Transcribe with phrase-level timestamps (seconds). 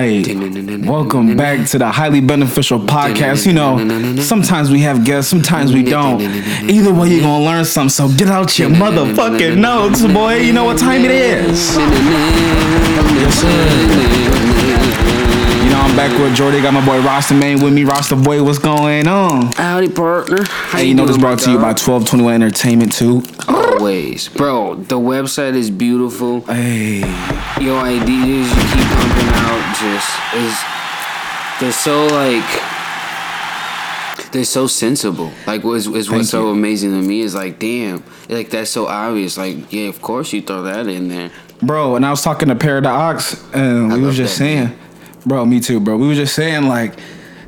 [0.00, 0.86] right.
[0.86, 3.46] Welcome back to the highly beneficial podcast.
[3.46, 6.20] You know, sometimes we have guests, sometimes we don't.
[6.22, 7.90] Either way, you're gonna learn something.
[7.90, 10.36] So get out your motherfucking notes, boy.
[10.38, 11.76] You know what time it is.
[13.16, 13.48] Yes, sir.
[15.64, 16.60] You know, I'm back with Jordy.
[16.62, 17.84] Got my boy Rasta Man with me.
[17.84, 19.52] Rasta boy, what's going on?
[19.52, 20.44] Howdy, partner.
[20.44, 23.22] How Hey, you know this brought to you by 1221 Entertainment too.
[23.48, 24.74] Oh, Always, bro.
[24.74, 26.42] The website is beautiful.
[26.42, 26.98] Hey,
[27.62, 30.54] Your ideas you keep pumping out just is
[31.60, 32.44] they're so like
[34.32, 35.30] they're so sensible.
[35.46, 36.50] Like was is Thank what's so you.
[36.50, 39.38] amazing to me is like damn, like that's so obvious.
[39.38, 41.30] Like yeah, of course you throw that in there.
[41.62, 44.78] bro, and I was talking to Paradox, and we was just that saying,
[45.24, 45.96] bro, me too, bro.
[45.96, 46.98] We was just saying like,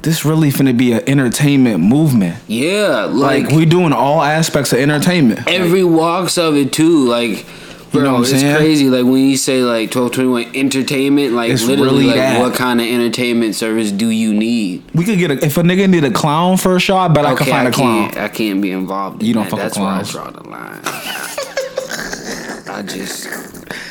[0.03, 2.37] this really finna be an entertainment movement.
[2.49, 5.47] Yeah, Like, like, we doing all aspects of entertainment.
[5.49, 7.05] every walks of it too.
[7.07, 7.47] Like.
[7.93, 8.57] Bro, You know what I'm it's saying?
[8.57, 8.89] crazy.
[8.89, 12.41] Like when you say like twelve twenty one entertainment, like It's literally, really like that.
[12.41, 14.83] what kind of entertainment service do you need?
[14.95, 17.27] We could get a if a nigga need a clown for a show, I bet
[17.27, 18.09] I can find a clown.
[18.09, 19.21] Can't, I can't be involved.
[19.21, 19.51] In You don't that.
[19.51, 20.81] fuck with That's where I draw the line.
[22.79, 23.27] I just,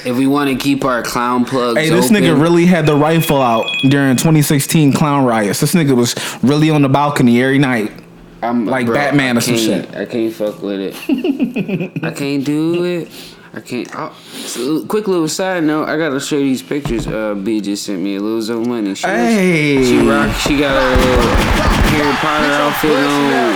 [0.05, 2.95] if we want to keep our clown plugs, Hey, this open, nigga really had the
[2.95, 5.59] rifle out during 2016 clown riots.
[5.59, 7.91] This nigga was really on the balcony every night.
[8.43, 9.95] I'm like bro, Batman or some shit.
[9.95, 12.03] I can't fuck with it.
[12.03, 13.09] I can't do it.
[13.53, 13.87] I can't.
[13.93, 15.87] Oh, so, quick little side note.
[15.89, 17.05] I gotta show you these pictures.
[17.05, 18.95] Uh, B just sent me a little Zoe money.
[18.95, 19.83] She was- Hey.
[19.83, 20.35] she rock.
[20.37, 21.21] She got a little
[21.91, 23.53] Harry Potter outfit on.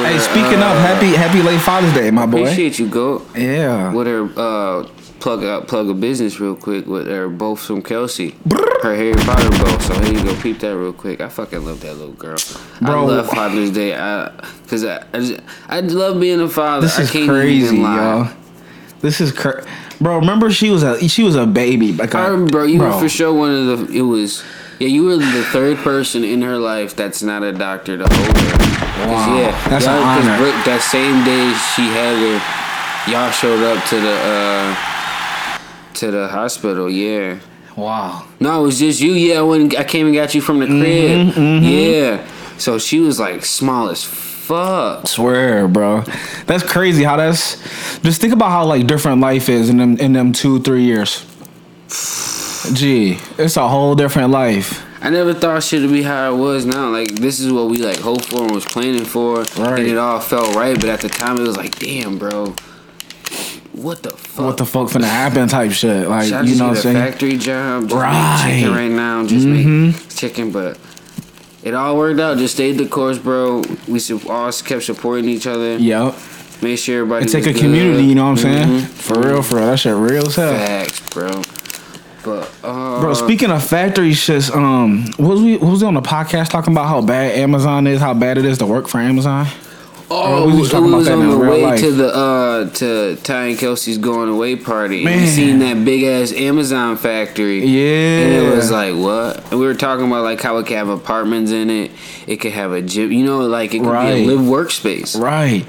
[0.00, 2.42] with Hey, her, speaking uh, of happy happy late Father's Day, my boy.
[2.42, 3.22] appreciate you, go.
[3.36, 3.92] Yeah.
[3.94, 4.88] with her uh
[5.24, 8.36] plug out plug a business real quick with her both from Kelsey.
[8.82, 9.82] Her Harry Potter both.
[9.82, 11.22] So here you go, peep that real quick.
[11.22, 12.36] I fucking love that little girl.
[12.82, 13.04] Bro.
[13.04, 13.96] I love Father's Day.
[13.96, 14.30] I
[14.68, 16.82] cause I I, just, I love being a father.
[16.82, 18.28] This I is can't crazy, yo.
[19.00, 19.66] This is cra-
[19.98, 21.94] Bro, remember she was a she was a baby.
[21.94, 23.96] Like I remember, bro, you were for sure one of the.
[23.98, 24.44] It was.
[24.78, 28.36] Yeah, you were the third person in her life that's not a doctor to hold
[28.36, 29.06] her.
[29.08, 30.44] Wow, yeah, that's an y'all- honor.
[30.44, 34.93] Rick- that same day she had her, y'all showed up to the uh
[35.94, 36.90] to the hospital.
[36.90, 37.38] Yeah.
[37.76, 38.26] Wow.
[38.40, 39.12] No, it was just you.
[39.12, 41.34] Yeah, when I came and got you from the crib.
[41.34, 42.28] Mm-hmm, Yeah.
[42.58, 45.08] So she was like small as fuck.
[45.08, 46.02] Swear, bro.
[46.46, 47.56] That's crazy how that's
[48.00, 51.24] just think about how like different life is in them in them two, three years.
[52.72, 54.82] Gee, it's a whole different life.
[55.02, 56.88] I never thought shit would be how it was now.
[56.90, 59.80] Like this is what we like hoped for and was planning for, Right.
[59.80, 60.74] and it all felt right.
[60.80, 62.54] But at the time, it was like, damn, bro,
[63.74, 64.44] what the fuck?
[64.46, 66.08] What the fuck finna happen type shit.
[66.08, 66.96] Like Should you know what I'm saying?
[66.96, 68.12] factory job, just Right.
[68.14, 68.48] Mm-hmm.
[68.60, 70.78] chicken right now, just make chicken, but.
[71.62, 72.36] It all worked out.
[72.36, 73.62] Just stayed the course, bro.
[73.88, 73.98] We
[74.28, 75.78] all kept supporting each other.
[75.78, 76.14] Yep.
[76.60, 77.24] Make sure everybody.
[77.24, 78.68] Take was a community, you know what I'm saying?
[78.68, 78.86] Mhm.
[78.86, 79.66] For real, for real.
[79.68, 80.52] That shit real as hell.
[80.54, 81.42] Facts, bro.
[82.22, 85.94] But uh, Bro, speaking of factory shits, um, what was we what was we on
[85.94, 88.98] the podcast talking about how bad Amazon is, how bad it is to work for
[88.98, 89.46] Amazon?
[90.14, 91.80] Oh, we was talking about was that on the way life.
[91.80, 94.96] to the uh to Ty and Kelsey's going away party.
[94.98, 95.20] And Man.
[95.20, 97.64] we seen that big ass Amazon factory.
[97.64, 98.18] Yeah.
[98.26, 99.50] And it was like what?
[99.50, 101.90] And we were talking about like how it could have apartments in it.
[102.26, 103.12] It could have a gym.
[103.12, 104.14] You know, like it could Right.
[104.14, 105.18] be a live workspace.
[105.20, 105.66] Right.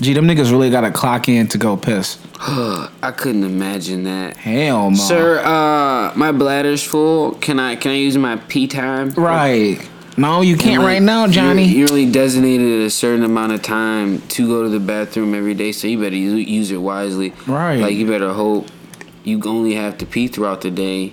[0.00, 2.18] Gee, them niggas really gotta clock in to go piss.
[2.40, 4.36] I couldn't imagine that.
[4.36, 4.96] Hell no.
[4.96, 7.32] Sir, uh, my bladder's full.
[7.36, 9.10] Can I can I use my pee time?
[9.10, 9.88] Right.
[10.16, 11.64] No, you can't Like, right now, Johnny.
[11.64, 15.54] You're, you're only designated a certain amount of time to go to the bathroom every
[15.54, 17.32] day, so you better use it wisely.
[17.46, 17.80] Right.
[17.80, 18.68] Like you better hope
[19.24, 21.12] you only have to pee throughout the day,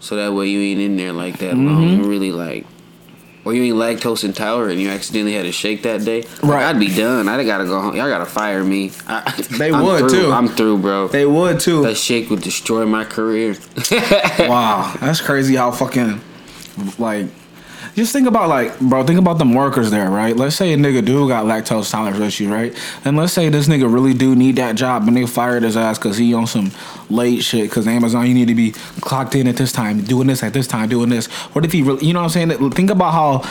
[0.00, 1.66] so that way you ain't in there like that Mm-hmm.
[1.68, 2.02] long.
[2.08, 2.66] Really like,
[3.44, 6.22] or you ain't lactose intolerant and you accidentally had a shake that day.
[6.22, 6.64] Like, Right.
[6.64, 7.28] I'd be done.
[7.28, 7.94] I'd gotta go home.
[7.94, 8.90] Y'all gotta fire me.
[9.06, 10.22] I, They I'm would, through.
[10.22, 10.32] too.
[10.32, 11.06] I'm through, bro.
[11.08, 11.82] they would too.
[11.82, 13.54] that shake would destroy my career.
[14.40, 16.20] wow, that's crazy how fucking
[16.98, 17.26] like.
[17.94, 19.04] Just think about like, bro.
[19.04, 20.34] Think about the workers there, right?
[20.34, 22.74] Let's say a nigga do got lactose tolerance issue, right?
[23.04, 25.98] And let's say this nigga really do need that job, and they fired his ass
[25.98, 26.70] because he on some
[27.10, 27.68] late shit.
[27.68, 28.70] Because Amazon, you need to be
[29.02, 31.26] clocked in at this time, doing this at this time, doing this.
[31.54, 32.70] What if he really, you know what I'm saying?
[32.70, 33.50] Think about how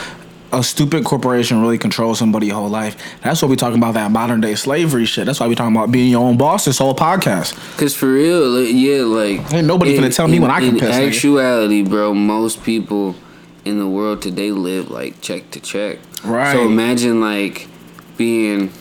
[0.52, 2.96] a stupid corporation really controls somebody your whole life.
[3.22, 5.26] That's what we talking about that modern day slavery shit.
[5.26, 6.64] That's why we talking about being your own boss.
[6.64, 7.54] This whole podcast.
[7.78, 10.78] Cause for real, like, yeah, like Ain't nobody gonna tell me when I can in
[10.80, 11.08] piss, nigga.
[11.08, 13.14] actuality, bro, most people
[13.64, 15.98] in the world today live like check to check.
[16.24, 16.52] Right.
[16.52, 17.68] So imagine like
[18.16, 18.72] being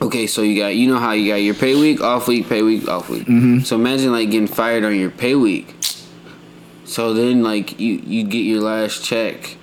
[0.00, 0.26] okay.
[0.26, 2.88] So you got you know how you got your pay week, off week, pay week,
[2.88, 3.22] off week.
[3.22, 3.60] Mm-hmm.
[3.60, 5.74] So imagine like getting fired on your pay week.
[6.84, 9.56] So then like you you get your last check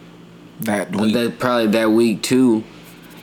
[0.62, 1.13] That week.
[1.13, 2.63] that probably that week too,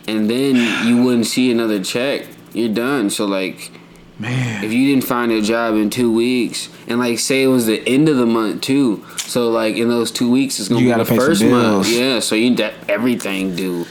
[0.06, 0.56] and then
[0.86, 2.26] you wouldn't see another check.
[2.52, 3.10] You're done.
[3.10, 3.72] So like,
[4.19, 4.62] Man.
[4.62, 7.82] If you didn't find a job in two weeks, and like say it was the
[7.88, 10.99] end of the month too, so like in those two weeks it's gonna You be
[10.99, 11.88] the first month.
[11.90, 13.87] Yeah, so you that everything due.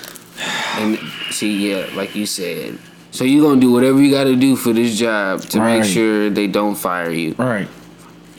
[0.77, 0.97] And
[1.29, 2.77] see, yeah, like you said.
[3.11, 5.79] So you gonna do whatever you gotta do for this job to Right.
[5.81, 7.67] make sure they don't fire you, Right.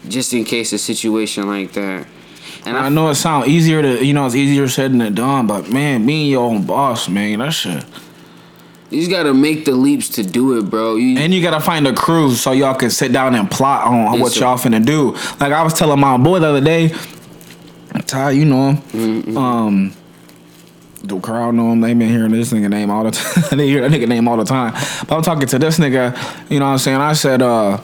[0.09, 2.07] just in case a situation like that.
[2.67, 5.47] And I I, know it sounds easier to, you know, it's easier said than done,
[5.47, 7.85] but man, being your own boss, man, that shit.
[8.95, 10.97] You just gotta make the leaps to do it, bro.
[10.97, 14.15] You And you gotta find a crew so y'all can sit down and plot on
[14.15, 14.41] Yes, what sir.
[14.41, 15.13] y'all finna do.
[15.41, 16.93] Like I was telling my boy the other day,
[18.07, 18.77] Ty, you know him.
[18.79, 19.37] Mm-hmm.
[19.39, 19.93] Um,
[21.05, 21.81] the crowd know him.
[21.81, 23.59] They been hearing this nigga name all the time.
[23.59, 24.73] they hear that nigga name all the time.
[25.07, 26.17] But I'm talking to this nigga.
[26.51, 26.99] You know what I'm saying?
[27.01, 27.81] I said, uh,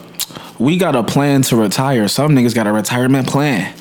[0.59, 2.07] we got a plan to retire.
[2.07, 3.73] Some niggas got a retirement plan.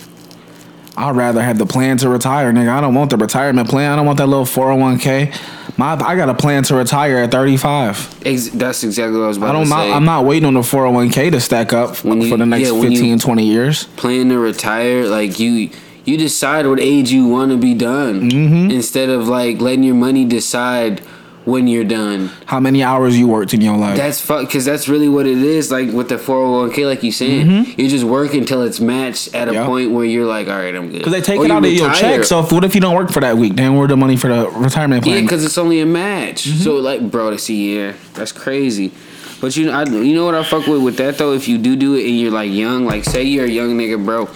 [1.00, 2.68] I'd rather have the plan to retire, nigga.
[2.70, 3.90] I don't want the retirement plan.
[3.92, 5.34] I don't want that little 401k.
[5.78, 8.20] My, I got a plan to retire at 35.
[8.26, 9.92] ex- that's exactly what I was about I don't, to say.
[9.92, 13.18] I'm not waiting on the 401k to stack up for you- the next yeah, 15,
[13.18, 13.84] 20 years.
[13.96, 15.70] plan to retire, like you
[16.06, 18.70] you decide what age you want to be done Mm-hmm.
[18.70, 21.02] instead of like letting your money decide
[21.44, 22.30] when you're done.
[22.46, 23.96] How many hours you worked in your life?
[23.96, 25.70] That's fuck because that's really what it is.
[25.70, 29.50] Like with the 401k, like you saying, you just work until it's matched at a
[29.50, 29.66] Mm-hmm.
[29.66, 30.98] Point where you're like, all right, I'm good.
[30.98, 32.24] Because they take Or it out of your check.
[32.24, 33.56] So if, what if you don't work for that week?
[33.56, 35.16] Then where the money for the retirement plan?
[35.16, 36.44] Yeah, because it's only a match.
[36.44, 36.58] Mm-hmm.
[36.62, 38.92] So like, bro, to see, yeah, that's crazy.
[39.40, 41.32] But you know, I, you know what I fuck with with that though.
[41.32, 44.02] If you do do it and you're like young, like say you're a young nigga,
[44.02, 44.26] bro,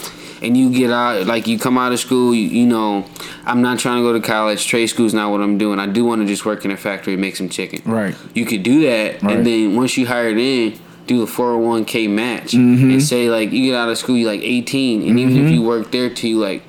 [0.45, 3.05] and you get out, like you come out of school, you, you know,
[3.47, 4.67] I'm not trying to go to college.
[4.67, 5.79] Trade school's not what I'm doing.
[5.79, 7.81] I do want to just work in a factory and make some chicken.
[7.85, 8.15] Right.
[8.35, 9.37] You could do that, Right.
[9.37, 10.79] and then once you hired in.
[11.07, 12.91] Do a 401k match Mm-hmm.
[12.93, 15.61] and say like you get out of school you like 18 and even if you
[15.61, 16.63] work there till you like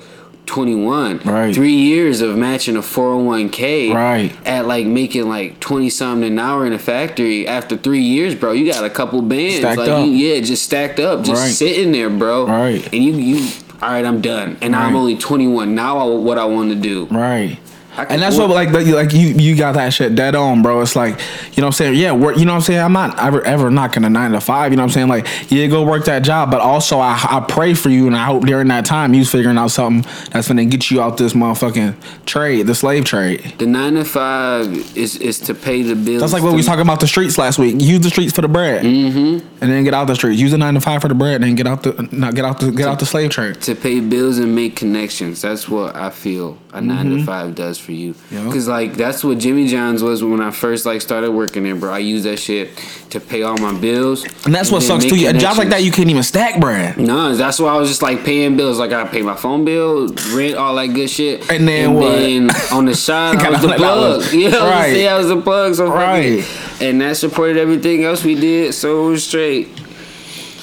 [0.44, 1.54] 21 Right.
[1.54, 4.32] three years of matching a 401k Right.
[4.46, 8.52] at like making like 20 something an hour in a factory after three years bro
[8.52, 10.04] you got a couple bands Stacked like up.
[10.06, 11.50] You, yeah just stacked up just Right.
[11.52, 12.84] sitting there bro Right.
[12.92, 13.48] and you you
[13.82, 14.56] all right i'm done.
[14.60, 17.06] And i'm only 21 now I, what i want to do.
[17.06, 17.58] Right.
[17.98, 20.80] And that's work- what like you- like you you got that shit dead on, bro.
[20.80, 21.18] It's like
[21.54, 21.94] you know what I'm saying.
[21.94, 22.36] Yeah, work.
[22.38, 22.80] You know what I'm saying.
[22.80, 24.72] I'm not ever ever knocking a nine to five.
[24.72, 25.08] You know what I'm saying.
[25.08, 28.24] Like yeah, go work that job, but also I I pray for you and I
[28.24, 31.94] hope during that time you figuring out something that's gonna get you out this motherfucking
[32.26, 33.54] trade, the slave trade.
[33.58, 36.66] the nine to five is is to pay the bills That's like what we was
[36.66, 37.76] talking about the streets last week.
[37.80, 39.38] Use the streets for the bread, mm-hmm.
[39.60, 40.40] and then get out the streets.
[40.40, 42.44] Use the nine to five for the bread, and then get out the not get
[42.44, 43.60] out the get out the slave trade.
[43.62, 45.42] to pay bills and make connections.
[45.42, 47.18] That's what I feel a nine Mm-hmm.
[47.18, 48.14] to five does for you.
[48.30, 48.44] Yeah.
[48.52, 51.92] Cause like that's what Jimmy John's was when I first like started working there, bro.
[51.92, 52.76] I used that shit
[53.10, 54.24] to pay all my bills.
[54.44, 55.14] And that's what sucks too.
[55.26, 56.98] A job like that, you can't even stack bread.
[56.98, 58.78] No, that's why I was just like paying bills.
[58.78, 61.50] Like I pay my phone bill, rent, all that good shit.
[61.50, 62.10] And then what?
[62.16, 64.18] then on the side, I was the plug.
[64.18, 64.92] was- You know what I'm right.
[64.92, 65.08] saying?
[65.08, 65.74] I was the plug.
[65.76, 66.82] So fucking- Right.
[66.82, 68.74] And that supported everything else we did.
[68.74, 69.75] So it was straight.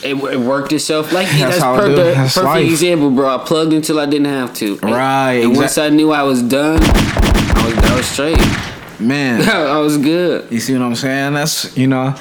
[0.05, 1.95] It, it worked itself like That's that's, how it do.
[1.95, 2.69] the That's perfect life.
[2.69, 3.35] example, bro.
[3.35, 4.73] I plugged until I didn't have to.
[4.81, 8.99] And- Right, And once I knew I was done, I was, I was straight.
[8.99, 10.51] Man, I was good.
[10.51, 11.33] you see what I'm saying?
[11.33, 12.15] That's you know,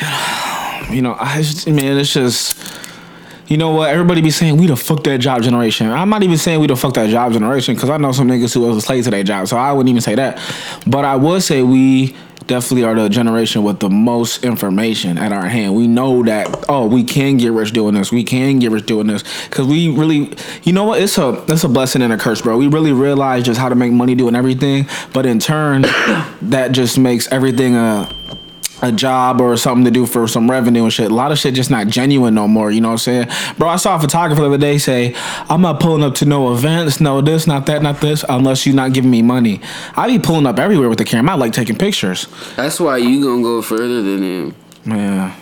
[0.90, 1.16] you know.
[1.18, 2.56] I just, man, it's just.
[3.48, 3.90] You know what?
[3.90, 5.90] Everybody be saying we the fuck that job generation.
[5.90, 8.54] I'm not even saying we the fuck that job generation because I know some niggas
[8.54, 10.38] who was a slave to their job, so I wouldn't even say that.
[10.86, 12.14] But I would say we
[12.46, 15.74] definitely are the generation with the most information at our hand.
[15.74, 18.10] We know that oh, we can get rich doing this.
[18.12, 21.00] We can get rich doing this because we really, you know what?
[21.00, 22.56] It's a it's a blessing and a curse, bro.
[22.56, 25.82] We really realize just how to make money doing everything, but in turn,
[26.42, 28.08] that just makes everything a
[28.82, 31.10] a job or something to do for some revenue and shit.
[31.10, 32.70] A lot of shit just not genuine no more.
[32.70, 33.68] You know what I'm saying, bro?
[33.68, 35.14] I saw a photographer the other day say,
[35.48, 38.74] "I'm not pulling up to no events, no this, not that, not this, unless you're
[38.74, 39.60] not giving me money."
[39.96, 41.32] I be pulling up everywhere with the camera.
[41.32, 42.26] I like taking pictures.
[42.56, 44.54] That's why you gonna go further than him,
[44.86, 45.32] Yeah.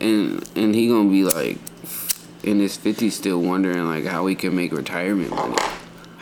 [0.00, 1.58] and and he gonna be like
[2.42, 5.56] in his fifties, still wondering like how he can make retirement money.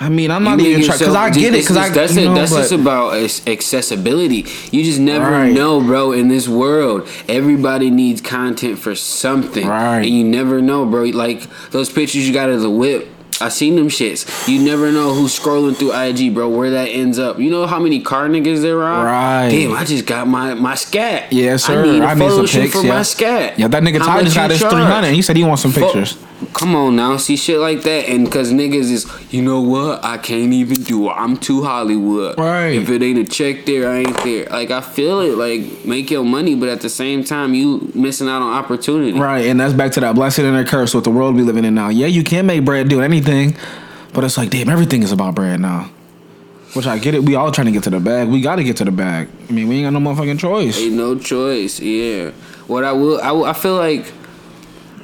[0.01, 2.25] I mean, I'm not even trying because I get it because I that's you it.
[2.27, 3.15] know, That's but- just about
[3.49, 4.47] accessibility.
[4.71, 5.53] You just never Right.
[5.53, 6.13] know, bro.
[6.13, 9.99] In this world, everybody needs content for something, Right.
[9.99, 11.05] And you never know, bro.
[11.05, 13.09] Like those pictures you got of the whip.
[13.41, 14.49] I seen them shits.
[14.49, 16.49] You never know who's scrolling through IG, bro.
[16.49, 17.39] Where that ends up.
[17.39, 19.05] You know how many car niggas there are.
[19.05, 19.49] Right.
[19.49, 21.33] Damn, I just got my my scat.
[21.33, 21.81] Yes, sir.
[21.81, 22.75] I need a I need some shoot pics.
[22.75, 22.95] for yeah.
[22.95, 23.57] my scat.
[23.59, 24.73] Yeah, that nigga Ty just got his charge?
[24.73, 25.13] 300.
[25.13, 26.17] He said he wants some Fo- pictures.
[26.55, 30.05] Come on now, see shit like that, and cause niggas is, you know what?
[30.05, 31.13] I can't even do it.
[31.15, 32.39] I'm too Hollywood.
[32.39, 32.69] Right.
[32.75, 34.45] If it ain't a check there, I ain't there.
[34.47, 35.37] Like I feel it.
[35.37, 39.19] Like make your money, but at the same time, you missing out on opportunity.
[39.19, 41.65] Right, and that's back to that blessing and a curse with the world we living
[41.65, 41.89] in now.
[41.89, 43.57] Yeah, you can make bread doing anything,
[44.13, 45.91] but it's like, damn, everything is about bread now.
[46.75, 47.25] Which I get it.
[47.25, 48.29] We all trying to get to the bag.
[48.29, 49.29] We got to get to the bag.
[49.49, 50.79] I mean, we ain't got no motherfucking choice.
[50.79, 51.81] Ain't no choice.
[51.81, 52.31] Yeah.
[52.69, 54.05] What I will, I, will- I feel like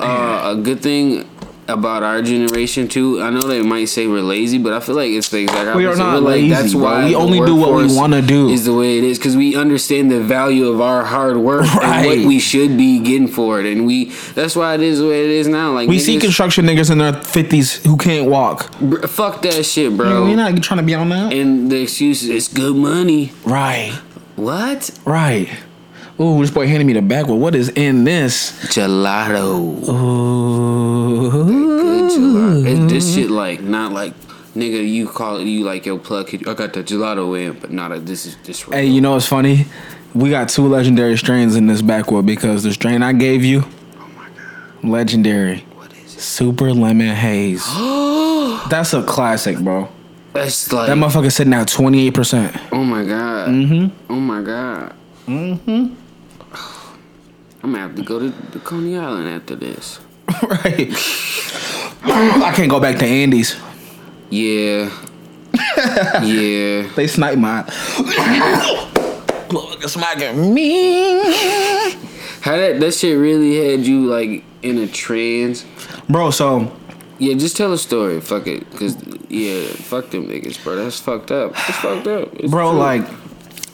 [0.00, 1.28] uh, a good thing
[1.66, 3.22] about our generation too.
[3.22, 5.86] I know they might say we're lazy, but I feel like it's the exact We
[5.86, 7.06] are not We're like, lazy, bro.
[7.06, 8.50] We only do what we wanna do.
[8.50, 12.06] Is the way it is because we understand the value of our hard work and
[12.06, 14.10] what we should be getting for it, and we.
[14.34, 15.72] That's why it is the way it is now.
[15.72, 18.70] Like We see construction niggas in their fifties who can't walk.
[18.80, 20.26] br- fuck that shit, bro.
[20.26, 21.32] You're not trying to be on that.
[21.32, 23.32] and the excuse is it's good money.
[23.46, 23.92] Right,
[24.36, 24.90] What?
[25.06, 25.48] right.
[26.20, 27.26] Ooh, this boy handed me the bag.
[27.26, 28.52] Well, what is in this?
[28.72, 29.88] Gelato.
[29.88, 31.30] Ooh.
[31.30, 32.66] Good gelato.
[32.66, 34.14] It, this shit like not like
[34.54, 34.88] nigga.
[34.88, 36.28] You call it you like yo plug.
[36.32, 38.62] I got the gelato in, but not a this is this.
[38.62, 39.66] Hey, you know what's funny?
[40.14, 43.64] We got two legendary strains in this backwood because the strain I gave you,
[43.98, 46.20] oh my god, legendary, what is it?
[46.20, 47.66] super lemon haze.
[48.70, 49.88] That's a classic, bro.
[50.32, 52.56] That's like That motherfucker sitting at twenty eight percent.
[52.70, 53.48] oh my god.
[53.48, 54.12] Mm-hmm.
[54.12, 54.94] Oh my god.
[55.26, 55.94] Mm-hmm.
[57.64, 59.98] I'm gonna have to go to the Coney Island after this.
[60.42, 60.92] Right.
[62.06, 63.56] I can't go back to Andy's.
[64.28, 64.90] Yeah.
[66.22, 66.86] yeah.
[66.94, 67.64] They snipe my.
[69.50, 71.22] Look, smacking me.
[72.42, 75.64] How that that shit really had you like in a trance?
[76.06, 76.70] Bro, so
[77.18, 78.20] Yeah, just tell a story.
[78.20, 78.96] Fuck it, cause
[79.30, 80.76] yeah, fuck them niggas, bro.
[80.76, 81.52] That's fucked up.
[81.52, 82.34] It's fucked up.
[82.34, 82.78] It's bro, true.
[82.78, 83.08] like,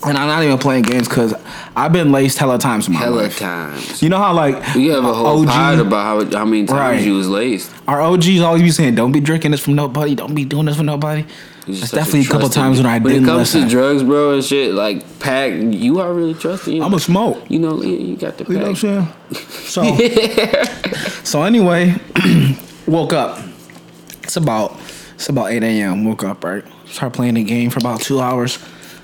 [0.03, 1.35] and I'm not even playing games because
[1.77, 3.39] I've been laced hella times in my hella life.
[3.39, 4.03] times.
[4.03, 6.79] You know how like We have a whole OG pod about how how many times
[6.81, 7.03] Right.
[7.07, 7.71] you was laced.
[7.87, 10.15] our OGs always be saying, "Don't be drinking this from nobody.
[10.15, 11.25] Don't be doing this for nobody."
[11.67, 13.55] You That's just such definitely a couple times when I When didn't When it comes
[13.55, 13.63] listen.
[13.65, 16.75] to drugs, bro, and shit, like pack, you are really trusting.
[16.77, 17.45] You, I'm a smoke.
[17.49, 18.83] you know, you, got the You know pack.
[18.83, 19.09] what I'm saying?
[19.71, 19.83] So,
[21.23, 21.95] so anyway,
[22.87, 23.39] woke up.
[24.23, 24.79] It's about
[25.15, 26.05] it's about 8 a.m.
[26.05, 26.65] Woke up right.
[26.87, 28.59] Start playing the game for about two hours,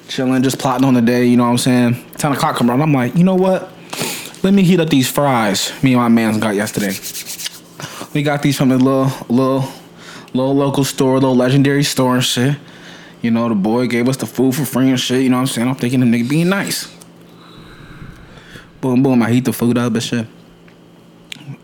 [0.08, 1.26] chilling, just plotting on the day.
[1.26, 2.04] You know what I'm saying?
[2.16, 2.82] 10 o'clock come around.
[2.82, 3.70] I'm like, you know what?
[4.42, 5.72] Let me heat up these fries.
[5.82, 6.94] Me and my man's got yesterday.
[8.14, 9.68] We got these from the little little
[10.32, 12.56] little local store, little legendary store and shit.
[13.22, 15.22] You know, the boy gave us the food for free and shit.
[15.22, 15.68] You know what I'm saying?
[15.68, 16.94] I'm thinking the nigga being nice.
[18.80, 19.22] Boom, boom.
[19.22, 20.26] I heat the food up and shit.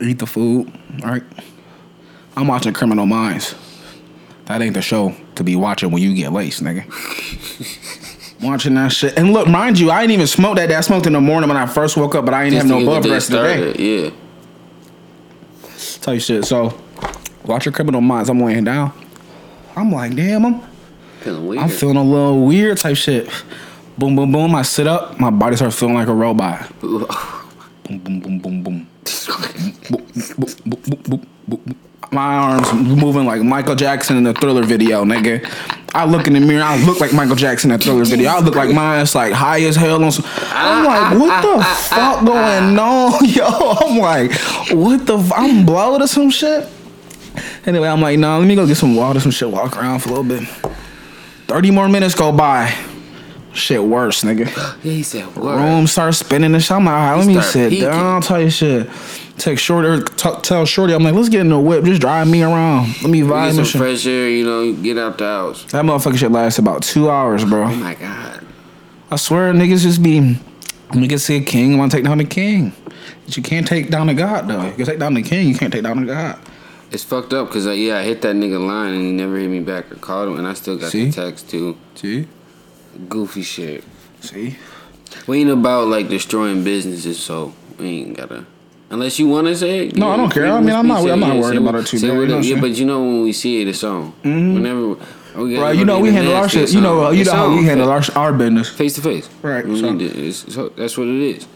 [0.00, 0.72] Eat the food,
[1.04, 1.22] All right.
[2.36, 3.54] I'm watching Criminal Minds.
[4.46, 6.88] That ain't the show to be watching when you get laced, nigga.
[8.42, 9.16] watching that shit.
[9.16, 10.74] And look, mind you, I didn't even smoke that day.
[10.74, 12.80] I smoked in the morning when I first woke up, but I didn't Just have
[12.80, 14.02] no bud the rest of the day.
[14.04, 14.10] Yeah.
[16.12, 16.44] You shit.
[16.44, 16.78] So,
[17.44, 18.92] watch your Criminal Minds, I'm laying down.
[19.76, 20.60] I'm like, damn, I'm
[21.20, 21.62] Feeling weird.
[21.62, 23.30] I'm feeling a little weird type shit.
[23.96, 24.54] Boom, boom, boom.
[24.54, 25.20] I sit up.
[25.20, 26.68] My body starts feeling like a robot.
[27.84, 28.88] Boom, boom, boom, boom, boom.
[29.04, 30.06] Boop,
[30.62, 31.76] boop, boop,
[32.12, 35.48] My arms moving like Michael Jackson in the Thriller video, nigga.
[35.94, 36.62] I look in the mirror.
[36.62, 38.28] I look like Michael Jackson in the Thriller video.
[38.28, 40.04] I look like mine's like high as hell.
[40.04, 43.46] On some, I'm ah, like, what ah, the ah, fuck going on, yo?
[43.80, 44.32] I'm like,
[44.72, 45.16] what the?
[45.16, 46.68] F- I'm blowed or some shit.
[47.64, 50.10] Anyway, I'm like, nah, let me go get some water, some shit, walk around for
[50.10, 50.46] a little bit.
[51.48, 52.74] 30 more minutes go by.
[53.54, 54.46] Shit worse, nigga.
[54.84, 55.56] yeah, he said, word.
[55.56, 56.72] Room starts spinning and shit.
[56.72, 57.86] I'm like, right, let me sit peeking.
[57.88, 58.14] down.
[58.14, 58.88] I'll tell you shit.
[59.38, 61.84] Take Shorty, or t- tell Shorty, I'm like, let's get in the whip.
[61.84, 62.88] Just drive me around.
[63.02, 63.78] Let me Get vibe some shit.
[63.80, 65.64] fresh air, you know, get out the house.
[65.72, 67.64] That motherfucking shit lasts about two hours, bro.
[67.64, 68.44] Oh my god.
[69.10, 70.38] I swear, niggas just be,
[70.90, 72.72] niggas see a king, want to take down the king.
[73.24, 74.64] But you can't take down the God, though.
[74.66, 76.38] You can take down the king, you can't take down the God.
[76.90, 79.48] It's fucked up because, uh, yeah, I hit that nigga line and he never hit
[79.48, 81.06] me back or called him, and I still got See?
[81.06, 81.76] the text too.
[81.94, 82.28] See?
[83.08, 83.84] Goofy shit.
[84.20, 84.56] See?
[85.26, 88.46] We ain't about like destroying businesses, so we ain't gotta.
[88.90, 89.96] Unless you want to say it.
[89.96, 90.46] No, I don't care.
[90.46, 92.22] I mean, I'm not- I'm not worried say about what- it too say bad, what
[92.24, 94.12] you know yeah, but you know when we see it, it's on.
[94.22, 94.88] Whenever.
[94.88, 94.94] We
[95.34, 95.62] Mm-hmm.
[95.62, 96.74] Right, you know, we handle our shit.
[96.74, 98.68] You know, you know how we handle our, our business.
[98.68, 99.30] face to face.
[99.40, 101.46] Right, so- need to- it's- so that's what it is.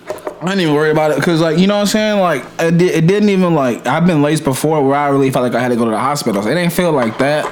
[0.40, 2.20] I ain't even worry about it because, like, you know what I'm saying?
[2.20, 5.42] Like, it, di- it didn't even, like, I've been laced before where I really felt
[5.42, 6.42] like I had to go to the hospital.
[6.42, 7.44] So it didn't feel like that.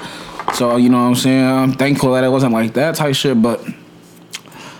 [0.54, 1.44] So, you know what I'm saying?
[1.44, 3.60] I'm thankful that it wasn't like that type shit, but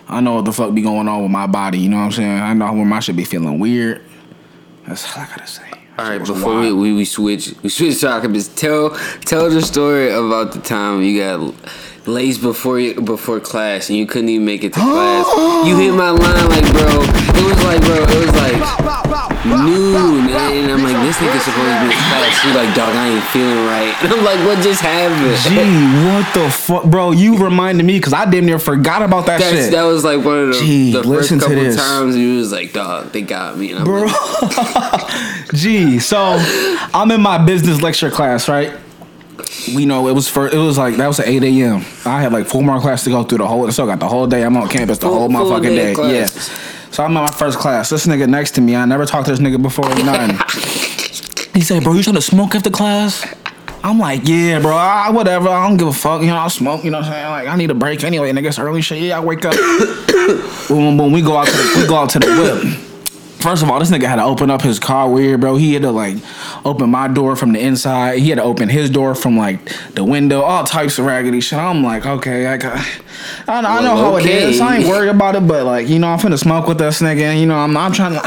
[0.08, 1.78] I know what the fuck be going on with my body.
[1.78, 2.40] You know what I'm saying?
[2.40, 4.00] I know when my shit be feeling weird.
[4.86, 5.68] That's all I gotta say.
[5.98, 8.90] All right, before we, we we switch we switch topics, tell
[9.24, 11.54] tell the story about the time you got
[12.06, 15.26] laced before you, before class and you couldn't even make it to class.
[15.66, 17.00] You hit my line like, bro.
[17.00, 17.96] It was like, bro.
[17.96, 18.84] It was like
[19.46, 22.42] noon, and I'm like, this nigga supposed to be in class.
[22.42, 23.94] He's like, dog, I ain't feeling right.
[24.04, 25.36] And I'm like, what just happened?
[25.38, 27.12] Gee, what the fuck, bro?
[27.12, 29.72] You reminded me because I damn near forgot about that That's, shit.
[29.72, 31.76] that was like one of the, Gee, the first couple this.
[31.76, 33.70] times you was like, dog, they got me.
[33.70, 34.04] And I'm bro.
[34.04, 36.36] like, Gee, so
[36.92, 38.72] I'm in my business lecture class, right?
[39.74, 41.84] We know it was for it was like that was at eight a.m.
[42.04, 43.70] I had like four more classes to go through the whole.
[43.70, 44.42] So I got the whole day.
[44.42, 46.18] I'm on campus the whole full motherfucking day day.
[46.20, 46.26] Yeah.
[46.26, 47.90] So I'm in my first class.
[47.90, 49.88] This nigga next to me, I never talked to this nigga before.
[50.04, 50.36] Nothing.
[51.54, 53.26] he said, "Bro, you trying to smoke after class?"
[53.82, 54.74] I'm like, "Yeah, bro.
[54.76, 55.48] I, whatever.
[55.48, 56.22] I don't give a fuck.
[56.22, 56.84] You know, I'll smoke.
[56.84, 57.26] You know what I'm saying?
[57.30, 58.30] Like, I need a break anyway.
[58.32, 59.02] Nigga, it's early shit.
[59.02, 59.54] Yeah, I wake up.
[60.68, 61.12] boom, boom, boom.
[61.12, 62.93] We go out to the, we go out to the whip."
[63.44, 65.56] First of all, this nigga had to open up his car weird, bro.
[65.56, 66.16] He had to like
[66.64, 68.18] open my door from the inside.
[68.20, 71.58] He had to open his door from like the window, all types of raggedy shit.
[71.58, 72.78] I'm like, okay, I got,
[73.46, 74.44] I, know- I know Well, how okay.
[74.44, 74.60] it is.
[74.62, 77.20] I ain't worried about it, but like, you know, I'm finna smoke with this nigga.
[77.20, 78.22] And, you know, I'm, I'm trying to.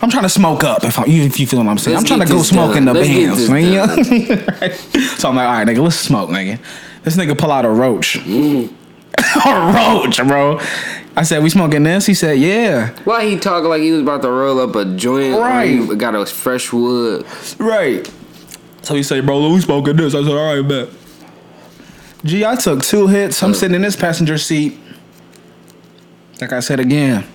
[0.00, 1.96] I'm trying to smoke up if I, if you feel what I'm saying.
[1.96, 3.02] Let's I'm trying to go smoke in the done.
[3.02, 3.64] Bands, man.
[3.64, 4.44] You know what I mean?
[4.60, 4.72] Right?
[5.18, 6.60] So I'm like, all right, nigga, let's smoke, nigga.
[7.02, 8.16] This nigga pull out a roach.
[8.20, 8.72] Mm.
[9.44, 10.60] a roach, bro.
[11.18, 12.06] I said, we smoking this?
[12.06, 12.90] He said, yeah.
[13.02, 15.36] Why he talking like he was about to roll up a joint?
[15.36, 15.68] Right.
[15.68, 17.26] he got a fresh wood.
[17.58, 18.08] Right.
[18.82, 20.14] So he said, bro, we smoking this.
[20.14, 20.90] I said, all right, bet.
[22.24, 23.42] Gee, I took two hits.
[23.42, 23.54] I'm uh.
[23.54, 24.78] sitting in this passenger seat.
[26.40, 27.26] Like I said again,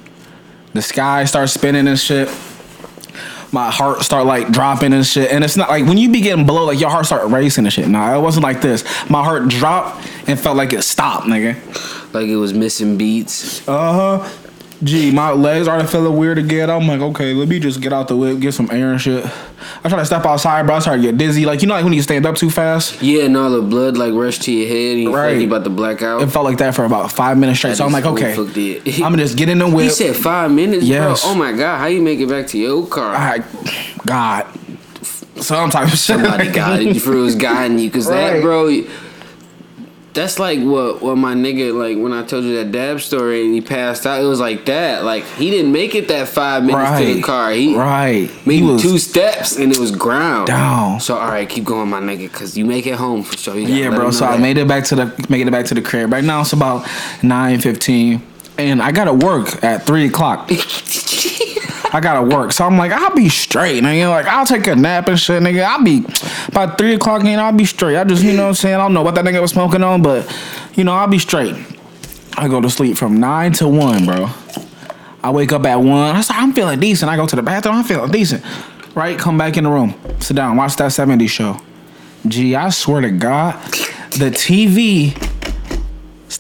[0.72, 2.30] the sky starts spinning and shit.
[3.52, 5.30] My heart start like dropping and shit.
[5.30, 7.74] And it's not like when you be getting below, like your heart start racing and
[7.74, 7.90] shit.
[7.90, 8.86] Nah, it wasn't like this.
[9.10, 12.03] My heart dropped and felt like it stopped, nigga.
[12.14, 13.68] Like it was missing beats.
[13.68, 14.30] Uh huh.
[14.84, 16.70] Gee, my legs started feeling weird again.
[16.70, 19.26] I'm like, okay, let me just get out the whip, get some air and shit.
[19.82, 20.76] I try to step outside, bro.
[20.76, 21.46] I start to get dizzy.
[21.46, 23.02] Like, you know, like when you stand up too fast?
[23.02, 24.94] Yeah, and all the blood like rushed to your head.
[24.96, 25.40] And you Right.
[25.40, 26.22] you about to black out.
[26.22, 27.72] It felt like that for about five minutes straight.
[27.72, 28.34] That So I'm like, okay.
[28.36, 29.86] I'm gonna just get in the whip.
[29.86, 31.22] He said five minutes, Yes.
[31.24, 31.32] bro.
[31.32, 33.16] Oh my god, how you make it back to your car?
[33.16, 33.40] I,
[34.06, 34.48] God,
[35.38, 36.00] some type of shit.
[36.00, 38.84] Somebody guided you, for was guiding you, cause that, bro.
[40.14, 43.54] That's like what what my nigga like when I told you that dab story and
[43.54, 44.22] he passed out.
[44.22, 45.04] It was like that.
[45.04, 47.52] Like he didn't make it that five minutes to the car.
[47.52, 48.30] He right.
[48.46, 51.00] maybe he was, two steps and it was ground Down.
[51.00, 53.58] So all right, keep going, my nigga, cause you make it home for sure.
[53.58, 54.12] You Yeah, bro.
[54.12, 56.12] So know I made it back to the making it back to the crib.
[56.12, 56.88] Right now it's about
[57.24, 58.22] nine fifteen,
[58.60, 60.52] and I gotta work at three o'clock.
[61.94, 64.10] I gotta work, so I'm like, I'll be straight, nigga.
[64.10, 65.64] Like I'll take a nap and shit, nigga.
[65.64, 66.02] I'll be
[66.52, 67.98] by three o'clock, know, I'll be straight.
[67.98, 69.84] I just, you know, what I'm saying, I don't know what that nigga was smoking
[69.84, 70.28] on, but
[70.74, 71.56] you know, I'll be straight.
[72.36, 74.30] I go to sleep from nine to one, bro.
[75.22, 76.16] I wake up at one.
[76.16, 77.12] I say, I'm feeling decent.
[77.12, 77.76] I go to the bathroom.
[77.76, 78.44] I'm feeling decent.
[78.96, 79.18] Right?
[79.18, 79.94] Come back in the room.
[80.20, 80.58] Sit down.
[80.58, 81.62] Watch that 70s show.
[82.28, 83.54] Gee, I swear to God,
[84.12, 85.14] the TV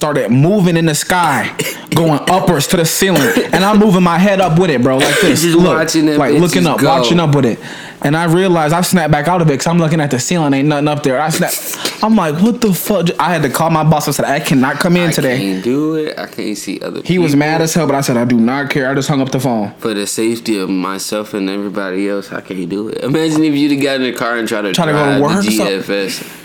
[0.04, 1.56] started moving in the sky,
[1.96, 3.22] going upwards to the ceiling,
[3.54, 5.44] and I'm moving my head up with it, bro, like this.
[5.44, 6.88] Just Look, watching like looking up, go.
[6.88, 7.58] watching up with it.
[8.02, 10.54] And I realized I snapped back out of it because I'm looking at the ceiling,
[10.54, 11.22] ain't nothing up there.
[11.22, 12.04] I snapped.
[12.04, 13.08] I'm like, what the fuck?
[13.18, 15.36] I had to call my boss and said, I cannot come in I today.
[15.36, 16.20] I can't do it.
[16.20, 17.02] I can't see other.
[17.02, 18.89] He was mad as hell, but I said, I do not care.
[18.89, 19.74] I just hung up the phone.
[19.76, 22.34] for the safety of myself and everybody else.
[22.34, 23.06] I can't do it.
[23.06, 25.22] Imagine if you'd have got in the car and tried to Try to go to
[25.22, 25.46] work.
[25.46, 26.42] GFS.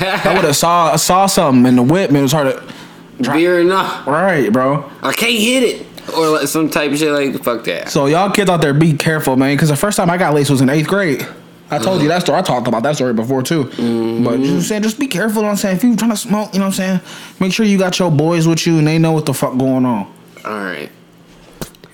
[0.00, 2.72] I would have saw saw something in the whip Man, it was hard to.
[3.18, 4.06] Veering off.
[4.06, 4.90] Right, bro.
[5.02, 5.86] I can't hit it.
[6.16, 7.88] Or like some type of shit like fuck that.
[7.90, 9.54] So y'all kids out there, be careful, man.
[9.56, 11.26] Because the first time I got laced was in eighth grade.
[11.70, 12.38] I told you that story.
[12.38, 13.64] I talked about that story before too.
[13.64, 15.40] But you know what I'm saying, just be careful.
[15.40, 17.00] You know I'm saying, if you trying to smoke, you know what I'm saying,
[17.40, 19.86] make sure you got your boys with you and they know what the fuck going
[19.86, 20.12] on.
[20.44, 20.90] Alright.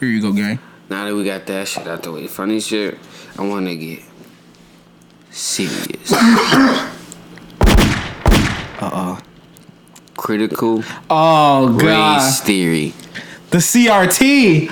[0.00, 0.58] Here you go, gang.
[0.90, 2.26] Now that we got that shit out the way.
[2.26, 2.98] Funny shit,
[3.38, 4.02] I wanna get
[5.30, 6.12] serious.
[6.12, 6.94] uh
[8.80, 9.20] Uh-uh.
[10.18, 12.92] Critical Oh god, race theory.
[13.50, 14.68] the CRT.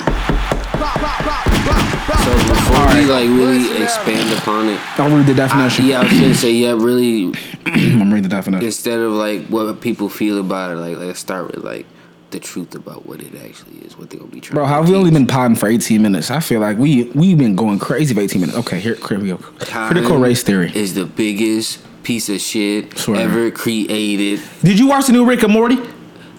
[2.25, 5.87] So before we like really expand upon it, I'll read the definition.
[5.87, 7.27] yeah, I was gonna say yeah, really
[7.67, 8.65] I'm gonna read the definition.
[8.67, 11.87] instead of like what people feel about it, like let's start with like
[12.31, 14.57] the truth about what it actually is, what they're gonna be trying.
[14.57, 16.31] Bro, how we only been potting for 18 minutes?
[16.31, 18.59] I feel like we we've been going crazy for 18 minutes.
[18.59, 19.37] Okay, here, here we go.
[19.61, 20.73] Time Critical race theory.
[20.75, 23.21] is the biggest piece of shit Swear.
[23.21, 24.41] ever created.
[24.63, 25.77] Did you watch the new Rick and Morty?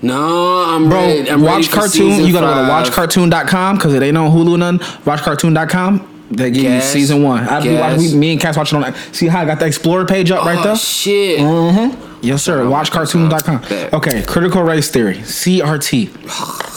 [0.02, 1.30] No, I'm Bro, ready.
[1.30, 2.26] I'm watch ready cartoon.
[2.26, 3.10] You gotta go to five.
[3.10, 4.80] watchcartoon.com because it ain't on Hulu none.
[4.80, 6.14] Watchcartoon.com.
[6.32, 7.44] They give you season one.
[7.48, 9.16] I be watching, we, me and Cass watching on that.
[9.16, 10.76] See how I got the Explorer page up right Oh there?
[10.76, 11.40] shit!
[11.40, 12.20] Mm-hmm.
[12.22, 12.62] Yes, sir.
[12.62, 13.94] Oh, Watchcartoon.com.
[13.94, 16.10] Okay, critical race theory, CRT,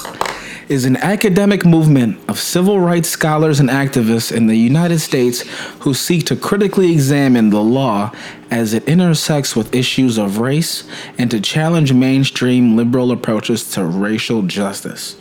[0.71, 5.41] is an academic movement of civil rights scholars and activists in the United States
[5.81, 8.13] who seek to critically examine the law
[8.53, 10.85] as it intersects with issues of race
[11.19, 15.17] and to challenge mainstream liberal approaches to racial justice.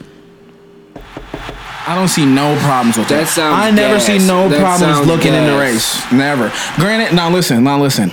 [1.88, 3.28] I don't see no problems with that.
[3.36, 4.06] That I never gas.
[4.06, 6.06] see no That problems looking into gas.
[6.06, 6.12] race.
[6.12, 6.52] Never.
[6.76, 8.12] Granted, now listen, now listen.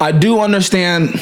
[0.00, 1.18] I do understand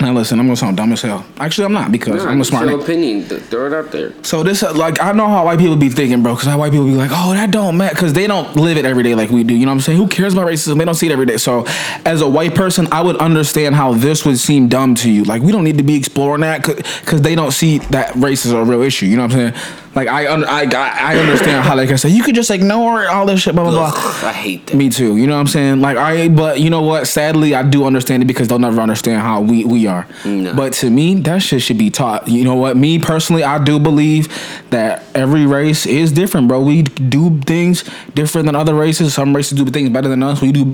[0.00, 1.26] Now listen, I'm gonna sound dumb as hell.
[1.38, 3.28] Actually, I'm not because Nah, I'm a it's smart your opinion.
[3.28, 4.12] Th- Throw it out there.
[4.22, 6.34] So this, uh, like, I know how white people be thinking, bro.
[6.34, 8.86] Because how white people be like, oh, that don't matter, because they don't live it
[8.86, 9.52] every day like we do.
[9.54, 9.98] You know what I'm saying?
[9.98, 10.78] Who cares about racism?
[10.78, 11.36] They don't see it every day.
[11.36, 11.66] So,
[12.06, 15.24] as a white person, I would understand how this would seem dumb to you.
[15.24, 18.52] Like, we don't need to be exploring that because they don't see that race is
[18.52, 19.04] a real issue.
[19.04, 19.62] You know what I'm saying?
[19.92, 23.08] Like, I un- I I I understand how they can say you could just ignore
[23.08, 24.28] all this shit, blah blah blah.
[24.28, 24.76] I hate that.
[24.76, 25.16] Me too.
[25.16, 25.80] You know what I'm saying?
[25.80, 27.08] Like I, but you know what?
[27.08, 30.06] Sadly, I do understand it because they'll never understand how we we are.
[30.24, 30.54] No.
[30.54, 32.28] But to me, that shit should be taught.
[32.28, 32.76] You know what?
[32.76, 34.28] Me personally, I do believe
[34.70, 36.60] that every race is different, bro.
[36.60, 37.82] We do things
[38.14, 39.12] different than other races.
[39.14, 40.40] Some races do things better than us.
[40.40, 40.72] We do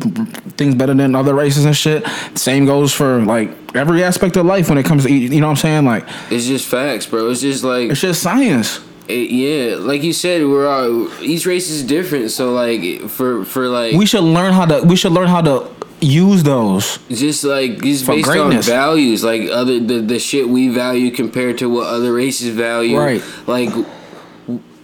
[0.59, 2.07] things better than other races and shit.
[2.35, 5.11] Same goes for like every aspect of life when it comes to.
[5.13, 5.85] You know what I'm saying?
[5.87, 7.31] Like It's just facts, bro.
[7.31, 8.81] It's just like it's just science.
[9.09, 12.31] It, yeah, like you said, we're all each race is different.
[12.31, 14.83] So like for for like We should learn how to.
[14.83, 16.99] We should learn how to use those.
[17.09, 18.69] just like just based greatness.
[18.69, 22.99] on values, like other the the shit we value compared to what other races value.
[22.99, 23.23] Right.
[23.47, 23.71] Like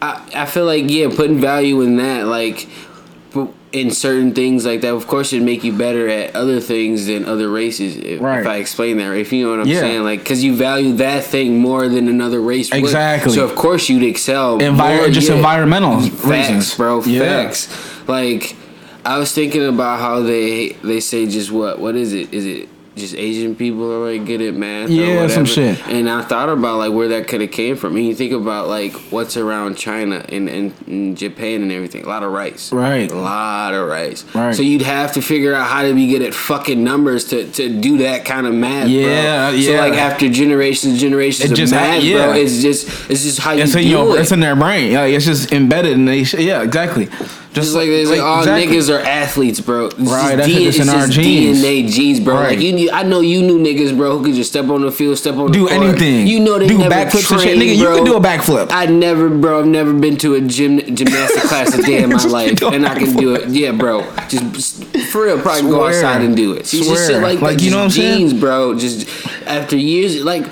[0.00, 2.68] I I feel like yeah, putting value in that like.
[3.72, 7.24] In certain things like that, of course, it'd make you better at other things than
[7.24, 7.96] other races.
[7.96, 8.40] If, Right.
[8.40, 9.16] if I explain that.
[9.16, 9.80] If you know what I'm Yeah.
[9.80, 12.70] saying, like, because you value that thing more than another race.
[12.70, 12.78] would.
[12.80, 13.32] Exactly.
[13.32, 14.58] So of course you'd excel.
[14.58, 15.36] Envir- more, just yeah.
[15.36, 16.74] environmental Facts, reasons.
[16.74, 17.02] bro.
[17.04, 17.20] Yeah.
[17.20, 17.68] Facts.
[18.06, 18.56] Like
[19.06, 22.28] I was thinking about how they they say just what what is it?
[22.32, 24.88] Is it just Asian people are like good at math?
[24.88, 25.80] or Yeah, some shit.
[25.88, 27.96] And I thought about like where that could have came from.
[27.96, 32.04] And you think about like what's around China and, and, and Japan and everything.
[32.04, 32.70] A lot of rice.
[32.72, 33.10] Right.
[33.10, 34.24] A lot of rice.
[34.34, 34.54] Right.
[34.54, 37.80] So you'd have to figure out how to be good at fucking numbers to, to
[37.80, 38.88] do that kind of math.
[38.88, 39.60] Yeah, bro.
[39.60, 42.26] So like after generations and generations It of just math, yeah.
[42.26, 44.20] bro, it's just it's just how you It's do in your, it.
[44.20, 44.92] it's in their brain.
[44.94, 46.20] Like it's just embedded in they.
[46.22, 47.08] Yeah, exactly.
[47.52, 48.74] Just like they say, all exactly.
[48.76, 49.86] niggas are athletes, bro.
[49.86, 51.62] It's Right, that's D- just in our genes.
[51.62, 52.34] DNA genes, bro.
[52.34, 52.50] Right.
[52.56, 54.90] Like you, knew, I know you knew niggas, bro, who could just step on the
[54.90, 55.86] field, step on do the court.
[55.88, 56.26] anything.
[56.26, 57.58] You know they do never backflips and shit.
[57.58, 58.68] Nigga, you can do a backflip.
[58.70, 59.60] I never, bro.
[59.60, 62.94] I've never been to a gym gymnastic class a day in my life, and I
[62.98, 63.48] can do it.
[63.50, 64.02] Yeah, bro.
[64.28, 66.66] Just for real, probably go outside and do it.
[66.66, 67.20] See, just shit Swear.
[67.20, 67.62] like, Like, that.
[67.64, 68.40] you know what I'm saying?
[68.40, 68.78] bro.
[68.78, 69.06] Just
[69.46, 70.46] after years, like.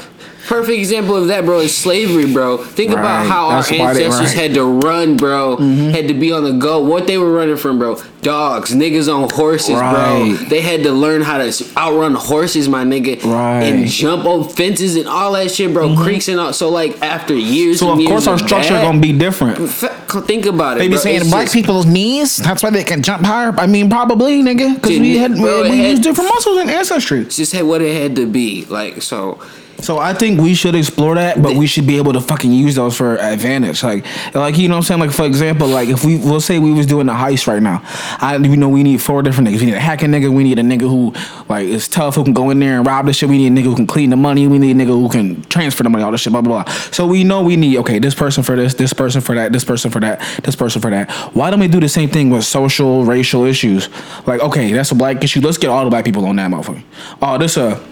[0.51, 2.57] Perfect example of that, bro, is slavery, bro.
[2.57, 4.35] Think about how That's our why they- ancestors right.
[4.35, 4.41] Mm-hmm.
[4.41, 5.57] had to run, bro.
[5.59, 6.81] Had to be on the go.
[6.83, 8.03] What they were running from, bro?
[8.23, 10.37] Dogs, niggas on horses, Right.
[10.37, 10.49] bro.
[10.49, 13.63] They had to learn how to outrun horses, my nigga, Right.
[13.63, 15.95] and jump over fences and all that shit, bro.
[15.97, 16.53] Creeks and all.
[16.53, 19.71] So like after years, so and of course years our structure that, gonna be different.
[19.71, 20.81] Fa- Think about it.
[20.81, 21.01] They be bro.
[21.03, 22.39] saying It's black just- people's knees.
[22.39, 23.55] That's why they can jump higher.
[23.57, 26.59] I mean, probably, nigga, because we had bro, we, it we had- used different muscles
[26.59, 27.25] and ancestry.
[27.27, 28.67] Just had what it had to be.
[28.69, 29.39] Like so.
[29.83, 32.75] So I think we should explore that, but we should be able to fucking use
[32.75, 33.83] those for advantage.
[33.83, 35.01] Like, like you know what I'm saying?
[35.01, 37.83] Like for example, like if we we'll say we was doing a heist right now,
[38.21, 39.61] I we know we need four different niggas.
[39.61, 40.33] We need a hacking nigga.
[40.35, 41.15] We need a nigga who
[41.49, 43.29] like is tough who can go in there and rob the shit.
[43.29, 44.47] We need a nigga who can clean the money.
[44.47, 46.05] We need a nigga who can transfer the money.
[46.05, 46.33] All this shit.
[46.33, 46.73] Blah blah blah.
[46.91, 49.65] So we know we need okay this person for this, this person for that, this
[49.65, 51.11] person for that, this person for that.
[51.35, 53.89] Why don't we do the same thing with social racial issues?
[54.27, 55.41] Like okay, that's a black issue.
[55.41, 56.83] Let's get all the black people on that motherfucker.
[57.23, 57.83] Oh, this a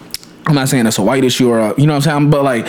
[0.48, 2.42] I'm not saying it's a white issue or a, you know what I'm saying, but
[2.42, 2.66] like,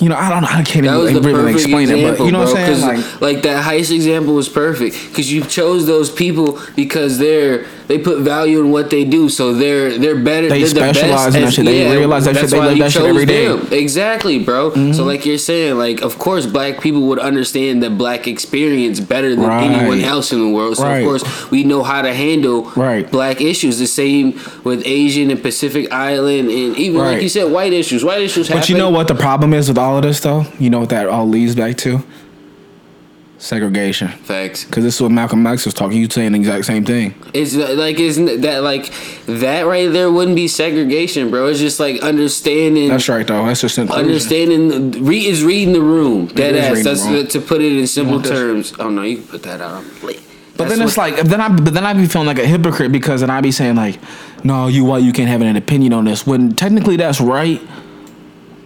[0.00, 2.32] you know, I don't know, I can't That even really explain example, it, but you
[2.32, 3.02] know bro, what I'm saying?
[3.02, 7.98] Like, like that heist example was perfect because you chose those people because they're they
[7.98, 10.48] put value in what they do, so they're they're better.
[10.48, 11.64] They they're the specialize best in that shit.
[11.64, 12.50] They realize that shit.
[12.50, 13.46] They live that shit every day.
[13.46, 13.64] Mm-hmm.
[13.68, 13.78] them.
[13.78, 14.92] Exactly, bro.
[14.92, 19.30] So like you're saying, like of course black people would understand the black experience better
[19.34, 19.64] than Right.
[19.70, 20.76] anyone else in the world.
[20.76, 20.98] So Right.
[20.98, 23.10] of course we know how to handle Right.
[23.10, 23.78] black issues.
[23.80, 28.04] The same with Asian and Pacific Island, and even like you said, white issues.
[28.04, 28.48] White issues.
[28.48, 30.44] but you know what the problem is with all of this though?
[30.58, 32.02] You know what that all leads back to?
[33.38, 34.08] Segregation.
[34.08, 34.64] Facts.
[34.64, 35.96] Because this is what Malcolm X was talking.
[35.96, 37.14] You saying the exact same thing.
[37.32, 38.92] It's uh, like isn't that like
[39.24, 41.46] that right there wouldn't be segregation, bro.
[41.46, 42.90] It's just like understanding.
[42.90, 43.46] That's right though.
[43.46, 44.04] That's just inclusion.
[44.04, 46.26] Understanding re- is reading the room.
[46.26, 46.68] Dead ass.
[46.68, 47.26] reading the That's room.
[47.28, 48.74] to put it in simple terms.
[48.78, 49.84] Oh no, you can put that out.
[49.84, 50.20] I'm late.
[50.60, 52.92] But That's then it's like, then I, but then I'd be feeling like a hypocrite
[52.92, 53.98] because then I'd be saying like,
[54.44, 56.26] no, you white, you can't have an opinion on this.
[56.26, 57.62] When technically that's right,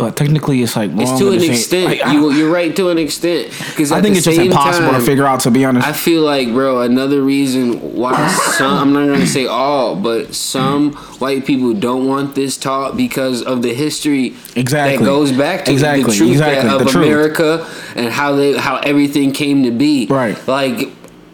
[0.04, 1.86] but technically it's like it's to an extent.
[1.86, 3.48] like, you you're right to an extent.
[3.70, 5.40] Because I think it's just impossible to figure out.
[5.40, 9.46] To be honest, I feel like, bro, another reason why some, I'm not gonna say
[9.46, 14.98] all, but some white people don't want this taught because of the history Exactly.
[14.98, 17.06] that goes back to Exactly, the truth exactly, that, the of truth.
[17.06, 20.06] America and how they how everything came to be.
[20.06, 20.36] Right.
[20.46, 20.90] Like,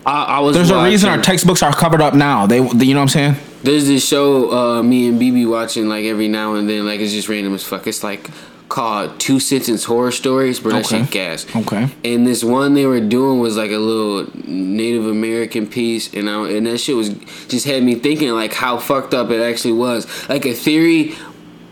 [0.07, 0.55] I, I was.
[0.55, 2.47] there's a reason our textbooks are covered up now.
[2.47, 3.35] They, you know what I'm saying?
[3.63, 6.87] There's this show uh, me and BB watching like every now and then.
[6.87, 7.87] Like it's just random as fuck.
[7.89, 8.31] It's like
[8.71, 11.03] called Two Sentence Horror Stories, but that Okay.
[11.03, 11.47] shit gas.
[11.55, 11.89] Okay.
[12.05, 16.49] And this one they were doing was like a little Native American piece, and I,
[16.51, 17.11] and that shit was
[17.49, 20.07] just had me thinking like how fucked up it actually was.
[20.31, 21.15] Like a theory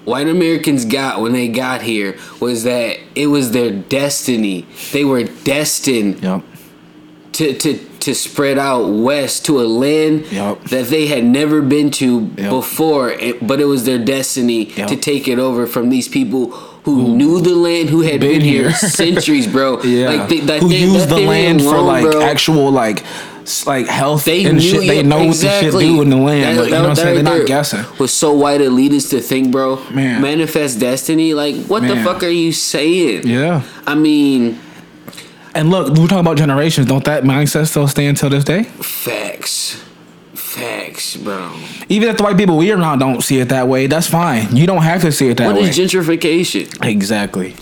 [0.04, 4.66] white Americans got when they got here was that it was their destiny.
[4.92, 6.42] They were destined Yep.
[7.32, 10.64] to to to spread out west to a land Yup.
[10.68, 12.50] that they had never been to Yup.
[12.50, 16.54] before, but it was their destiny to take it over from these people.
[16.94, 17.90] Who knew the land?
[17.90, 19.82] Who had been, been here centuries, bro?
[19.82, 20.08] Yeah.
[20.10, 22.22] like they, that Who thing- use that the land for like bro.
[22.22, 23.04] actual like
[23.66, 24.80] like health They and knew shit.
[24.86, 25.66] They know exactly.
[25.68, 26.58] what the shit do in the land.
[26.58, 27.16] That- like, you that- know what I'm saying?
[27.16, 27.84] right They're not guessing.
[27.98, 29.76] Was so white elitist to think, bro.
[29.90, 30.20] Man.
[30.22, 31.32] manifest destiny.
[31.34, 33.26] Like, what the fuck are you saying?
[33.26, 33.62] Yeah.
[33.86, 34.58] I mean,
[35.54, 36.86] And look, we're talking about generations.
[36.86, 38.64] Don't that mindset still stand till this day?
[38.64, 39.82] facts,
[40.58, 41.50] facts, bro.
[41.88, 44.54] Even if the white people we around don't see it that way, that's fine.
[44.54, 45.68] You don't have to see it that What way.
[45.68, 46.84] is gentrification?
[46.84, 47.54] exactly.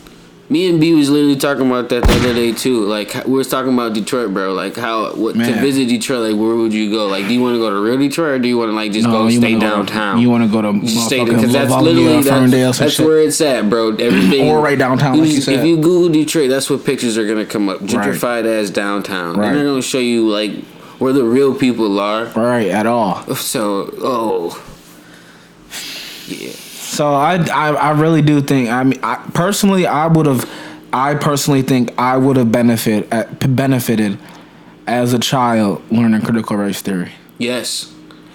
[0.49, 2.85] Me and B was literally talking about that the other day too.
[2.85, 4.53] Like we was talking about Detroit, bro.
[4.53, 6.31] Like how what to visit Detroit.
[6.31, 7.09] Like where would you go?
[7.09, 8.93] Like do you want to go to real Detroit or do you want to like
[8.93, 10.21] just go stay wanna go- downtown?
[10.21, 13.89] you want to go to stay because that's literally that's, that's where it's at, bro.
[13.99, 15.59] Everything Or right downtown, You like you just- said.
[15.59, 17.81] If you Google Detroit, that's what pictures are gonna come up.
[17.81, 19.37] Gentrified as downtown.
[19.37, 19.49] Right.
[19.49, 20.53] And they're gonna show you like
[20.99, 22.27] where the real people are.
[22.27, 23.35] Right at all.
[23.35, 24.63] So oh
[26.27, 26.51] yeah.
[26.51, 28.71] So I, I, I really do think.
[28.71, 30.51] I mean, I, personally, I would have.
[30.93, 34.19] I personally think I would have benefit uh, benefited
[34.87, 37.13] as a child learning critical race theory.
[37.39, 37.93] Yes.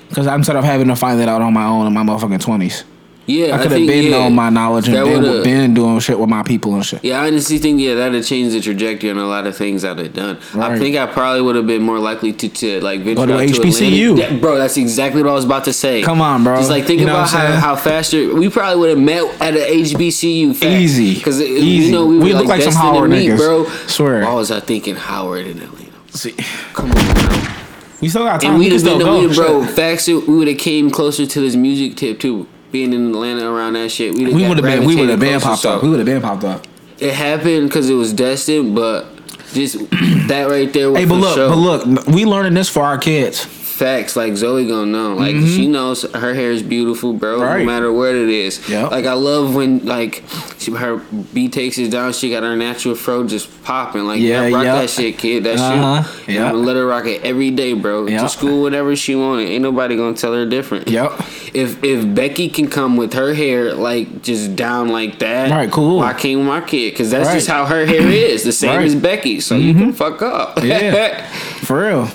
[0.10, 2.84] Because instead of having to find that out on my own in my motherfucking twenties,
[3.32, 3.56] Yeah.
[3.56, 6.44] I could have been yeah, on my knowledge and been, been doing shit with my
[6.44, 7.04] people and shit.
[7.04, 10.00] Yeah, I honestly think yeah that'd change the trajectory on a lot of things I'd
[10.00, 10.38] have done.
[10.56, 13.40] I think I probably would have been more likely to, to like venture to out
[13.40, 14.18] HBCU.
[14.18, 14.58] Yeah, bro.
[14.58, 16.02] That's exactly what I was about to say.
[16.02, 16.58] Come on, bro.
[16.58, 19.56] Just like think You know about how, how faster we probably would have met at
[19.56, 20.56] an HBCU.
[20.56, 20.72] Fact.
[20.72, 21.16] Easy.
[21.16, 23.38] because uh, you know we, We look like some destined to Howard meet, niggas.
[23.38, 23.66] bro.
[23.88, 24.24] Swear.
[24.24, 25.92] Why was I thinking Howard in Atlanta?
[26.10, 26.34] See,
[26.74, 27.54] Come on, bro.
[28.02, 28.52] we still got time.
[28.52, 29.28] And we we'd have been, go.
[29.28, 29.66] we'd, bro.
[29.66, 32.48] Facts, we would have came closer to this music tip too.
[32.72, 34.86] Being in Atlanta around that shit, we'd We would have been.
[34.86, 35.84] We would have been popped up.
[35.84, 36.66] We would have been popped up.
[37.00, 39.08] it happened because it was destined, but
[39.54, 39.78] just
[40.28, 40.90] that right there.
[40.90, 43.46] Was Hey, but look, but look, we learning this for our kids.
[43.82, 45.16] Facts like Zoe gonna know.
[45.16, 47.40] Like she knows her hair is beautiful, bro.
[47.40, 47.42] Mm-hmm.
[47.42, 47.60] Right.
[47.60, 48.70] No matter what it is.
[48.70, 48.92] Yep.
[48.92, 50.24] Like I love when like
[50.60, 50.98] she, her
[51.34, 52.14] B takes it down.
[52.14, 54.04] She got her natural fro just popping.
[54.06, 54.76] Like Yeah, rock yep.
[54.82, 55.46] that shit, kid.
[55.46, 56.04] That Uh-huh.
[56.04, 56.28] shit.
[56.30, 56.34] Yeah.
[56.36, 56.46] Yep.
[56.46, 58.06] I'm gonna let her rock it every day, bro.
[58.06, 58.22] Yep.
[58.22, 59.50] To school, whatever she wanted.
[59.50, 60.88] Ain't nobody gonna tell her different.
[60.88, 61.12] Yep.
[61.54, 65.98] If if Becky can come with her hair like just down like that, Right, cool.
[65.98, 66.92] Why can't my kid?
[66.92, 67.34] Because that's Right.
[67.36, 68.44] just how her hair is.
[68.44, 68.86] The same Right.
[68.86, 69.40] as Becky.
[69.40, 70.64] So you can fuck up.
[70.64, 71.26] Yeah.
[71.66, 72.08] For real.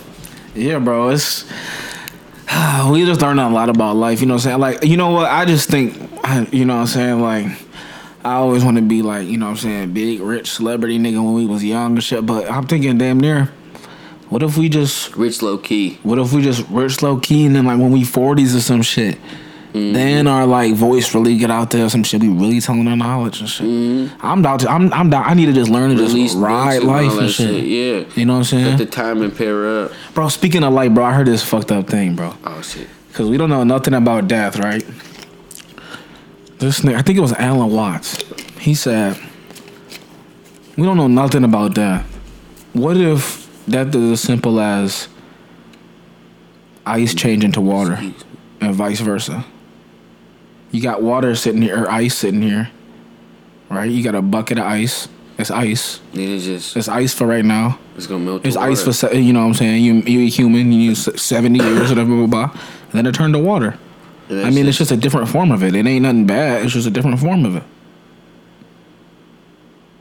[0.57, 1.11] Yeah, bro.
[1.11, 1.45] It's
[2.91, 4.21] we just learned a lot about life.
[4.21, 4.61] You know what I'm saying?
[4.61, 5.31] Like, you know what?
[5.31, 5.95] I just think,
[6.53, 7.21] you know what I'm saying?
[7.21, 7.47] Like,
[8.25, 11.23] I always want to be like, you know what I'm saying, big, rich celebrity nigga
[11.23, 12.25] when we was young and shit.
[12.25, 13.53] But I'm thinking, damn near,
[14.29, 15.99] what if we just, Rich low key.
[16.03, 18.83] what if we just rich low key and then like when we 40s or some
[18.83, 19.19] shit,
[19.77, 19.93] Mm-hmm.
[19.93, 22.23] then our like voice really get out there, some shit.
[22.23, 24.11] We really telling our knowledge and shit.
[24.21, 25.25] I'm down to, I'm, I'm down.
[25.25, 26.07] I need to just learn to Mm-hmm.
[26.07, 27.65] Release just ride and life and shit.
[27.65, 28.05] Yeah.
[28.15, 28.65] You know what I'm saying?
[28.67, 29.93] Let the time and pair up.
[30.15, 32.35] Bro, speaking of life, bro, I heard this fucked up thing, bro.
[32.45, 32.89] Oh shit.
[33.09, 34.85] Because we don't know nothing about death, right?
[36.59, 38.23] This nigga, I think it was Alan Watts.
[38.59, 39.19] He said,
[40.77, 42.05] We don't know nothing about death.
[42.73, 45.09] What if death is as simple as
[46.85, 47.99] ice changing to water
[48.61, 49.45] and vice versa?
[50.73, 52.71] You got water sitting here, or ice sitting here,
[53.71, 53.91] right?
[53.91, 55.09] You got a bucket of ice.
[55.39, 56.01] It's ice.
[56.15, 57.79] It's just It's ice for right now.
[57.97, 58.45] it's gonna melt.
[58.47, 58.85] It's ice water.
[58.85, 59.85] for se- you know what I'm saying.
[59.85, 60.73] You you human.
[60.73, 62.61] You use seventy years, whatever, blah, blah, blah.
[62.85, 63.79] And then it turned to water.
[64.31, 65.75] I mean, it's just a different form of it.
[65.77, 66.65] It ain't nothing bad.
[66.65, 67.63] It's just a different form of it.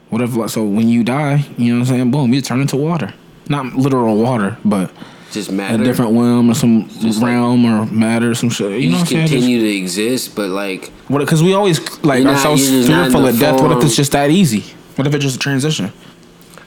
[0.09, 2.11] What if like, so when you die, you know what I'm saying?
[2.11, 3.13] Boom, you turn into water.
[3.49, 4.89] Not literal water, but
[5.31, 5.81] just matter.
[5.81, 8.71] a different realm or some Just like- realm or matter, or some shit.
[8.71, 9.41] You, You know just what I'm saying?
[9.41, 11.19] continue to exist, but like what?
[11.19, 13.61] Because we always like not- so you're not fearful of death.
[13.61, 14.63] What if it's just that easy?
[14.95, 15.91] What if it's just a transition?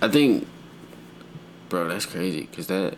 [0.03, 0.47] I think,
[1.69, 2.49] bro, that's crazy.
[2.55, 2.97] Cause that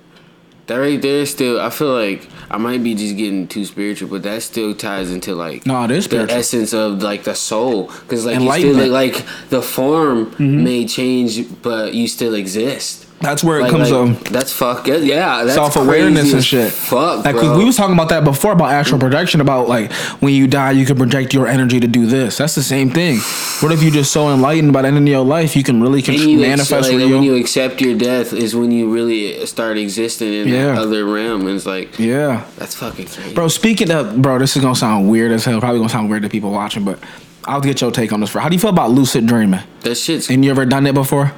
[0.66, 1.60] that right there still.
[1.60, 5.34] I feel like I might be just getting too spiritual, but that still ties into
[5.34, 6.38] like No, it is the spiritual.
[6.38, 7.86] essence of like the soul.
[8.08, 10.64] Cause like you still like, like the form Mm-hmm.
[10.64, 13.06] may change, but you still exist.
[13.20, 14.86] That's where it Like, comes like, um that's fuck.
[14.86, 16.72] Yeah, that's self awareness and shit.
[16.72, 17.58] Fuck, like bro.
[17.58, 19.42] we was talking about that before about astral projection.
[19.42, 22.38] About like when you die, you can project your energy to do this.
[22.38, 23.18] That's the same thing.
[23.60, 26.00] What if you're just so enlightened by the end of your life, you can really
[26.00, 30.32] you manifest accept, like, when you accept your death is when you really start existing
[30.32, 30.66] in Yeah.
[30.72, 31.42] that other realm.
[31.46, 33.34] And it's like yeah, that's fucking crazy.
[33.34, 33.48] bro.
[33.48, 35.60] Speaking of, bro, this is gonna sound weird as hell.
[35.60, 36.98] Probably gonna sound weird to people watching, but
[37.44, 38.30] I'll get your take on this.
[38.30, 39.60] For how do you feel about lucid dreaming?
[39.82, 41.32] That shit's And you ever done it before?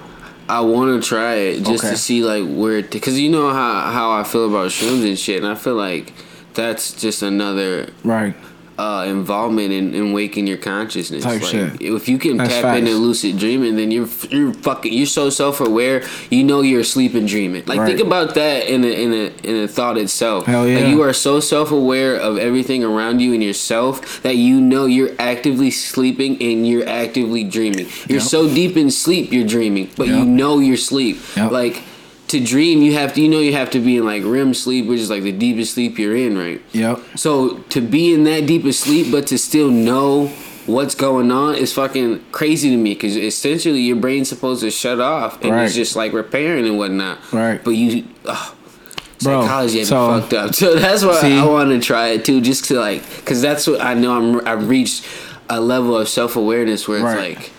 [0.49, 1.91] I want to try it just Okay.
[1.93, 5.19] to see like where, it, because you know how how I feel about shrooms and
[5.19, 6.13] shit, and I feel like
[6.55, 8.35] that's just another Right.
[8.83, 11.23] Uh, involvement in, in waking your consciousness.
[11.23, 11.81] Type like, shit.
[11.81, 12.79] If you can That's tap facts.
[12.81, 16.03] into lucid dreaming, then you're you're fucking you're so self aware.
[16.31, 17.65] You know you're asleep and dreaming.
[17.67, 20.47] Like think about that in a in a in a thought itself.
[20.47, 20.81] Hell yeah.
[20.81, 24.87] Like you are so self aware of everything around you and yourself that you know
[24.87, 27.87] you're actively sleeping and you're actively dreaming.
[28.09, 28.29] You're Yep.
[28.35, 31.19] so deep in sleep you're dreaming, but you know you're sleep.
[31.37, 31.53] Yep.
[31.53, 31.85] Like
[32.33, 34.87] to dream, you have to you know you have to be in like REM sleep,
[34.87, 36.61] which is like the deepest sleep you're in, right?
[36.73, 37.01] Yep.
[37.17, 40.27] So to be in that deep of sleep, but to still know
[40.67, 45.01] what's going on is fucking crazy to me because essentially your brain's supposed to shut
[45.01, 45.65] off and Right.
[45.65, 47.19] it's just like repairing and whatnot.
[47.33, 47.63] Right.
[47.65, 50.55] But you, Bro, psychology had so- fucked up.
[50.63, 51.39] So that's why See?
[51.39, 54.13] I want to try it too, just to like, because that's what I know.
[54.17, 55.05] I'm I've reached
[55.51, 57.37] a level of self awareness where it's Right.
[57.39, 57.51] like,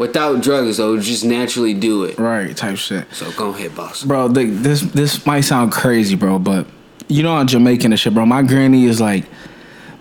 [0.00, 2.18] without drugs though, just naturally do it.
[2.18, 2.56] Right.
[2.56, 3.06] Type shit.
[3.12, 4.02] So go ahead, boss.
[4.02, 6.66] Bro, the, this this might sound crazy, bro, but
[7.06, 8.24] you know I'm Jamaican and shit, bro.
[8.24, 9.26] My granny is like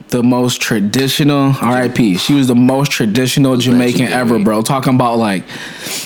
[0.08, 2.18] the most traditional RIP.
[2.18, 4.62] She was the most traditional Jamaican ever, bro.
[4.62, 5.44] Talking about like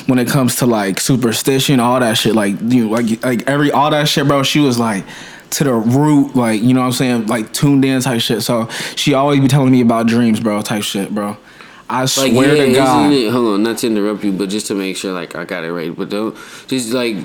[0.08, 3.72] when it comes to like superstition, all that shit, like you know, like like every
[3.72, 4.42] all that shit, bro.
[4.42, 5.06] She was like
[5.52, 8.42] to the root, like you know what I'm saying, like tuned in type shit.
[8.42, 11.38] So she always be telling me about dreams, bro, type shit, bro.
[11.90, 13.12] I Like swear yeah, to God.
[13.14, 13.32] it?
[13.32, 15.72] Hold on, not to interrupt you, but just to make sure, like I got it
[15.72, 15.96] right.
[15.96, 16.36] But don't
[16.68, 17.18] just like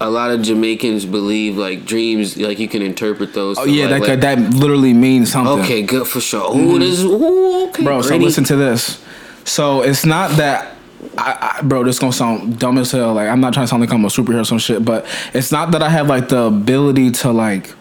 [0.00, 3.56] a lot of Jamaicans believe like dreams, like you can interpret those.
[3.58, 5.60] Oh yeah, like, that like- that literally means something.
[5.60, 6.42] Okay, good for sure.
[6.44, 8.02] Oh, this ooh, okay, bro.
[8.02, 9.02] So listen to this.
[9.44, 10.76] So it's not that,
[11.16, 11.84] I, I, bro.
[11.84, 13.14] This gonna sound dumb as hell.
[13.14, 15.50] Like I'm not trying to sound like I'm a superhero or some shit, but it's
[15.52, 17.74] not that I have like the ability to like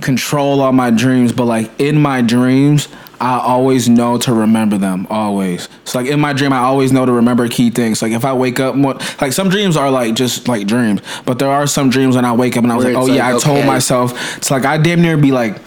[0.00, 2.88] control all my dreams, but like in my dreams.
[3.20, 5.68] I always know to remember them always.
[5.84, 8.00] So like in my dream, I always know to remember key things.
[8.00, 11.38] Like if I wake up, more, like some dreams are like just like dreams, but
[11.38, 13.16] there are some dreams when I wake up and I was Where like, oh it's
[13.16, 14.36] yeah, I told myself.
[14.38, 15.58] It's like I damn near be like,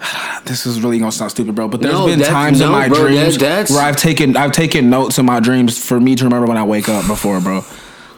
[0.44, 1.68] this is really gonna sound stupid, bro.
[1.68, 4.90] But there's No, been times in my bro, dreams that's- where I've taken I've taken
[4.90, 7.64] notes in my dreams for me to remember when I wake up before, bro.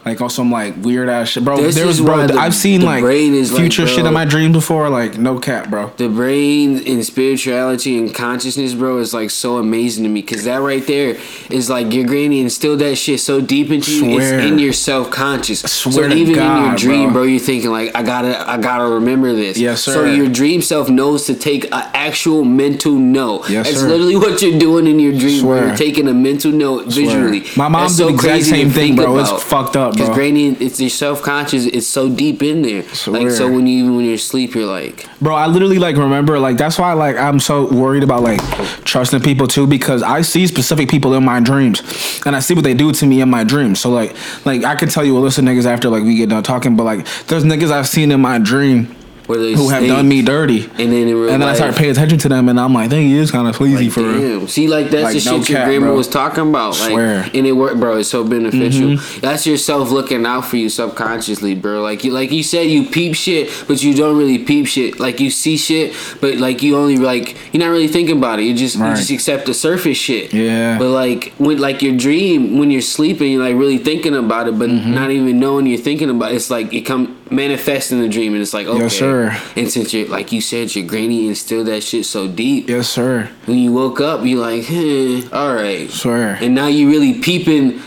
[0.05, 1.57] Like on some like weird ass shit, bro.
[1.57, 2.27] This there was is bro.
[2.27, 4.89] the- I've seen like is like, future shit in my dreams before.
[4.89, 5.91] Like no cap, bro.
[5.97, 10.57] the brain and spirituality and consciousness, bro, is like so amazing to me because that
[10.57, 11.15] right there
[11.49, 14.19] is like your granny instilled that shit so deep into you.
[14.19, 15.61] It's in your self conscious.
[15.61, 17.13] So even in your dream, bro.
[17.13, 17.23] bro.
[17.23, 19.57] you're thinking like, I gotta, I gotta remember this.
[19.57, 19.93] Yes, sir.
[19.93, 23.49] So your dream self knows to take an actual mental note.
[23.49, 23.87] Yes, That's sir.
[23.87, 25.41] literally what you're doing in your dream.
[25.41, 25.57] Bro.
[25.57, 25.67] Swear.
[25.67, 27.45] You're taking a mental note visually.
[27.55, 29.17] My mom That's did the exact same thing, bro.
[29.19, 30.15] It's fucked up, Because bro.
[30.15, 31.65] granny, it's your self conscious.
[31.65, 32.83] It's so deep in there.
[33.07, 35.07] Like so, when you even when you're asleep, you're like.
[35.19, 38.41] Bro, I literally like remember like that's why like I'm so worried about like
[38.83, 41.81] trusting people too because I see specific people in my dreams
[42.25, 43.79] and I see what they do to me in my dreams.
[43.79, 46.29] So like like I can tell you a list of niggas after like we get
[46.29, 48.95] done talking, but like there's niggas I've seen in my dream
[49.27, 50.63] Where they who have done me dirty.
[50.77, 53.07] And then and then I life- start paying attention to them and I'm like, dang,
[53.07, 54.39] he is kind of sleazy Like, for real.
[54.39, 54.47] damn.
[54.49, 55.95] See, like that's Like, the no shit your cap, grandma bro.
[55.95, 56.79] was talking about.
[56.79, 57.23] Like, Swear.
[57.23, 57.37] Mm-hmm.
[57.37, 57.97] and it worked, bro.
[57.97, 58.97] It's so beneficial.
[59.21, 61.81] That's yourself looking out for you subconsciously, bro.
[61.81, 64.99] Like you, like you said, you peep shit, but you don't really peep shit.
[64.99, 68.43] Like you see shit, but like you only like you're not really thinking about it.
[68.43, 70.33] You just you just accept the surface shit.
[70.33, 70.77] Yeah.
[70.77, 74.59] But like when like your dream, when you're sleeping, you're like really thinking about it,
[74.59, 74.93] but Mm-hmm.
[74.93, 76.35] not even knowing you're thinking about it.
[76.35, 78.79] It's like it come manifest in the dream, and it's like okay.
[78.83, 79.41] Yes, sir.
[79.55, 83.29] And since you're like you said, your granny instilled that shit so deep Yes, sir.
[83.45, 85.89] when you woke up, you like, hmm, all right.
[85.89, 86.37] Swear.
[86.41, 87.81] And now you really peeping,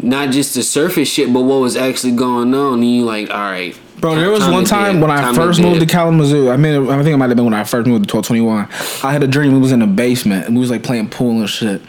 [0.00, 2.74] not just the surface shit, but what was actually going on.
[2.74, 3.78] And you like, all right.
[4.00, 5.86] Bro, there was one time when I time first moved to.
[5.86, 6.50] Kalamazoo.
[6.50, 8.68] I mean, I think it might have been when I first moved to 1221.
[9.02, 9.52] I had a dream.
[9.54, 11.80] We was in the basement and we was like playing pool and shit.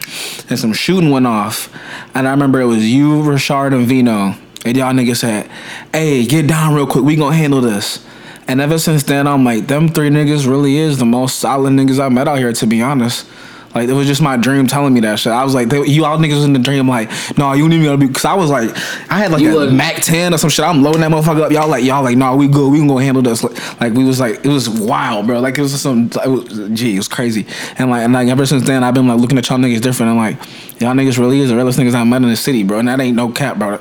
[0.50, 1.72] And some shooting went off.
[2.16, 4.34] And I remember it was you, Rashard, and Vino.
[4.64, 5.50] And y'all niggas said,
[5.92, 7.04] hey, get down real quick.
[7.04, 8.04] We gonna handle this.
[8.46, 12.04] And ever since then, I'm like, them three niggas really is the most solid niggas
[12.04, 13.26] I met out here, to be honest.
[13.74, 15.32] Like it was just my dream telling me that shit.
[15.32, 16.88] I was like, they, you all niggas was in the dream.
[16.88, 18.08] like, no, you need me to be.
[18.08, 18.70] Cause I was like,
[19.08, 20.64] I had like You a Mac 10 or some shit.
[20.64, 21.52] I'm loading that motherfucker up.
[21.52, 22.72] Y'all like, y'all like, nah, we good.
[22.72, 23.44] We can go handle this.
[23.44, 25.38] Like, like, we was like, it was wild, bro.
[25.38, 27.46] Like it was some, it was, gee, it was crazy.
[27.78, 30.10] And like, and like ever since then, I've been like looking at y'all niggas different.
[30.10, 30.36] And like,
[30.80, 32.80] y'all niggas really is the realest niggas I met in the city, bro.
[32.80, 33.78] And that ain't no cap, bro.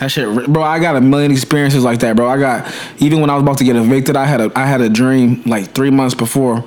[0.00, 0.62] That shit, bro.
[0.62, 2.26] I got a million experiences like that, bro.
[2.26, 4.80] I got even when I was about to get evicted, I had a I had
[4.80, 6.64] a dream like three months before.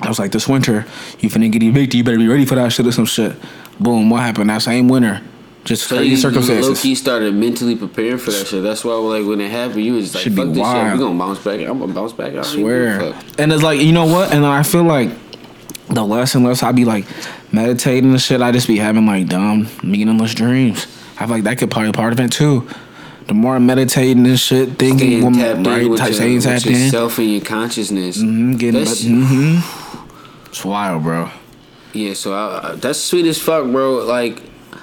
[0.00, 0.86] I was like, this winter,
[1.18, 1.94] you finna get evicted.
[1.94, 3.36] You better be ready for that shit or some shit.
[3.80, 4.48] Boom, what happened?
[4.48, 5.20] That same winter,
[5.64, 6.68] just So crazy you, circumstances.
[6.68, 8.62] low key started mentally preparing for that shit.
[8.62, 10.62] That's why, like, when it happened, you was just like, Should "Fuck this shit.
[10.62, 10.92] wild.
[10.92, 11.60] We gonna bounce back.
[11.60, 13.14] I'm gonna bounce back." I don't give a swear.
[13.38, 14.32] And it's like, you know what?
[14.32, 15.10] And I feel like
[15.88, 17.04] the less and less I be like
[17.52, 20.86] meditating and shit, I just be having like dumb, meaningless dreams.
[21.20, 22.66] I feel like that could probably be part of it too.
[23.26, 26.42] The more I'm meditating and shit, thinking, Staying tapped right, in with, type, your, with
[26.44, 26.72] tapped in.
[26.72, 28.18] yourself and your consciousness.
[28.18, 30.46] Mhm, getting, That's- mm-hmm.
[30.48, 31.30] It's wild, bro.
[31.92, 34.04] Yeah, so I, that's sweet as fuck, bro.
[34.04, 34.42] Like,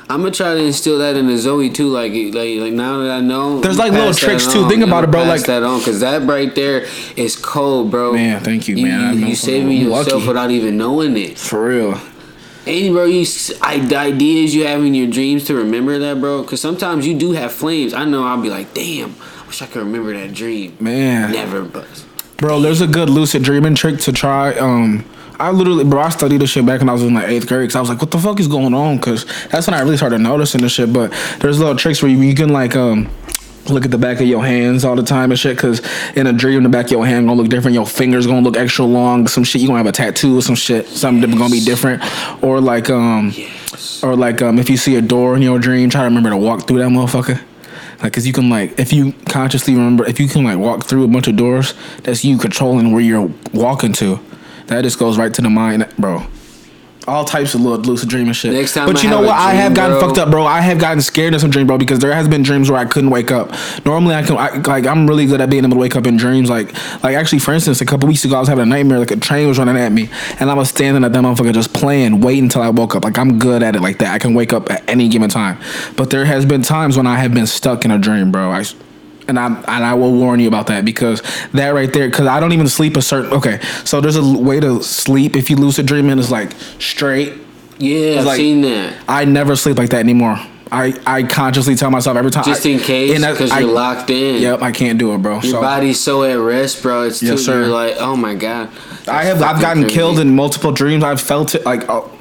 [0.09, 1.87] I'm gonna try to instill that in the Zoe too.
[1.89, 4.69] Like, like, like now that I know, There's, like, little tricks, too.
[4.69, 6.85] Think about it, bro, Pass like- that on, cause that right there
[7.17, 8.13] is cold, bro.
[8.13, 9.19] Man, thank you, man.
[9.19, 10.27] You, you saving yourself lucky.
[10.27, 11.37] without even knowing it.
[11.37, 11.99] For real.
[12.67, 16.19] And bro, you s- I, the ideas you have in your dreams to remember that,
[16.19, 16.43] bro.
[16.43, 17.93] Cause sometimes you do have flames.
[17.93, 20.75] I know I'll be like, damn, I wish I could remember that dream.
[20.79, 21.31] Man.
[21.31, 21.87] Never, but
[22.37, 24.53] Bro, there's a good lucid dreaming trick to try.
[24.55, 25.03] Um,
[25.39, 27.69] I literally, bro, I studied this shit back when I was in like eighth grade.
[27.69, 28.99] Cause I was like, what the fuck is going on?
[28.99, 30.91] Cause that's when I really started noticing this shit.
[30.93, 33.09] But there's little tricks where you, you can like um.
[33.69, 35.81] Look at the back of your hands all the time and shit, cause
[36.15, 37.75] in a dream the back of your hand gonna look different.
[37.75, 39.27] Your fingers gonna look extra long.
[39.27, 40.87] Some shit you gonna have a tattoo or some shit.
[40.87, 42.03] Something different gonna be different.
[42.43, 43.33] Or like um,
[44.03, 46.37] or like um, if you see a door in your dream, try to remember to
[46.37, 47.41] walk through that motherfucker.
[48.01, 51.03] Like, cause you can like, if you consciously remember, if you can like walk through
[51.03, 54.19] a bunch of doors, that's you controlling where you're walking to.
[54.67, 56.23] That just goes right to the mind, bro.
[57.07, 58.51] All types of little lucid dreaming shit.
[58.51, 59.29] Next time but I you know what?
[59.31, 60.45] I dream, have gotten bro- fucked up, bro.
[60.45, 62.83] I have gotten scared in some dreams, bro, because there has been dreams where I
[62.85, 63.53] couldn't wake up.
[63.85, 66.17] Normally, I can, I, like, I'm really good at being able to wake up in
[66.17, 66.49] dreams.
[66.49, 69.11] Like, like actually, for instance, a couple weeks ago, I was having a nightmare, like
[69.11, 72.19] a train was running at me, and I was standing at that motherfucker just playing,
[72.19, 73.05] waiting until I woke up.
[73.05, 74.13] Like, I'm good at it like that.
[74.13, 75.57] I can wake up at any given time.
[75.95, 78.51] But there has been times when I have been stuck in a dream, bro.
[78.51, 78.65] I,
[79.27, 81.21] and I and I will warn you about that because
[81.53, 83.31] that right there, because I don't even sleep a certain.
[83.33, 87.33] Okay, so there's a way to sleep if you lucid and it's like straight.
[87.77, 88.95] yeah, I've like- seen that.
[89.07, 90.39] I never sleep like that anymore.
[90.69, 92.43] I, I consciously tell myself every time.
[92.43, 94.41] Just I- in case, because you're locked in.
[94.41, 95.35] Yep, I can't do it, bro.
[95.35, 97.03] Your So body's so at rest, bro.
[97.03, 97.59] It's Yes, too, sir.
[97.61, 98.69] You're like, oh my god.
[99.07, 101.03] I have I've gotten killed in multiple dreams.
[101.05, 102.11] I've felt it like oh,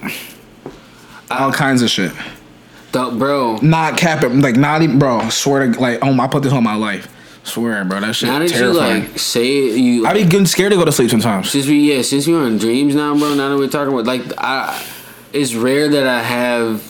[1.31, 2.13] all kinds of shit.
[3.19, 3.57] Bro.
[3.63, 5.29] Not capping, like not even, bro.
[5.29, 7.09] Swear to like, oh, I put this on my life.
[7.45, 9.03] Swear, bro, that shit Now that terrifying.
[9.03, 11.51] you like say you I be getting scared to go to sleep sometimes.
[11.51, 13.35] since we yeah since we're on dreams now, bro.
[13.35, 14.83] Now that we're talking about like I,
[15.33, 16.83] it's rare that I have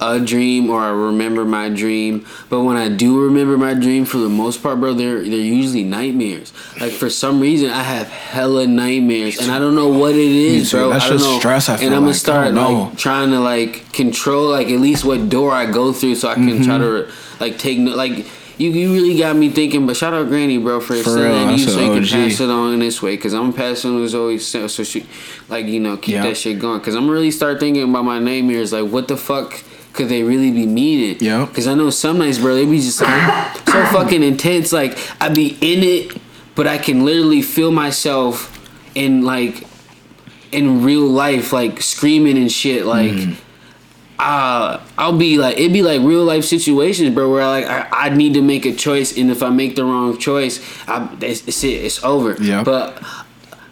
[0.00, 4.18] a dream or I remember my dream, but when I do remember my dream, for
[4.18, 6.52] the most part, bro, they're they're usually nightmares.
[6.80, 10.70] Like for some reason, I have hella nightmares, and I don't know what it is,
[10.70, 10.90] bro.
[10.90, 11.38] That's I don't just know.
[11.40, 12.16] stress, I feel and I'm gonna like.
[12.16, 16.28] Start like trying to like control like at least what door I go through, so
[16.28, 16.64] I can Mm-hmm.
[16.64, 18.26] try to like take no like.
[18.60, 21.78] You, you really got me thinking, but shout out Granny, bro, for, For you so
[21.78, 22.08] you can OG.
[22.10, 23.16] pass it on in this way.
[23.16, 25.06] Cause I'm passing as always so, she,
[25.48, 26.22] like you know, keep Yeah.
[26.24, 26.80] that shit going.
[26.80, 28.72] Cause I'm really start thinking about my nightmares.
[28.72, 29.62] Like, what the fuck
[29.98, 31.16] could they really be meaning?
[31.20, 31.44] Yeah.
[31.52, 34.72] Cause I know some nights, bro, they be just like so fucking intense.
[34.72, 36.22] Like I be in it,
[36.54, 38.54] but I can literally feel myself
[38.94, 39.66] in like
[40.52, 43.12] in real life, like screaming and shit, like.
[43.12, 43.44] Mm-hmm.
[44.20, 48.08] Uh, I'll be like it'd be like real life situations, bro, where like I, I
[48.08, 51.62] need to make a choice, and if I make the wrong choice, I, it's, it's
[51.62, 52.34] it, it's over.
[52.42, 52.64] Yeah.
[52.64, 53.00] But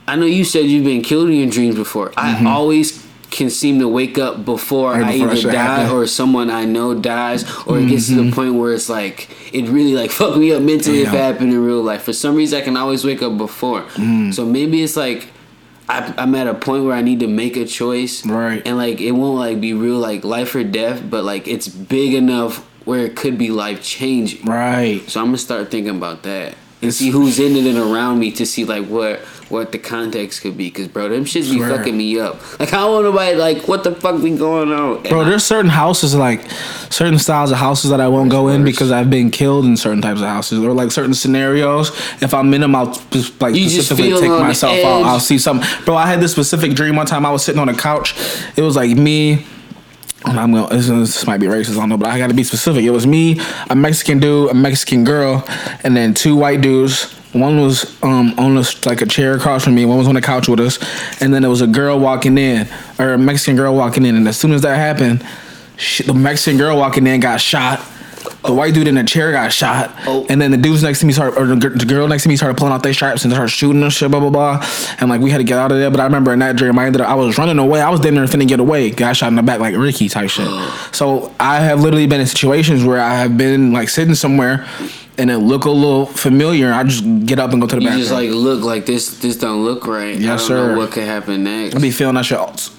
[0.06, 2.12] I know you said you've been killed in your dreams before.
[2.16, 3.05] I always
[3.36, 5.02] can seem to wake up before Mm-hmm.
[5.02, 5.86] Right I before that either shit die happen.
[5.86, 5.96] Mm-hmm.
[5.96, 9.68] or someone I know dies, or it gets to the point where it's like it
[9.68, 12.02] really like fuck me up mentally if it happened in real life.
[12.02, 13.82] For some reason, I can always wake up before.
[13.82, 14.34] Mm.
[14.34, 15.28] So maybe it's like.
[15.88, 18.60] I, I'm at a point where I need to make a choice, Right.
[18.66, 22.12] And like it won't like be real like life or death, but like it's big
[22.12, 24.44] enough where it could be life changing.
[24.46, 25.08] Right.
[25.08, 28.30] So I'm gonna start thinking about that and see who's in it and around me
[28.32, 30.70] to see like what what the context could be.
[30.70, 31.76] Cause bro, them shits be Swear.
[31.76, 32.34] fucking me up.
[32.58, 35.02] Like I don't want nobody like what the fuck be going on.
[35.04, 36.50] Bro, there's certain houses like
[36.90, 40.02] certain styles of houses that I won't go in because I've been killed in certain
[40.02, 41.90] types of houses or like certain scenarios.
[42.22, 45.02] If I'm in them, I'll just like You specifically feel take myself out.
[45.04, 45.68] I'll see something.
[45.84, 47.24] Bro, I had this specific dream one time.
[47.24, 48.14] I was sitting on a couch.
[48.56, 49.46] It was like me.
[50.26, 50.68] I'm gonna.
[50.68, 52.84] This, this might be racist, I don't know, but I got to be specific.
[52.84, 55.44] It was me, a Mexican dude, a Mexican girl,
[55.84, 57.12] and then two white dudes.
[57.32, 59.84] One was um, on this, like a chair across from me.
[59.84, 60.78] One was on the couch with us,
[61.20, 62.66] and then there was a girl walking in,
[62.98, 64.16] or a Mexican girl walking in.
[64.16, 65.24] And as soon as that happened,
[65.76, 67.80] she, the Mexican girl walking in got shot.
[68.44, 70.24] The white dude in the chair got shot, Oh.
[70.28, 72.56] and then the dudes next to me started, or the, girl next to me started
[72.56, 74.64] pulling out their straps and started shooting and shit, blah blah blah.
[75.00, 75.90] And like we had to get out of there.
[75.90, 77.80] But I remember in that dream, I ended up, I was running away.
[77.80, 78.90] I was damn near finna get away.
[78.90, 80.46] Got shot in the back like Ricky type shit.
[80.92, 84.66] so I have literally been in situations where I have been like sitting somewhere,
[85.18, 86.72] and it look a little familiar.
[86.72, 88.00] I just get up and go to the you bathroom.
[88.02, 89.18] just like look like this.
[89.18, 90.16] This don't look right.
[90.16, 90.72] Yes, I sir.
[90.72, 91.74] know what could happen next.
[91.74, 92.38] I be feeling that shit,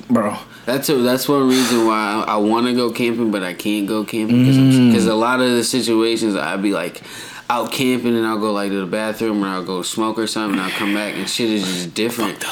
[0.10, 0.38] bro.
[0.68, 3.88] That's a, that's one reason why I, I want to go camping, but I can't
[3.88, 4.92] go camping Mm.
[4.92, 7.02] because a lot of the situations I'd be like
[7.50, 10.60] out camping and I'll go like to the bathroom or I'll go smoke or something.
[10.60, 12.44] and I'll come back and shit is just different.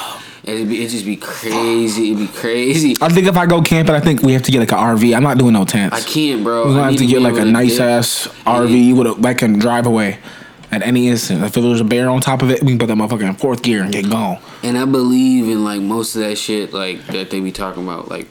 [0.44, 2.12] It'd be it just be crazy.
[2.12, 2.94] It'd be crazy.
[3.02, 5.14] I think if I go camping, I think we have to get like an RV.
[5.14, 5.94] I'm not doing no tents.
[5.94, 6.64] I can't, bro.
[6.66, 7.80] We're gonna have to get like a nice dip.
[7.82, 10.18] ass RV with a that can drive away.
[10.70, 11.42] At any instant.
[11.44, 13.34] If there was a bear on top of it, we can put that motherfucker in
[13.34, 14.38] fourth gear and get gone.
[14.62, 18.08] And I believe in like most of that shit like that they be talking about
[18.08, 18.28] like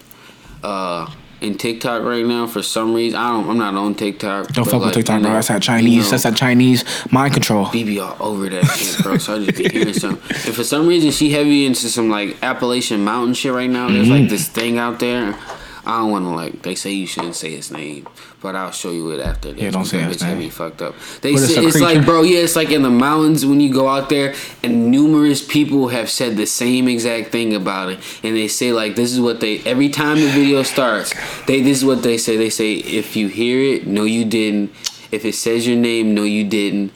[0.64, 1.10] uh
[1.42, 3.20] in TikTok right now for some reason.
[3.20, 4.48] I don't I'm not on TikTok.
[4.54, 5.34] Don't fuck with TikTok, you bro.
[5.34, 6.06] That's that you Chinese.
[6.06, 7.66] know, That's that Chinese mind control.
[7.66, 9.18] BB all over that shit, bro.
[9.18, 10.16] So I just be hearing some.
[10.30, 13.90] And for some reason, she heavy into some like Appalachian Mountain shit right now.
[13.90, 14.22] There's Mm-hmm.
[14.22, 15.38] like this thing out there.
[15.86, 16.62] I don't want to like.
[16.64, 18.08] They say you shouldn't say his name,
[18.42, 19.52] but I'll show you it after.
[19.52, 20.50] Yeah, don't say his name.
[20.50, 20.96] fucked up.
[21.22, 22.24] They is say a it's like, bro.
[22.24, 24.34] Yeah, it's like in the mountains when you go out there,
[24.64, 28.96] and numerous people have said the same exact thing about it, and they say like
[28.96, 31.14] this is what they every time the video starts.
[31.46, 32.36] They this is what they say.
[32.36, 34.72] They say if you hear it, no, you didn't.
[35.12, 36.92] If it says your name, no, you didn't.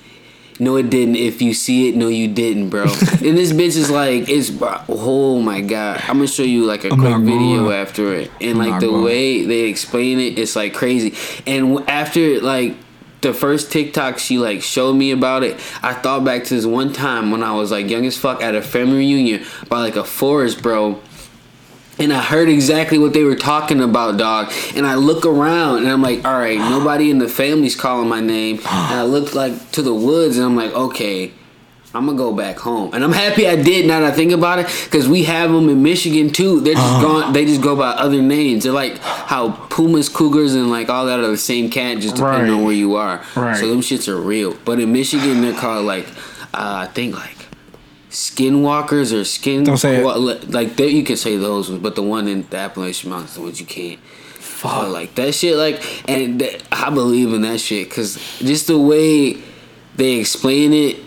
[0.59, 1.15] No, it didn't.
[1.15, 2.83] If you see it, no, you didn't, bro.
[2.83, 4.51] and this bitch is like, it's
[4.89, 6.01] oh my god.
[6.01, 7.73] I'm gonna show you like a I'm quick video going.
[7.73, 9.03] after it, and I'm like the going.
[9.03, 11.15] way they explain it, it's like crazy.
[11.47, 12.75] And after like
[13.21, 16.91] the first TikTok she like showed me about it, I thought back to this one
[16.91, 20.03] time when I was like young as fuck at a family reunion by like a
[20.03, 21.01] forest, bro.
[21.99, 24.51] And I heard exactly what they were talking about, dog.
[24.75, 28.21] And I look around and I'm like, all right, nobody in the family's calling my
[28.21, 28.57] name.
[28.59, 28.65] And
[28.99, 31.31] I look like to the woods and I'm like, okay,
[31.93, 32.93] I'm gonna go back home.
[32.93, 35.67] And I'm happy I did now that I think about it because we have them
[35.69, 36.61] in Michigan too.
[36.61, 37.33] They're just gone.
[37.33, 38.63] They just go by other names.
[38.63, 42.51] They're like how pumas, cougars, and like all that are the same cat, just depending
[42.51, 42.59] Right.
[42.59, 43.21] on where you are.
[43.35, 43.57] Right.
[43.57, 44.55] So them shits are real.
[44.65, 46.07] But in Michigan, they're called like
[46.53, 47.38] uh, I think like
[48.09, 49.63] skinwalkers or skin.
[49.63, 50.49] Don't say it.
[50.49, 53.59] Like there you can say those, but the one in the Appalachian Mountains, the ones
[53.59, 53.99] you can't.
[53.99, 55.55] Fuck, like that shit.
[55.55, 59.37] Like, and that, I believe in that shit because just the way
[59.95, 60.97] they explain it.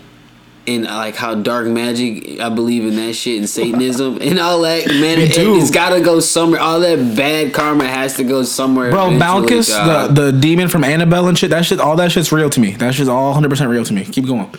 [0.65, 4.61] And uh, like how dark magic, I believe in that shit and Satanism and all
[4.61, 4.87] that.
[4.87, 6.61] Man, it, has gotta go somewhere.
[6.61, 8.89] All that bad karma has to go somewhere.
[8.89, 12.49] Bro, Balkus, the, the demon from Annabelle and shit, that shit, all that shit's real
[12.49, 12.71] to me.
[12.75, 14.05] That shit's all 100% real to me.
[14.05, 14.49] Keep going.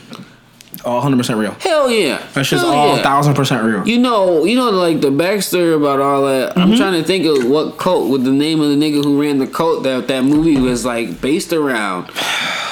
[0.85, 1.53] All 100% real.
[1.61, 3.03] hell yeah, That shit's Hell all yeah.
[3.03, 3.89] 1000% real.
[3.89, 6.51] You know, you know, like the backstory about all that.
[6.51, 6.61] Mm-hmm.
[6.61, 9.39] I'm trying to think of what cult with the name of the nigga who ran
[9.39, 12.11] the cult that that movie was like based around.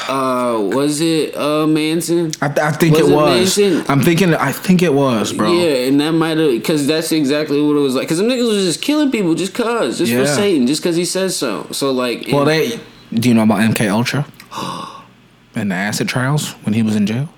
[0.08, 2.32] Uh, was it uh Manson?
[2.42, 3.58] I, th- I think Was it it was.
[3.58, 3.84] Manson?
[3.88, 5.50] I'm thinking, I think it was, bro.
[5.52, 8.08] Yeah, and that might have because that's exactly what it was like.
[8.08, 11.04] Because the niggas was just killing people just cause, just for Satan, just cause he
[11.04, 11.66] says so.
[11.70, 12.78] So like, Well, they,
[13.14, 14.26] do you know about MK Ultra?
[15.54, 17.28] and the acid trials when he was in jail?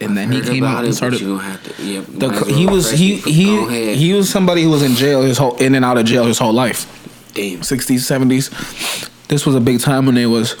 [0.00, 1.20] And then he came out it, and started.
[1.20, 4.62] You gonna have to, yeah, The, might he well was he he he was somebody
[4.62, 6.92] who was in jail his whole in and out of jail his whole life.
[7.32, 7.60] Damn.
[7.60, 9.10] 60s, 70s.
[9.28, 10.56] This was a big time when they was.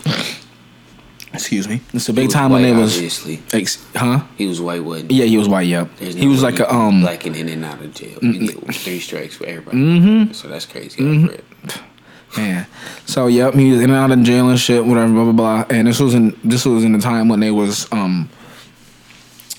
[1.32, 1.80] Excuse me.
[1.92, 2.94] It's a big was time when white, they was.
[2.94, 3.42] obviously.
[3.52, 4.24] Ex, huh?
[4.36, 5.66] He was white, wasn't Yeah, he was white.
[5.66, 5.96] Yep.
[5.98, 7.02] There's he was like a um.
[7.02, 8.18] Like and in and out of jail.
[8.20, 9.76] Get three strikes for everybody.
[9.76, 10.32] Mm-hmm.
[10.32, 11.00] So that's crazy.
[11.00, 12.40] Mm-hmm.
[12.40, 12.66] Man.
[13.06, 15.66] So yep, he was in and out of jail and shit, whatever, blah blah blah.
[15.70, 18.28] And this was in this was in the time when they was um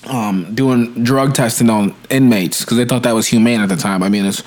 [0.08, 4.02] um doing drug testing on inmates because they thought that was humane at the time.
[4.02, 4.42] I mean, it's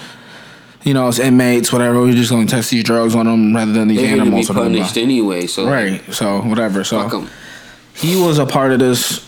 [0.84, 2.01] you know it's inmates, whatever.
[2.01, 4.47] We're just gonna test these drugs on them rather than these They're be animals.
[4.47, 4.74] blah, blah, blah.
[4.74, 5.47] punished anyway.
[5.47, 6.01] So Right.
[6.14, 6.84] So whatever.
[6.84, 7.28] So
[7.93, 9.28] he was a part of this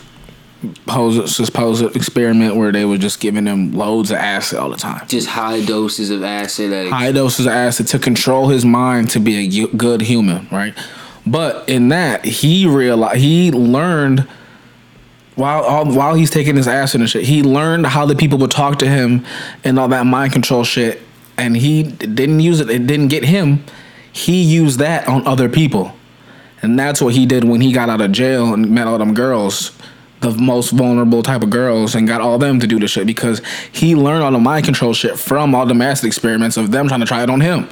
[0.64, 5.06] supposed, supposed experiment where they were just giving him loads of acid all the time.
[5.08, 6.90] Just high doses of acid.
[6.90, 10.74] High doses of acid to control his mind to be a good human, right?
[11.26, 14.28] But in that, he realized he learned
[15.36, 18.52] while all, while he's taking his acid and shit, he learned how the people would
[18.52, 19.26] talk to him
[19.64, 21.02] and all that mind control shit,
[21.38, 22.70] and he didn't use it.
[22.70, 23.64] It didn't get him.
[24.12, 25.94] He used that on other people,
[26.62, 29.14] and that's what he did when he got out of jail and met all them
[29.14, 29.72] girls.
[30.20, 33.42] The most vulnerable type of girls and got all them to do the shit because
[33.74, 37.02] he learned all the mind control shit from all the acid experiments of them trying
[37.02, 37.68] to try it on him,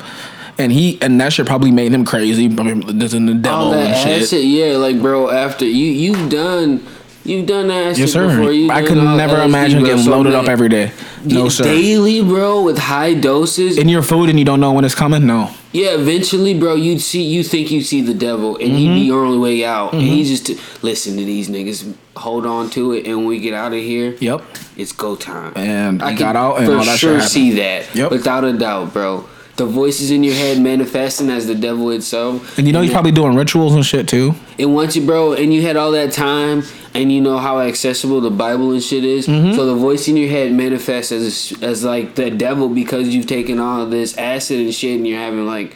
[0.57, 2.45] and he and that shit probably made him crazy.
[2.45, 4.23] I mean, this and the devil all that and shit.
[4.23, 4.43] acid.
[4.43, 5.29] Yeah, like bro.
[5.29, 6.85] After you, you've done,
[7.23, 8.27] you've done acid Yes, sir.
[8.27, 8.51] before.
[8.51, 10.91] You I could never imagine getting loaded up every day.
[11.23, 11.63] No, sir.
[11.63, 13.77] Daily, bro, with high doses.
[13.77, 15.25] in your food and you don't know when it's coming?
[15.25, 15.49] No.
[15.73, 18.93] Yeah, eventually, bro, you'd see, you think you see the devil, and he'd Mm-hmm.
[18.95, 19.93] be your only way out.
[19.93, 20.51] And he just
[20.83, 24.15] listen to these niggas, hold on to it, and when we get out of here,
[24.19, 24.41] Yep.
[24.75, 25.53] it's go time.
[25.55, 28.11] And I got out and for all that sure see that, Yep.
[28.11, 29.25] without a doubt, bro.
[29.61, 32.57] The voices in your head manifesting as the devil itself.
[32.57, 34.33] And you know he's probably doing rituals and shit too.
[34.57, 36.63] And once you, bro, and you had all that time,
[36.95, 39.27] and you know how accessible the Bible and shit is.
[39.27, 39.55] Mm-hmm.
[39.55, 43.59] So the voice in your head manifests as as like the devil because you've taken
[43.59, 45.75] all this acid and shit, and you're having like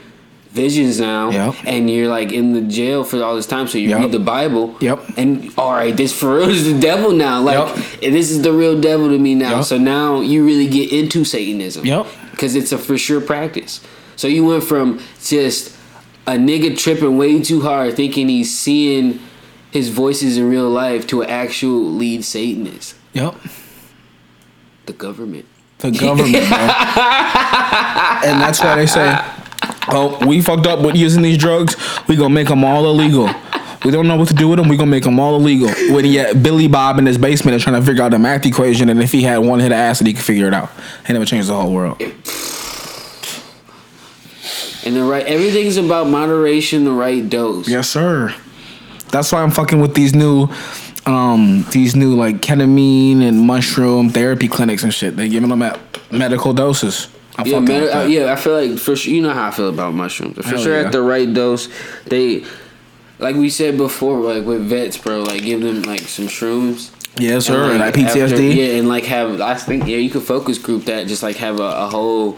[0.56, 1.30] visions now.
[1.30, 1.56] Yep.
[1.66, 4.00] And you're like in the jail for all this time, so you Yep.
[4.00, 4.76] read the Bible.
[4.80, 5.00] Yep.
[5.18, 7.42] And all right, this for real is the devil now.
[7.42, 7.58] Like
[8.02, 8.12] Yep.
[8.14, 9.62] this is the real devil to me now.
[9.62, 11.86] So now you really get into Satanism.
[11.86, 12.08] Yep.
[12.32, 13.82] Because it's a for sure practice.
[14.16, 15.76] So you went from just
[16.26, 19.20] a nigga tripping way too hard, thinking he's seeing
[19.72, 22.96] his voices in real life to an actual lead Satanist.
[23.14, 23.36] Yep.
[24.86, 25.46] The government.
[25.80, 26.58] The government, bro.
[28.26, 29.20] and that's why they say,
[29.90, 31.76] "Oh, we fucked up with using these drugs.
[32.08, 33.30] We gonna make them all illegal.
[33.84, 34.68] We don't know what to do with them.
[34.68, 37.80] We gonna make them all illegal." When yet Billy Bob in his basement is trying
[37.80, 40.14] to figure out the math equation, and if he had one hit of acid, he
[40.14, 40.70] could figure it out.
[41.06, 42.02] He never changed the whole world.
[44.86, 47.68] And the right everything's about moderation, the right dose.
[47.68, 48.34] Yes, sir.
[49.10, 50.50] That's why I'm fucking with these new,
[51.06, 55.16] um, these new like ketamine and mushroom therapy clinics and shit.
[55.16, 55.80] They giving them at
[56.12, 57.08] medical doses.
[57.38, 59.14] I'm Yeah, man, uh, yeah, I feel like for sure.
[59.14, 60.38] You know how I feel about mushrooms.
[60.38, 60.86] For Hell sure, yeah.
[60.88, 61.68] at the right dose,
[62.06, 62.46] they,
[63.20, 66.92] like we said before, like with vets, bro, like give them like some shrooms.
[67.18, 67.64] Yes, sir.
[67.64, 68.22] And, And like, PTSD.
[68.24, 71.38] after- yeah, and like have I think yeah, you could focus group that just like
[71.38, 72.38] have a, a whole.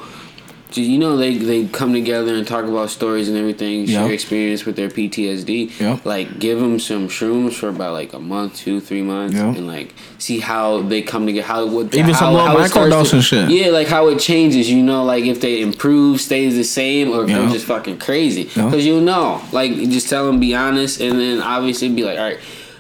[0.74, 4.12] You know they they come together and talk about stories and everything, share Yep.
[4.12, 5.72] experience with their PTSD.
[5.80, 6.06] Yep.
[6.06, 9.56] Like give them some shrooms for about like a month, two, three months, Yep.
[9.58, 11.48] and like see how they come together.
[11.48, 13.50] How what Even how, some little microdose and shit.
[13.50, 14.70] Yeah, like how it changes.
[14.70, 18.44] You know, like if they improve, stays the same, or if they're just fucking crazy.
[18.44, 19.42] Because you'll know.
[19.54, 22.40] Like just tell them, be honest, and then obviously be like, all right.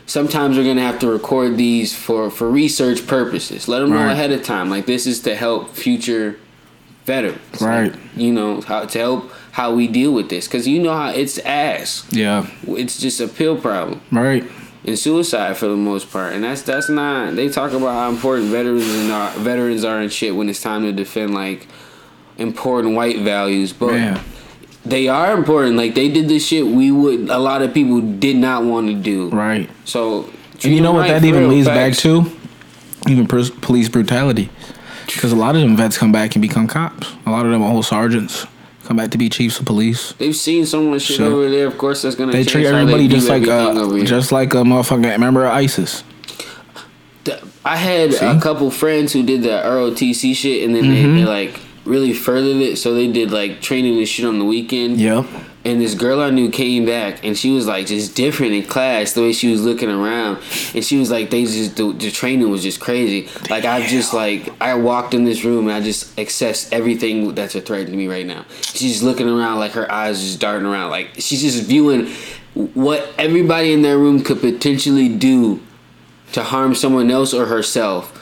[0.09, 3.67] Sometimes we're gonna have to record these for for research purposes.
[3.67, 4.69] Let them know ahead of time.
[4.69, 6.37] Like this is to help future
[7.07, 7.61] veterans.
[7.61, 7.91] Right.
[7.91, 11.09] Like, you know how to help how we deal with this because you know how
[11.09, 12.05] it's ass.
[12.11, 12.45] Yeah.
[12.67, 14.43] It's just a pill problem Right.
[14.85, 17.35] and suicide for the most part, and that's that's not.
[17.35, 20.83] They talk about how important veterans and are, veterans are and shit when it's time
[20.83, 21.65] to defend like
[22.37, 24.19] important white values, but Man.
[24.85, 25.75] they are important.
[25.77, 28.93] Like they did this shit we would a lot of people did not want to
[28.95, 29.29] do.
[29.29, 29.69] Right.
[29.85, 30.29] So
[30.63, 32.29] And you know what right, that even leads back to?
[33.07, 34.49] Even police brutality.
[35.17, 37.11] Because a lot of them vets come back and become cops.
[37.25, 38.45] A lot of them are whole sergeants.
[38.85, 40.13] Come back to be chiefs of police.
[40.13, 41.25] They've seen so much shit Shit.
[41.27, 41.67] over there.
[41.67, 42.31] Of course, that's gonna.
[42.31, 44.05] They treat everybody they just like here.
[44.05, 46.03] just like a motherfucking member of ISIS.
[47.65, 48.25] I had See?
[48.25, 51.15] a couple friends who did the ROTC shit, and then Mm-hmm.
[51.15, 52.77] they, they like really furthered it.
[52.77, 55.01] So they did like training and shit on the weekend.
[55.01, 55.25] Yep.
[55.67, 59.11] And this girl I knew came back, and she was like just different in class.
[59.11, 60.37] The way she was looking around,
[60.73, 63.27] and she was like, "They just the, the training was just crazy.
[63.49, 67.53] Like I just like I walked in this room and I just accessed everything that's
[67.53, 68.45] a threat to me right now.
[68.61, 72.07] She's looking around, like her eyes just darting around, like she's just viewing
[72.73, 75.59] what everybody in that room could potentially do
[76.31, 78.13] to harm someone else or herself.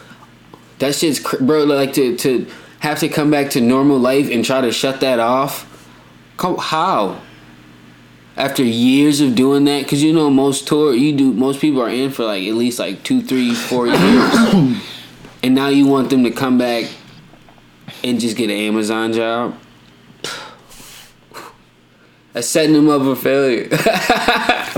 [0.80, 1.64] That shit's cr- bro.
[1.66, 2.48] Like to to
[2.80, 5.72] have to come back to normal life and try to shut that off.
[6.38, 7.22] Come how?
[8.38, 11.90] After years of doing that, because you know most tour you do most people are
[11.90, 14.82] in for like at least like two, three, four years,
[15.42, 16.90] and now you want them to come back
[18.04, 19.56] and just get an Amazon job.
[22.34, 23.70] That's setting them up for failure.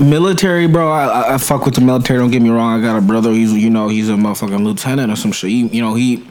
[0.00, 0.92] Military, bro.
[0.92, 2.20] I, I, fuck with the military.
[2.20, 2.78] Don't get me wrong.
[2.78, 3.32] I got a brother.
[3.32, 5.50] He's you know he's a motherfucking lieutenant or some shit.
[5.50, 6.24] He, you know he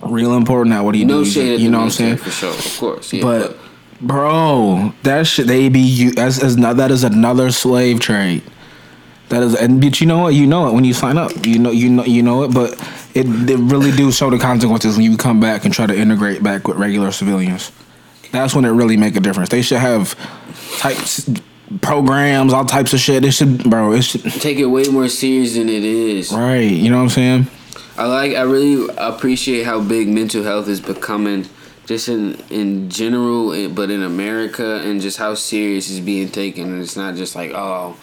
[0.00, 1.36] real important at what he no does.
[1.36, 2.16] You know what I'm saying?
[2.16, 3.12] for sure, of course.
[3.12, 3.58] Yeah, But,
[4.02, 8.42] bro, that shit they be you as as not that is another slave trade.
[9.28, 10.34] That is, and but you know what?
[10.34, 11.46] You know it when you sign up.
[11.46, 12.52] You know, you know, you know it.
[12.52, 12.72] But
[13.14, 16.42] it, it really do show the consequences when you come back and try to integrate
[16.42, 17.72] back with regular civilians.
[18.30, 19.48] That's when it really make a difference.
[19.48, 20.16] They should have
[20.78, 21.30] types
[21.80, 23.22] programs, all types of shit.
[23.22, 23.92] They should, bro.
[23.92, 26.32] It should, take it way more serious than it is.
[26.32, 26.60] right?
[26.60, 27.46] You know what I'm saying?
[27.96, 28.36] I like.
[28.36, 31.48] I really appreciate how big mental health is becoming,
[31.86, 36.72] just in in general, eh, but in America, and just how serious is being taken.
[36.72, 37.96] And it's not just like, oh,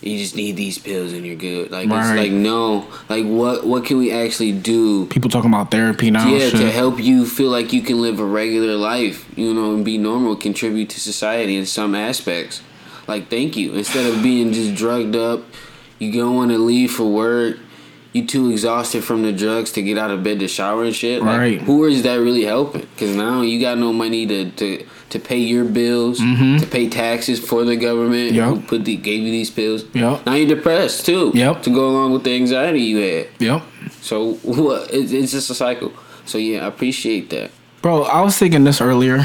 [0.00, 1.70] you just need these pills and you're good.
[1.70, 2.00] Like Right.
[2.00, 5.06] it's like no, like what what can we actually do?
[5.06, 6.26] People talking about therapy now.
[6.28, 6.60] Yeah, shit.
[6.60, 9.98] to help you feel like you can live a regular life, you know, and be
[9.98, 12.62] normal, contribute to society in some aspects.
[13.06, 13.74] Like, thank you.
[13.74, 15.42] Instead of being just drugged up,
[15.98, 17.58] you don't want to leave for work.
[18.12, 21.22] You too exhausted from the drugs to get out of bed to shower and shit.
[21.22, 21.60] Like, Right.
[21.60, 22.80] Who is that really helping?
[22.82, 27.38] Because now you got no money to to, to pay your bills, to pay taxes
[27.38, 28.32] for the government.
[28.32, 28.36] Mm-hmm.
[28.36, 28.48] Yep.
[28.48, 29.84] Who put the gave you these pills?
[29.94, 30.26] Yep.
[30.26, 31.30] Now you're depressed too.
[31.34, 31.62] Yep.
[31.62, 33.28] To go along with the anxiety you had.
[33.38, 33.62] Yep.
[34.00, 34.92] So what?
[34.92, 35.92] It's, it's just a cycle.
[36.26, 37.50] So yeah, I appreciate that.
[37.82, 39.24] Bro, I was thinking this earlier.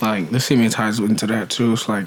[0.00, 1.72] Like, this even ties into that too.
[1.74, 2.06] It's like,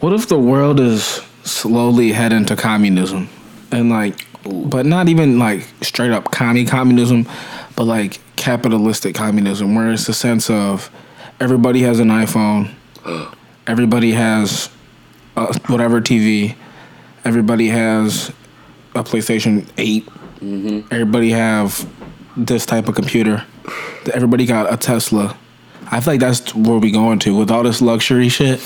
[0.00, 3.28] what if the world is slowly heading to communism?
[3.70, 7.26] And like, but not even like straight up commie communism,
[7.76, 10.90] but like capitalistic communism, where it's a sense of
[11.40, 12.70] everybody has an iPhone,
[13.66, 14.70] everybody has
[15.36, 16.56] uh, whatever TV,
[17.24, 18.30] everybody has
[18.94, 20.08] a PlayStation 8,
[20.90, 21.88] everybody have
[22.36, 23.44] this type of computer.
[24.14, 25.36] Everybody got a Tesla.
[25.90, 28.60] I feel like that's where we going to with all this luxury shit.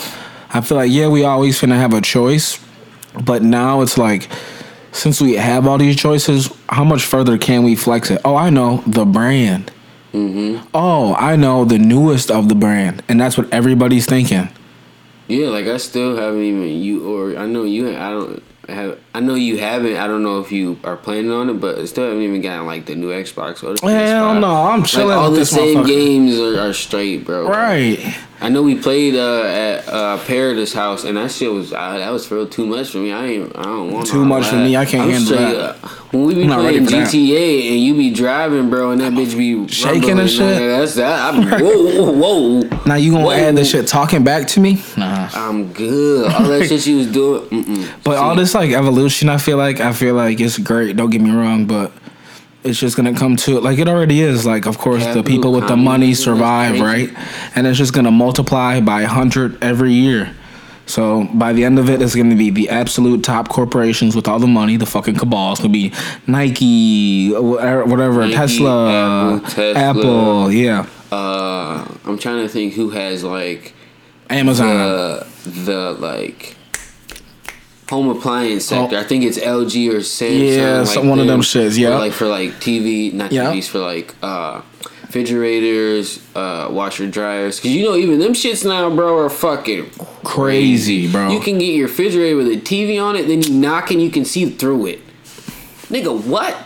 [0.52, 2.60] I feel like yeah, we always finna have a choice,
[3.24, 4.28] But now it's like,
[5.02, 8.20] since we have all these choices, how much further can we flex it?
[8.24, 9.72] Oh, I know the brand.
[10.12, 10.68] Mm-hmm.
[10.72, 14.48] Oh, I know the newest of the brand, and that's what everybody's thinking.
[15.26, 17.96] Yeah, like I still haven't even you or I know you.
[17.96, 19.00] I don't have.
[19.12, 19.96] I know you haven't.
[19.96, 22.66] I don't know if you are planning on it, but I still haven't even gotten
[22.66, 24.40] like the new Xbox or the Hell PS5.
[24.40, 27.48] no, I'm Like chilling all with the same games are, are straight, bro.
[27.48, 27.98] Right.
[28.42, 32.10] I know we played uh, at uh, Paradise House, and that shit was uh, that
[32.10, 33.12] was real too much for me.
[33.12, 33.56] I ain't.
[33.56, 34.76] I don't want Too much for me.
[34.76, 35.84] I can't I'm handle straight, that.
[35.84, 36.86] uh, when we be playing.
[36.86, 40.58] GTA and you be driving, bro, and that bitch be Shaking and shit?
[40.58, 41.34] That's that.
[41.34, 42.84] I'm, whoa, whoa, whoa.
[42.84, 43.30] Now you gonna Whoa.
[43.30, 44.82] add the shit talking back to me?
[44.96, 45.30] Nah.
[45.34, 46.32] I'm good.
[46.32, 47.48] All that shit she was doing.
[47.48, 47.88] Mm-mm.
[48.04, 50.96] But all this like evolution, I feel like I feel like it's great.
[50.96, 51.92] Don't get me wrong, but
[52.64, 54.46] it's just gonna come to it like it already is.
[54.46, 57.10] Like of course the people with the money survive, right?
[57.54, 60.34] And it's just gonna multiply by a hundred every year.
[60.84, 64.38] So by the end of it, it's gonna be the absolute top corporations with all
[64.40, 65.52] the money, the fucking cabal.
[65.52, 65.92] It's gonna be
[66.26, 69.74] Nike, whatever, whatever Nike, Tesla, Apple, Tesla.
[69.80, 73.74] Apple, yeah, Uh, I'm trying to think who has like
[74.28, 74.66] Amazon.
[74.76, 75.26] the
[75.64, 76.56] the like
[77.92, 78.96] home appliance sector.
[78.96, 80.30] I think it's LG or Samsung.
[80.30, 80.56] Oh.
[80.56, 81.98] Yeah, like some- one of them shits, yeah.
[81.98, 83.44] like for like TV, not Yeah.
[83.52, 84.62] TVs for like uh
[85.02, 87.60] refrigerators, uh washer dryers.
[87.60, 89.90] Cause you know even them shits now, bro, are fucking
[90.24, 91.30] Crazy, bro.
[91.30, 94.10] You can get your refrigerator with a TV on it, then you knock and you
[94.10, 95.00] can see through it.
[95.90, 96.56] Nigga, what?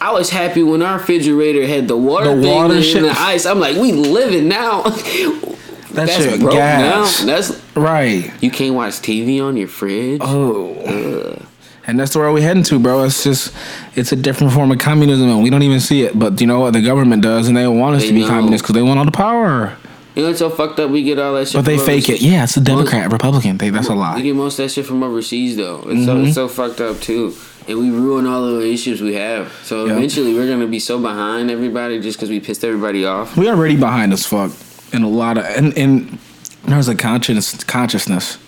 [0.00, 3.02] I was happy when our refrigerator had the water The thing water in shit.
[3.02, 3.44] the ice.
[3.46, 4.84] I'm like, we living now.
[5.96, 7.20] That That's shit broke gas.
[7.24, 7.26] now.
[7.26, 8.30] That's right.
[8.42, 10.20] you can't watch TV on your fridge.
[10.22, 11.38] Oh.
[11.88, 13.04] And that's the world we're heading to, bro.
[13.04, 13.54] It's just,
[13.94, 16.18] it's a different form of communism, and we don't even see it.
[16.18, 16.72] But you know what?
[16.72, 18.28] The government does, and they want us They to be know.
[18.28, 19.76] communist because they want all the power.
[20.16, 20.90] You know what's so fucked up?
[20.90, 21.54] We get all that shit.
[21.58, 22.20] But they fake it.
[22.20, 23.58] Yeah, it's a Democrat, Republican.
[23.58, 24.16] They, that's a lot.
[24.16, 25.84] We get most of that shit from overseas though.
[25.86, 26.24] It's, so, Mm-hmm.
[26.26, 27.34] it's so fucked up too.
[27.68, 29.52] And we ruin all the relationships we have.
[29.62, 29.92] So Yeah.
[29.96, 33.36] eventually we're gonna be so behind everybody just because we pissed everybody off.
[33.36, 34.50] We already behind as fuck
[34.92, 36.18] in a lot of, and, and
[36.64, 38.38] there's a conscious consciousness.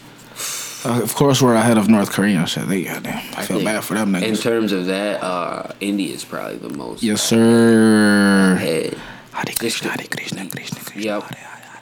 [0.85, 2.69] Uh, of course, we're ahead of North Korea and shit.
[2.69, 6.57] They, goddamn, I feel bad for them In terms of that, uh, India is probably
[6.59, 7.03] the most.
[7.03, 8.55] yes, sir.
[8.55, 8.95] ahead.
[9.33, 11.03] Hare Krishna, Hare Krishna, Krishna Krishna.
[11.03, 11.25] Yep.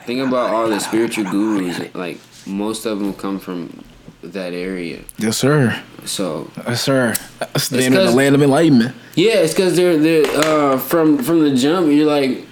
[0.05, 1.93] Think about all the spiritual gurus.
[1.93, 3.83] Like most of them come from
[4.23, 5.01] that area.
[5.17, 5.81] Yes, sir.
[6.05, 7.13] So Yes, sir.
[7.39, 8.95] That's the, of the land of enlightenment.
[9.15, 11.91] yeah, it's because they're they're uh, from from the jump.
[11.91, 12.46] You're like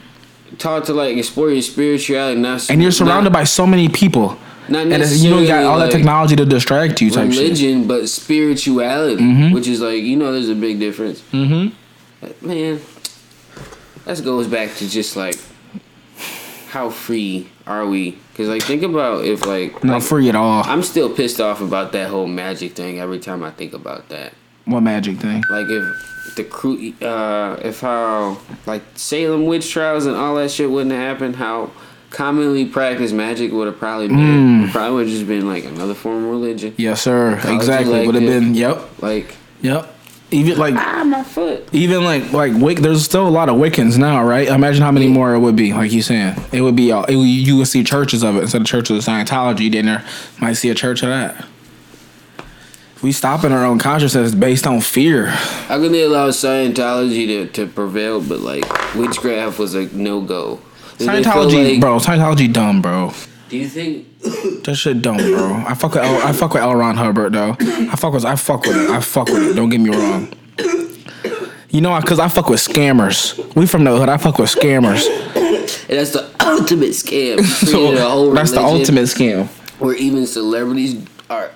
[0.57, 4.37] taught to like explore your spirituality, not and you're surrounded by so many people.
[4.67, 7.39] Not and you know you got all that necessarily, technology to distract you type shit.
[7.39, 11.21] religion, but spirituality, which is like you know, there's a big difference.
[11.31, 12.47] Mm-hmm.
[12.47, 12.81] Man,
[14.05, 15.35] that goes back to just like
[16.69, 18.17] how free are we?
[18.31, 20.63] Because like think about if like Not like, free at all.
[20.65, 24.33] I'm still pissed off about that whole magic thing every time I think about that.
[24.65, 25.43] What magic thing?
[25.49, 30.69] Like if the crew, uh, if how like Salem witch trials and all that shit
[30.69, 31.71] wouldn't have happened, how
[32.09, 34.69] commonly practiced magic would have probably been.
[34.69, 36.73] Probably would have just been like another form of religion.
[36.77, 37.39] Yes, sir.
[37.45, 38.05] Exactly.
[38.05, 38.55] Would have been.
[38.55, 39.01] Yep.
[39.01, 39.93] Like Yep.
[40.31, 41.69] Even like ah, my foot.
[41.71, 44.47] even like like Wic- there's still a lot of Wiccans now, right?
[44.47, 45.71] Imagine how many more it would be.
[45.71, 46.89] Like you saying, it would be.
[46.89, 49.71] It you would see churches of it instead of churches of Scientology.
[49.71, 50.03] Then there
[50.41, 51.45] might see a church of that.
[53.05, 57.45] We stop in our own consciousness based on fear, How can they allow Scientology to,
[57.49, 60.59] to prevail, but like witchcraft was a no go?
[60.97, 61.97] Scientology, bro.
[61.97, 63.13] Scientology dumb, bro.
[63.49, 64.07] Do you think?
[64.63, 65.53] That shit dumb, bro.
[65.67, 66.73] I fuck with L, I fuck with L.
[66.73, 67.55] Ron Hubbard though.
[67.59, 68.89] I fuck with I fuck with it.
[68.89, 69.53] I fuck with it.
[69.53, 70.33] Don't get me wrong.
[71.69, 73.37] You know, cause I fuck with scammers.
[73.53, 74.09] We from the hood.
[74.09, 75.05] I fuck with scammers.
[75.35, 77.45] And that's the ultimate scam.
[77.69, 79.45] So whole that's the ultimate scam.
[79.77, 81.51] Where even celebrities are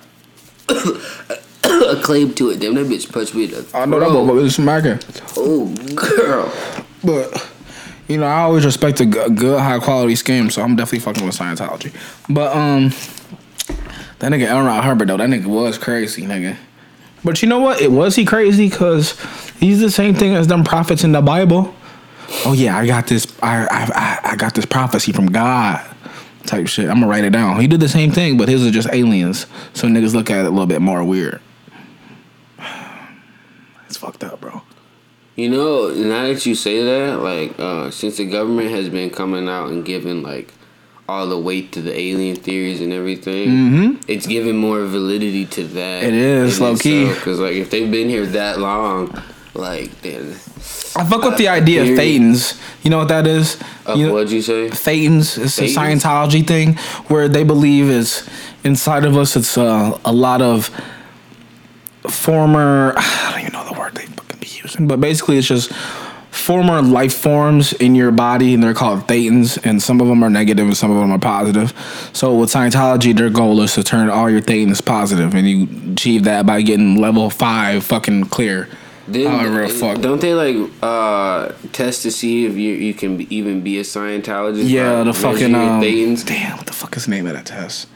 [1.80, 2.60] acclaimed to it.
[2.60, 4.26] Damn, that bitch punched me in the I know that throat.
[4.26, 4.98] boy was smacking.
[5.36, 6.52] Oh, girl.
[7.04, 7.50] But
[8.08, 11.00] you know, I always respect a g- a good, high quality scam, so I'm definitely
[11.00, 11.92] fucking with Scientology.
[12.28, 12.90] But um,
[14.18, 14.62] that nigga L.
[14.64, 16.56] Ron Hubbard though, that nigga was crazy, nigga.
[17.24, 17.80] But you know what?
[17.80, 19.18] It was he crazy because
[19.60, 21.74] he's the same thing as them prophets in the Bible.
[22.44, 23.26] Oh yeah, I got this.
[23.42, 25.84] I I I- I got this prophecy from God.
[26.46, 26.88] Type shit.
[26.88, 27.60] I'm gonna write it down.
[27.60, 29.46] He did the same thing, but his are just aliens.
[29.74, 31.40] So niggas look at it a little bit more weird.
[33.90, 34.62] It's fucked up, bro.
[35.34, 39.48] You know, now that you say that, like, uh, since the government has been coming
[39.48, 40.54] out and giving like
[41.08, 46.04] all the weight to the alien theories and everything, it's giving more validity to that.
[46.04, 46.14] Mm-hmm.
[46.14, 47.08] It is, low key.
[47.08, 49.12] because like if they've been here that long,
[49.54, 50.30] Like, then,
[50.94, 52.22] I fuck with the idea of Period.
[52.22, 52.60] thetans.
[52.84, 53.58] You know what that is?
[53.88, 54.68] uh, You know- what'd you say?
[54.70, 55.36] Thetans.
[55.36, 56.76] It's a Scientology thing
[57.08, 58.22] where they believe is
[58.62, 59.34] inside of us.
[59.34, 60.70] It's uh, a lot of
[62.08, 62.94] former.
[62.96, 63.64] I don't even know
[64.62, 65.72] the word they fucking be using, but basically it's just
[66.30, 69.58] former life forms in your body, and they're called thetans.
[69.64, 71.72] And some of them are negative, and some of them are positive.
[72.12, 76.24] So with Scientology, their goal is to turn all your thetans positive, and you achieve
[76.24, 78.68] that by getting level five fucking clear.
[79.10, 80.00] Didn't- However, fuck.
[80.00, 84.68] Don't they like uh test to see if you you can even be a Scientologist?
[84.68, 86.24] Yeah, the fucking um, thetans?
[86.24, 86.58] damn.
[86.58, 87.88] What the fuck is the name of that test?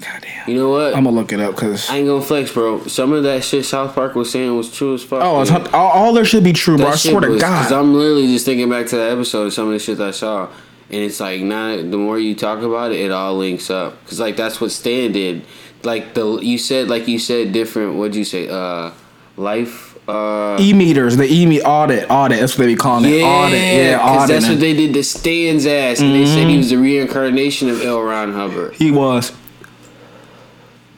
[0.00, 0.48] God damn.
[0.48, 0.94] You know what?
[0.94, 2.86] I'm gonna look it up because I ain't gonna flex, bro.
[2.86, 5.20] Some of that shit South Park was saying was true as fuck.
[5.22, 6.86] oh, it's, all, all there should be true, bro.
[6.86, 7.78] I That shit swear to was- Cause God.
[7.80, 10.46] I'm literally just thinking back to that episode of some of the shit I saw,
[10.90, 14.02] and it's like now the more you talk about it, it all links up.
[14.06, 15.44] Cause like that's what Stan did.
[15.82, 17.96] Like the you said, like you said, different.
[17.96, 18.48] What'd you say?
[18.48, 18.92] Uh,
[19.36, 19.88] life.
[20.08, 22.40] Uh, E meters, the E meet audit, audit.
[22.40, 23.22] That's what they be calling it.
[23.22, 24.28] Audit, yeah, cause audit.
[24.40, 27.80] that's what they did to Stan's ass, and they said he was the reincarnation of
[27.82, 28.00] L.
[28.02, 28.74] Ron Hubbard.
[28.74, 29.30] he was.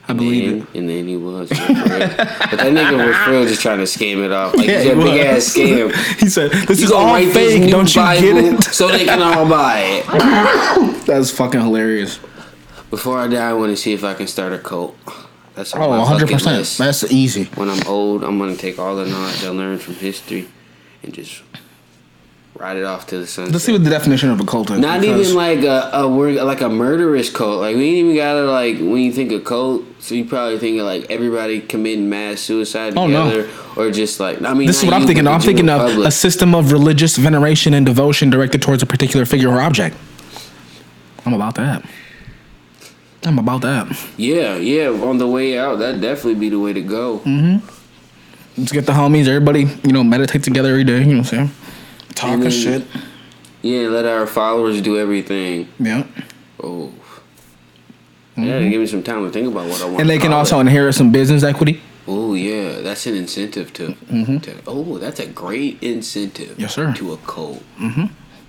[0.09, 1.49] I believe and, and then he was.
[1.49, 4.55] but that nigga was real just trying to scam it off.
[4.57, 5.93] Like Yeah, he's a big ass scam.
[6.21, 7.71] He said, "This is all fake.
[7.71, 11.07] Don't you get it?" so they can all buy it.
[11.07, 12.19] That's fucking hilarious.
[12.91, 14.97] Before I die, I want to see if I can start a cult.
[15.55, 16.47] That's Oh, 100%.
[16.59, 16.79] list.
[16.79, 17.45] That's easy.
[17.55, 20.49] When I'm old, I'm gonna take all the knowledge I learned from history
[21.03, 21.43] and just
[22.55, 23.53] ride it off to the sunset.
[23.53, 24.79] Let's see what the definition of a cult is.
[24.79, 27.61] Not even like a, a word like a murderous cult.
[27.61, 30.79] Like we ain't even gotta like when you think of cult, so you probably think
[30.79, 33.31] of like everybody committing mass suicide Oh, no.
[33.31, 34.67] together, or just like I mean.
[34.67, 35.27] This is what I'm thinking.
[35.27, 35.33] of.
[35.33, 36.09] I'm thinking of public.
[36.09, 39.97] a system of religious veneration and devotion directed towards a particular figure or object.
[41.25, 41.85] I'm about that.
[43.25, 43.87] I'm about that.
[44.17, 44.89] Yeah, yeah.
[44.89, 47.21] On the way out, that definitely be the way to go.
[47.21, 47.65] Mm-hmm.
[48.61, 50.99] Let's get the homies, everybody, you know, meditate together every day.
[50.99, 51.51] You know what I'm saying?
[52.15, 52.85] Talk And a shit.
[53.63, 55.69] Yeah, let our followers do everything.
[55.79, 56.07] Yeah.
[56.63, 56.93] Oh.
[58.37, 59.93] Yeah, give me some time to think about what I want.
[59.95, 60.01] Mm-hmm.
[60.01, 61.81] And they can also inherit some business equity.
[62.09, 63.95] Oh yeah, that's an incentive to.
[63.95, 66.51] to oh, that's a great incentive.
[66.51, 66.61] Mm-hmm.
[66.61, 66.93] Yes, sir.
[66.95, 67.63] To a cult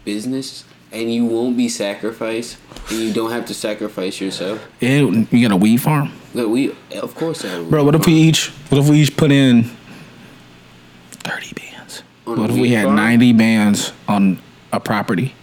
[0.06, 2.58] business, and you won't be sacrificed,
[2.90, 4.66] and you don't have to sacrifice yourself.
[4.80, 7.84] Yeah, you got a weed farm, But we, of course, bro.
[7.84, 8.50] What if we each?
[8.70, 9.66] What if we each put in
[11.12, 11.64] thirty bands?
[11.64, 12.96] On a What if we had farm?
[12.96, 14.40] ninety bands on
[14.72, 15.34] a property?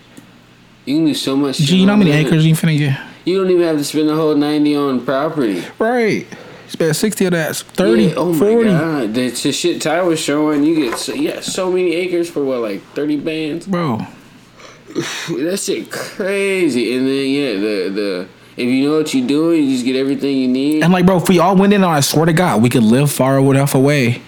[0.86, 1.58] You can do so much.
[1.58, 2.98] Gee, you know how many acres you finna get?
[3.24, 5.62] You don't even have to spend the whole ninety on property.
[5.78, 6.26] Right.
[6.68, 7.56] Spend sixty of that.
[7.56, 8.64] 30, Yeah, oh my 40.
[8.70, 12.44] god, the, the shit Ty was showing, you get so, yeah so many acres for
[12.44, 13.66] what like thirty bands.
[13.66, 13.98] Bro,
[15.28, 16.96] That shit crazy.
[16.96, 20.36] And then yeah, the the if you know what you're doing, you just get everything
[20.36, 20.82] you need.
[20.82, 22.82] and like, bro, if we all went in on, I swear to God, we could
[22.82, 24.22] live far enough away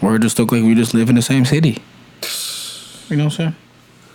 [0.00, 1.82] where it just look like we just live in the same city.
[3.10, 3.56] You know what I'm saying?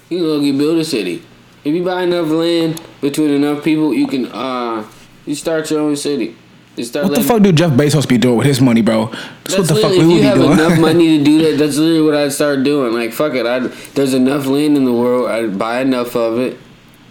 [0.09, 1.23] You can go get build a city.
[1.63, 4.85] If you buy enough land between enough people, you can uh
[5.25, 6.35] you start your own city.
[6.75, 9.05] You start What the fuck do Jeff Bezos be doing with his money, bro?
[9.05, 10.51] That's, That's what the fuck literally- we if would you be have doing.
[10.53, 12.93] enough money to do that, that's literally what I'd start doing.
[12.93, 13.59] Like fuck it, I
[13.95, 16.57] there's enough land in the world, I'd buy enough of it,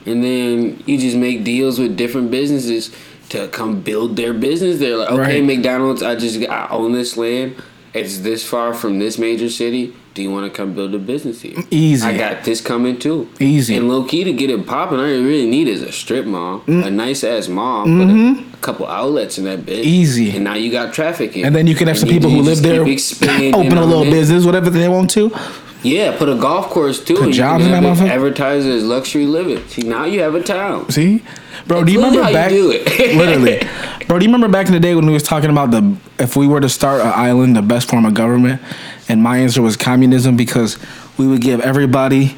[0.07, 2.95] and then you just make deals with different businesses
[3.31, 4.97] to come build their business there.
[4.97, 5.45] Like okay, Right.
[5.45, 7.55] McDonald's, I just I own this land.
[7.95, 9.95] It's this far from this major city.
[10.15, 11.55] Do you want to come build a business here?
[11.71, 12.07] Easy.
[12.07, 13.31] I got this coming too.
[13.41, 13.77] Easy.
[13.77, 16.61] And low key to get it popping, all you really need is a strip mall,
[16.67, 16.85] Mm.
[16.87, 19.79] a nice ass mall, put a, a couple outlets in that bitch.
[19.81, 19.89] Mm-hmm.
[19.89, 20.31] Easy.
[20.37, 21.47] And now you got traffic in.
[21.47, 22.83] And then you can have some people who live there,
[23.55, 25.35] open a little business, whatever they want to.
[25.83, 27.17] Yeah, put a golf course too.
[27.17, 28.09] Put jobs in that motherfucker.
[28.09, 29.67] advertised as luxury living.
[29.67, 30.89] See, now you have a town.
[30.91, 31.25] See,
[31.67, 32.53] bro, do you remember back?
[32.53, 33.17] you do it.
[33.17, 33.59] literally,
[34.13, 36.37] bro, do you remember back in the day when we was talking about the if
[36.37, 38.61] we were to start an island, the best form of government,
[39.09, 40.79] and my answer was communism because
[41.17, 42.37] we would give everybody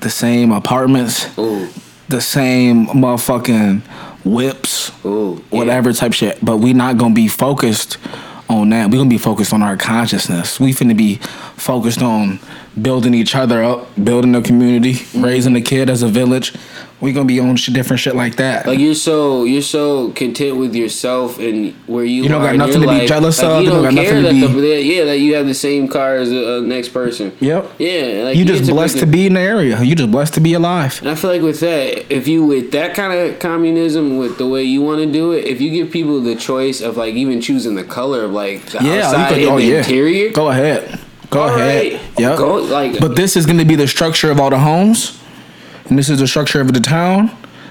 [0.00, 1.66] the same apartments, Ooh,
[2.10, 3.80] the same motherfucking
[4.22, 5.58] whips, ooh, yeah.
[5.58, 6.44] whatever type shit.
[6.44, 7.96] But we not gonna be focused
[8.50, 8.90] on that.
[8.90, 10.60] We gonna be focused on our consciousness.
[10.60, 11.20] We finna be
[11.58, 12.38] focused on
[12.80, 15.24] building each other up, building a community, Mm-hmm.
[15.24, 16.54] raising a kid as a village.
[17.00, 18.66] We gonna be on sh- different shit like that.
[18.66, 22.24] Like you're so you're so content with yourself and where you, are.
[22.24, 24.32] You don't got nothing to be jealous like, of, You don't don't got care that
[24.34, 26.88] nothing to the, that- yeah that you have the same car as the uh, next
[26.88, 27.36] person.
[27.38, 27.70] Yep.
[27.78, 29.80] Yeah, like you just blessed to be in the area.
[29.80, 30.98] You just blessed to be alive.
[31.00, 34.48] And I feel like with that, if you with that kind of communism, with the
[34.48, 37.40] way you want to do it, if you give people the choice of like even
[37.40, 39.78] choosing the color of like the Yeah, outside could, and oh the yeah.
[39.78, 40.98] interior, Go ahead.
[41.30, 41.92] Go All ahead.
[41.94, 42.00] right.
[42.18, 42.38] Yep.
[42.38, 45.18] Go, like- but this is going to be the structure of all the homes,
[45.88, 47.30] and this is the structure of the town,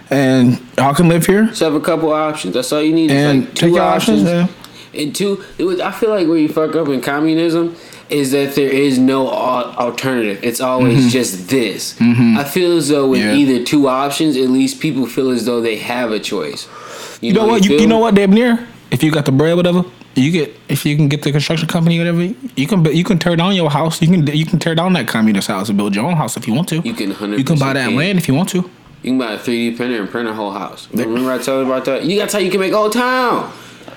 [0.10, 1.54] and y'all can live here.
[1.54, 2.54] So have a couple options.
[2.54, 3.10] That's all you need.
[3.12, 4.50] And is like two options, options.
[4.94, 5.02] yeah.
[5.02, 5.80] And two, it was.
[5.80, 7.76] I feel like where you fuck up in communism,
[8.10, 10.40] is that there is no alternative.
[10.44, 12.00] It's always just this.
[12.00, 13.30] I feel as though with Mm-hmm.
[13.30, 13.54] Yeah.
[13.54, 16.68] either two options, at least people feel as though they have a choice.
[17.22, 17.66] You know what?
[17.66, 18.16] You, you know what?
[18.16, 18.66] Damn near.
[18.92, 19.84] If you got the bread, whatever,
[20.18, 20.56] you get.
[20.68, 22.84] If you can get the construction company, whatever, you can.
[22.86, 24.02] You can tear down your house.
[24.02, 24.26] You can.
[24.28, 26.68] You can tear down that communist house and build your own house if you want
[26.70, 26.78] to.
[26.80, 27.96] You can 100% You can buy that can.
[27.96, 28.58] land if you want to.
[29.04, 30.88] You can buy a 3D printer and print a whole house.
[30.92, 32.04] Remember I told you about that?
[32.04, 33.52] You got how you can make a whole town.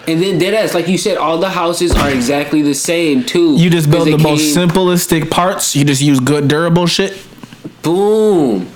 [0.06, 3.56] And then dead ass, like you said, all the houses are exactly the same too.
[3.56, 5.74] You just build the most simplistic parts.
[5.76, 7.18] You just use good durable shit.
[7.82, 8.70] Boom,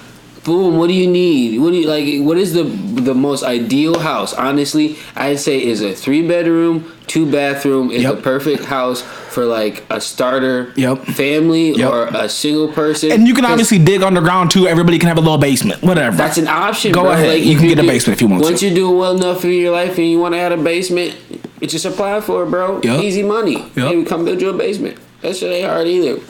[0.45, 0.77] boom.
[0.79, 1.59] What do you need?
[1.61, 2.21] What do you like?
[2.27, 4.33] What is the the most ideal house?
[4.35, 8.17] Honestly, I'd say is a three bedroom, two bathroom is Yep.
[8.17, 11.07] the perfect house for like a starter Yep.
[11.07, 11.91] family Yep.
[11.91, 13.11] or a single person.
[13.13, 14.67] And you can obviously dig underground too.
[14.69, 15.83] Everybody can have a little basement.
[15.83, 16.17] Whatever.
[16.17, 16.93] That's an option.
[16.93, 17.11] Go bro.
[17.13, 17.29] ahead.
[17.39, 18.67] Like, You can get a basement if you want Once to.
[18.67, 21.15] you're doing well enough in your life and you want to add a basement,
[21.61, 22.81] it's just apply for it, bro.
[22.85, 23.57] Easy money.
[23.75, 23.77] Yep.
[23.77, 24.97] Maybe come build you a basement.
[25.23, 26.21] That shit ain't hard either.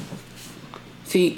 [1.04, 1.36] See,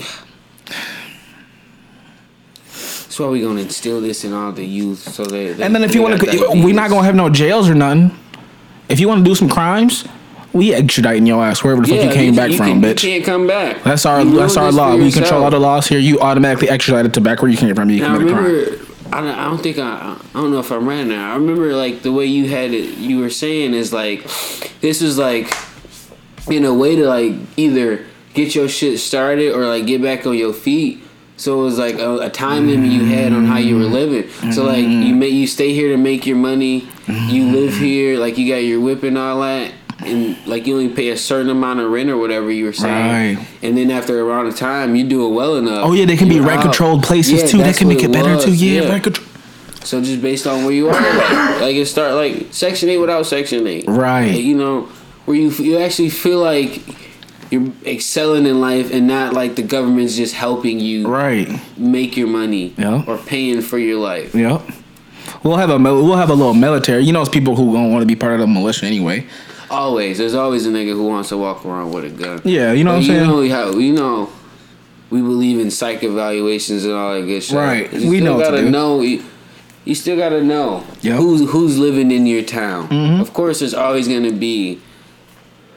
[3.16, 5.50] that's why we gonna instill this in all the youth, so they.
[5.54, 8.14] they and then if you want to, we're not gonna have no jails or nothing.
[8.90, 10.06] If you want to do some crimes,
[10.52, 13.02] we extraditing your ass wherever the fuck you came back you from, can, bitch.
[13.02, 13.82] You can't come back.
[13.84, 14.94] That's our You that's our law.
[14.96, 15.24] We yourself.
[15.24, 15.98] control all the laws here.
[15.98, 17.88] You automatically extradited to back where you came from.
[17.88, 18.86] You commit a crime.
[19.10, 21.32] I don't, I don't think I, I don't know if I'm right now.
[21.32, 24.24] I remember like the way you had it, you were saying is like,
[24.82, 25.50] this was like,
[26.48, 28.04] in a way to like either
[28.34, 31.02] get your shit started or like get back on your feet.
[31.36, 34.30] So it was like a, a time limit you had on how you were living.
[34.52, 35.18] So like you mm-hmm.
[35.18, 36.80] may you stay here to make your money.
[37.06, 37.52] You mm-hmm.
[37.52, 39.72] live here, like you got your whip and all that.
[40.00, 43.36] And like you only pay a certain amount of rent or whatever you were saying,
[43.36, 43.48] Right.
[43.62, 45.86] and then after around the time you do it well enough.
[45.86, 47.58] Oh yeah, they can be rent controlled places Yeah, too.
[47.58, 48.50] That can make it better too.
[48.50, 49.26] was, Yeah, rent control.
[49.84, 53.24] So just based on where you are, like, like it start like Section Eight without
[53.24, 54.32] Section Eight, Right.
[54.32, 54.88] Like, you know,
[55.24, 56.82] where you you actually feel like
[57.50, 61.48] you're excelling in life and not like the government's just helping you Right.
[61.78, 63.02] make your money Yeah.
[63.06, 64.34] or paying for your life.
[64.34, 64.62] Yep.
[65.42, 67.04] We'll have a we'll have a little military.
[67.04, 69.26] You know, it's people who don't want to be part of the militia anyway.
[69.70, 72.40] Always, there's always a nigga who wants to walk around with a gun.
[72.44, 73.50] Yeah, you know But what I'm you saying.
[73.50, 74.28] know how you know
[75.10, 77.56] we believe in psych evaluations and all that good shit.
[77.56, 77.92] Right.
[77.92, 79.00] You We know gotta know.
[79.02, 79.22] You,
[79.84, 81.14] you still gotta know Yep.
[81.14, 81.22] Mm-hmm.
[81.22, 83.20] who's who's living in your town.
[83.20, 84.80] Of course, there's always gonna be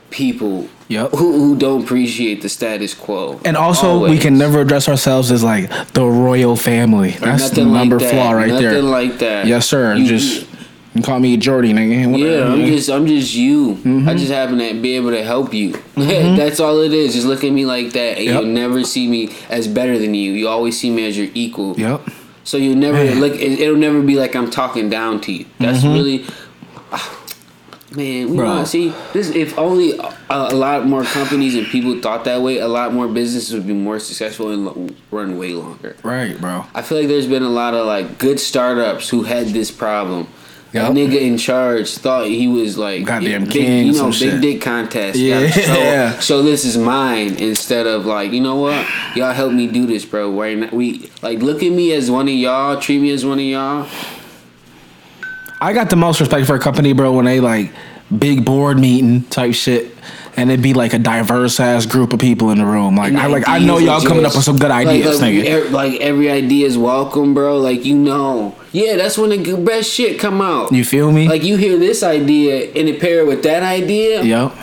[0.09, 1.11] people Yep.
[1.11, 3.39] who, who don't appreciate the status quo.
[3.45, 7.15] And also, we can never address ourselves as like the royal family.
[7.17, 8.11] Or That's the nothing like number that.
[8.11, 8.73] flaw right nothing there.
[8.73, 9.45] Nothing like that.
[9.47, 9.93] Yes, sir.
[9.95, 10.47] You- just
[10.95, 12.11] you call me Jordy, nigga.
[12.11, 13.75] Whatever, Yeah, I'm just I'm just you.
[13.75, 14.09] Mm-hmm.
[14.09, 15.73] I just happen to be able to help you.
[15.95, 17.13] That's all it is.
[17.13, 18.33] Just look at me like that, and Yep.
[18.41, 20.31] you'll never see me as better than you.
[20.31, 21.79] You always see me as your equal.
[21.79, 22.01] Yep.
[22.43, 23.21] So you'll never Man.
[23.21, 25.45] like it, it'll never be like I'm talking down to you.
[25.59, 26.25] That's really.
[27.95, 28.45] Man, we Bro.
[28.45, 29.29] want see this.
[29.31, 33.07] If only a, a lot more companies and people thought that way, a lot more
[33.07, 35.95] businesses would be more successful and lo- run way longer.
[36.03, 36.65] Right, bro.
[36.75, 40.27] I feel like there's been a lot of like good startups who had this problem.
[40.71, 40.93] Yup.
[40.93, 44.41] That nigga in charge thought he was like Goddamn big, king, you know, big shit.
[44.41, 45.17] dick contest.
[45.17, 45.47] Yeah.
[45.49, 48.87] Gotta show, show this is mine instead of like, you know what?
[49.15, 50.29] Y'all help me do this, bro.
[50.29, 50.71] Why not?
[50.71, 53.89] We like look at me as one of y'all, treat me as one of y'all.
[55.61, 57.71] I got the most respect for a company, bro, when they like
[58.17, 59.95] big board meeting type shit,
[60.35, 62.95] and it'd be like a diverse ass group of people in the room.
[62.95, 65.67] Like I like I know y'all coming up with some good ideas, like, nigga.
[65.67, 67.57] er- like every idea is welcome, bro.
[67.57, 70.71] Like you know, yeah, that's when the best shit come out.
[70.71, 71.27] You feel me?
[71.27, 74.23] Like you hear this idea and it pair with that idea.
[74.23, 74.53] yep.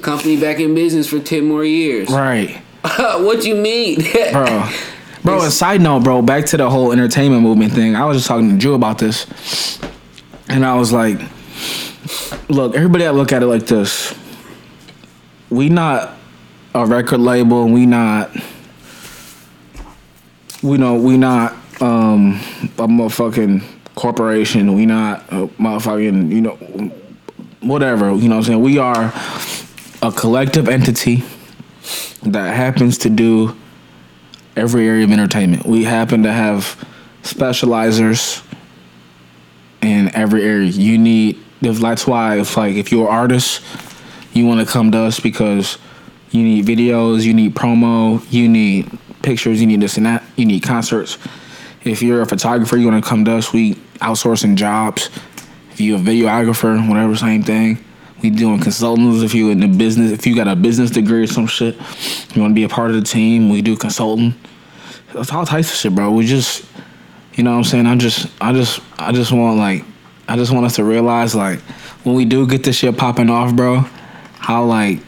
[0.00, 2.10] Company back in business for ten more years.
[2.10, 2.60] Right.
[2.98, 4.00] what you mean,
[4.32, 4.68] bro.
[5.22, 7.96] Bro, and side note, bro, back to the whole entertainment movement thing.
[7.96, 9.24] I was just talking to Drew about this,
[10.48, 11.20] and I was like,
[12.48, 14.14] "Look, everybody, I look at it like this.
[15.50, 16.14] We not
[16.74, 17.68] a record label.
[17.68, 18.30] We not.
[20.62, 22.40] We know we not um
[22.78, 23.62] a motherfucking
[23.94, 24.74] corporation.
[24.74, 26.56] We not a motherfucking you know
[27.60, 28.14] whatever.
[28.14, 28.62] You know what I'm saying?
[28.62, 29.12] We are
[30.02, 31.24] a collective entity
[32.24, 33.56] that happens to do
[34.56, 35.66] every area of entertainment.
[35.66, 36.82] We happen to have
[37.22, 38.42] specializers
[39.84, 40.68] in every area.
[40.68, 43.62] You need if that's why if like if you're an artist,
[44.32, 45.78] you want to come to us because
[46.30, 48.90] you need videos, you need promo, you need
[49.22, 51.18] pictures, you need this and that, you need concerts.
[51.84, 53.52] If you're a photographer, you want to come to us.
[53.52, 55.10] We outsourcing jobs.
[55.70, 57.84] If you're a videographer, whatever, same thing.
[58.22, 59.22] We doing consultants.
[59.22, 61.74] If you in the business, if you got a business degree or some shit,
[62.34, 63.50] you want to be a part of the team.
[63.50, 64.34] We do consulting.
[65.14, 66.10] It's all types of shit, bro.
[66.10, 66.64] We just,
[67.34, 67.86] you know what I'm saying.
[67.86, 69.84] I just, I just, I just want like,
[70.28, 71.60] I just want us to realize like
[72.04, 73.80] when we do get this shit popping off, bro,
[74.38, 75.00] how like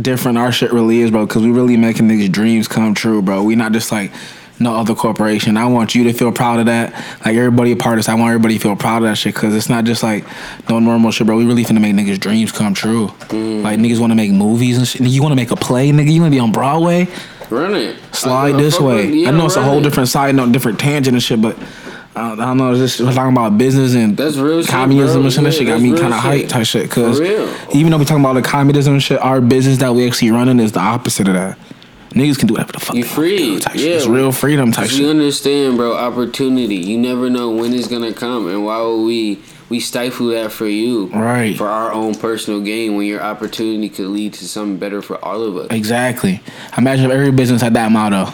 [0.00, 1.26] different our shit really is, bro.
[1.26, 3.42] Because we really making niggas dreams come true, bro.
[3.42, 4.12] We not just like
[4.58, 5.56] no other corporation.
[5.56, 6.92] I want you to feel proud of that.
[7.24, 8.08] Like everybody a part of this.
[8.08, 9.34] I want everybody to feel proud of that shit.
[9.34, 10.24] Because it's not just like
[10.68, 11.36] no normal shit, bro.
[11.36, 13.08] We really finna make niggas dreams come true.
[13.28, 13.62] Mm.
[13.62, 15.02] Like niggas want to make movies and shit.
[15.02, 16.10] You want to make a play, nigga.
[16.10, 17.08] You want to be on Broadway.
[17.50, 17.96] Run it.
[18.12, 19.08] Slide I- this way.
[19.10, 19.82] yeah, I know it's a whole it.
[19.82, 21.56] different side note, different tangent and shit, but.
[22.18, 22.74] I don't, I don't know.
[22.74, 25.24] Just we're talking about business and That's real communism bro.
[25.26, 25.44] and shit.
[25.44, 26.46] That Yeah, shit got me kind of shit.
[26.46, 26.90] hyped type shit.
[26.90, 30.30] Cause even though we're talking about the communism and shit, our business that we actually
[30.30, 31.58] running is the opposite of that.
[32.12, 33.36] Niggas can do whatever the fuck You free.
[33.36, 33.74] do shit.
[33.74, 33.90] Yeah.
[33.96, 35.04] It's real freedom type shit.
[35.04, 35.94] understand, bro.
[35.94, 36.76] Opportunity.
[36.76, 39.38] You never know when it's gonna come, and why would we
[39.68, 41.06] we stifle that for you?
[41.08, 41.56] Right.
[41.56, 45.42] For our own personal gain, when your opportunity could lead to something better for all
[45.42, 45.68] of us.
[45.70, 46.40] Exactly.
[46.78, 48.32] Imagine if every business had that motto.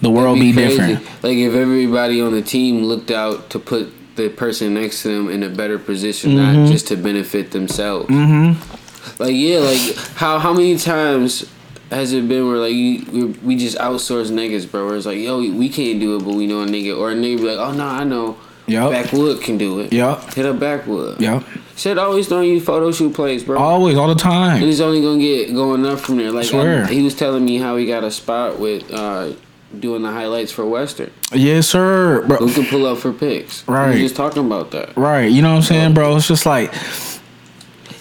[0.00, 0.76] The world be, crazy.
[0.76, 1.24] different.
[1.24, 5.28] Like if everybody on the team looked out to put the person next to them
[5.30, 6.62] in a better position, Mm-hmm.
[6.64, 8.08] not just to benefit themselves.
[8.08, 9.22] Mm-hmm.
[9.22, 11.50] Like yeah, like how how many times
[11.90, 14.86] has it been where like you, we, we just outsource niggas, bro?
[14.86, 17.14] Where it's like yo, we can't do it, but we know a nigga, or a
[17.14, 18.36] nigga be like, oh no, I know.
[18.68, 18.92] Yup.
[18.92, 19.92] Backwood can do it.
[19.92, 20.34] Yup.
[20.34, 21.20] Hit up Backwood.
[21.20, 21.42] Yep.
[21.76, 23.58] Shit always throwing you photo shoot plays, bro.
[23.58, 24.60] Always, all the And time.
[24.60, 26.30] he's only gonna get going up from there.
[26.32, 26.84] Like Swear.
[26.84, 29.32] I- he was telling me how he got a spot with uh,
[29.78, 31.10] doing the highlights for Western.
[31.32, 32.24] Yes, sir.
[32.26, 32.38] Bro.
[32.46, 33.66] We can pull up for pics.
[33.68, 33.94] Right.
[33.94, 34.96] We just talking about that.
[34.96, 35.30] Right.
[35.30, 36.16] You know what I'm saying, bro?
[36.16, 36.72] It's just like,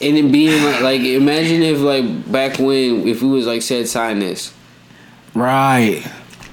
[0.01, 3.88] And it being like, like, imagine if like back when if we was like said
[3.88, 4.53] sign this,
[5.36, 6.03] right.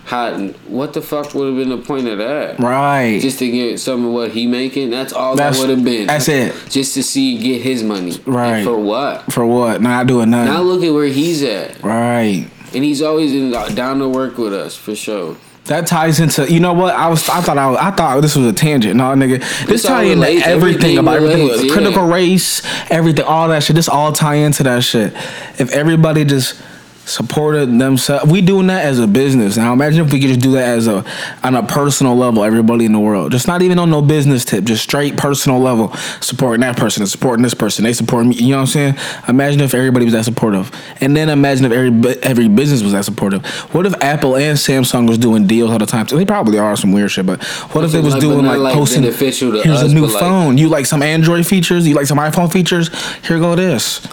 [0.08, 2.58] What the fuck would have been the point of that?
[2.58, 3.18] Right.
[3.20, 4.90] Just to get some of what he making.
[4.90, 6.06] That's all That's- that would have been.
[6.06, 6.54] that's it.
[6.68, 8.12] Just to see get his money.
[8.26, 8.56] Right.
[8.58, 9.32] And for what?
[9.32, 9.80] For what?
[9.80, 10.52] Not doing nothing.
[10.52, 12.46] Now look at where he's at, right.
[12.74, 15.36] and he's always in, down to work with us for sure.
[15.66, 18.36] That ties into you know what I was I thought I, was, I thought this
[18.36, 18.96] was a tangent.
[18.96, 21.72] No, nigga, this all tie into everything Everything about everything, relates, yeah.
[21.72, 23.74] critical race, everything, all that shit.
[23.74, 25.14] This all tie into that shit.
[25.58, 26.60] If everybody just
[27.06, 29.56] supported themselves, we doing that as a business.
[29.56, 31.04] Now imagine if we could just do that as a
[31.42, 32.44] on a personal level.
[32.44, 35.94] Everybody in the world, just not even on no business tip, just straight personal level,
[36.20, 37.84] supporting that person and supporting this person.
[37.84, 38.36] They support me.
[38.36, 38.94] You know what I'm saying?
[39.28, 43.04] Imagine if everybody was that supportive, and then imagine if every every business was that
[43.04, 43.44] supportive.
[43.74, 46.06] What if Apple and Samsung was doing deals all the time?
[46.06, 47.42] They probably are some weird shit, but
[47.72, 49.02] what if they was but doing like, like, posting?
[49.02, 50.58] Here's us, a new but, like- phone.
[50.58, 51.86] You like some Android features?
[51.86, 52.90] You like some iPhone features?
[53.26, 54.06] Here go this,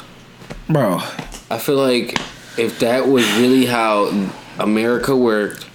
[0.68, 1.02] bro.
[1.50, 2.18] I feel like
[2.58, 4.12] if that was really how
[4.60, 5.66] America worked,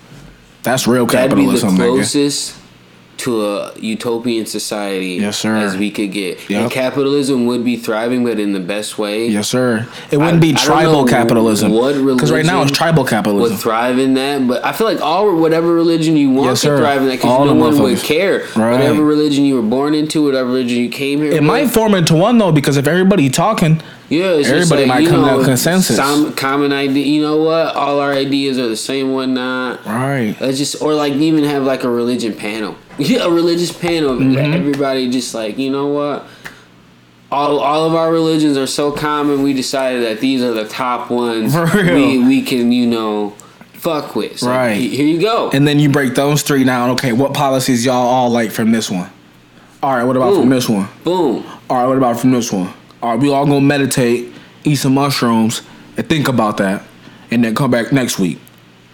[0.62, 1.70] That's real capitalism.
[1.76, 2.56] that'd be the closest
[3.18, 5.56] to a utopian society Yes, sir.
[5.56, 6.50] as we could get.
[6.50, 6.62] Yep.
[6.62, 9.26] And capitalism would be thriving, but in the best way.
[9.28, 9.88] Yes, sir.
[10.10, 11.72] It wouldn't I- be tribal capitalism.
[11.72, 13.54] Because right now it's tribal capitalism.
[13.56, 16.76] Would thrive in that, but I feel like all whatever religion you want Yes, to
[16.76, 18.40] thrive in that because no one would care.
[18.54, 18.72] Right.
[18.72, 21.30] Whatever religion you were born into, whatever religion you came here.
[21.32, 24.88] It with, might form into one though, because if everybody talking, Yeah, it's just Everybody
[24.88, 25.96] like, might come to know, that consensus.
[25.96, 27.04] Some common idea.
[27.04, 27.74] You know what?
[27.74, 29.84] All our ideas are the same, whatnot.
[29.84, 30.36] right?
[30.40, 32.76] Let's just or like even have like a religion panel.
[32.98, 34.14] Yeah, a religious panel.
[34.14, 34.54] Mm-hmm.
[34.54, 36.24] Everybody just like you know what.
[37.30, 39.42] All, all of our religions are so common.
[39.42, 43.30] We decided that these are the top ones we we can you know
[43.74, 44.38] fuck with.
[44.38, 44.74] So Right.
[44.74, 45.50] Here you go.
[45.52, 46.90] And then you break those three down.
[46.90, 49.10] Okay, what policies y'all all like from this one?
[49.82, 50.88] All right, what about from this one?
[51.04, 51.44] Boom.
[51.68, 52.72] All right, what about from this one?
[53.02, 54.32] All right, we all gonna meditate,
[54.64, 55.62] eat some mushrooms,
[55.96, 56.82] and think about that,
[57.30, 58.38] and then come back next week.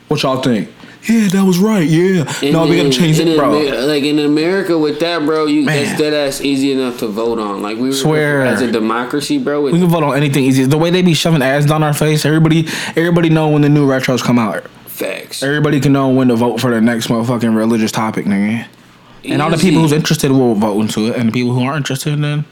[0.08, 0.68] What y'all think?
[1.08, 1.88] Yeah, that was right.
[1.88, 2.32] Yeah.
[2.42, 3.56] And no, we gotta change it, bro.
[3.56, 5.84] Amer- like in America with that, bro, you Man.
[5.84, 7.60] that's dead ass easy enough to vote on.
[7.60, 8.42] Like we were- Swear.
[8.42, 9.62] as a democracy, bro.
[9.62, 10.64] We can vote on anything easy.
[10.64, 13.86] The way they be shoving ads down our face, everybody, everybody know when the new
[13.86, 14.64] retros come out.
[14.86, 15.42] facts.
[15.42, 18.66] Everybody can know when to vote for the next motherfucking religious topic, nigga.
[19.24, 21.78] And all the people who's interested will vote into it, and the people who aren't
[21.78, 22.44] interested, then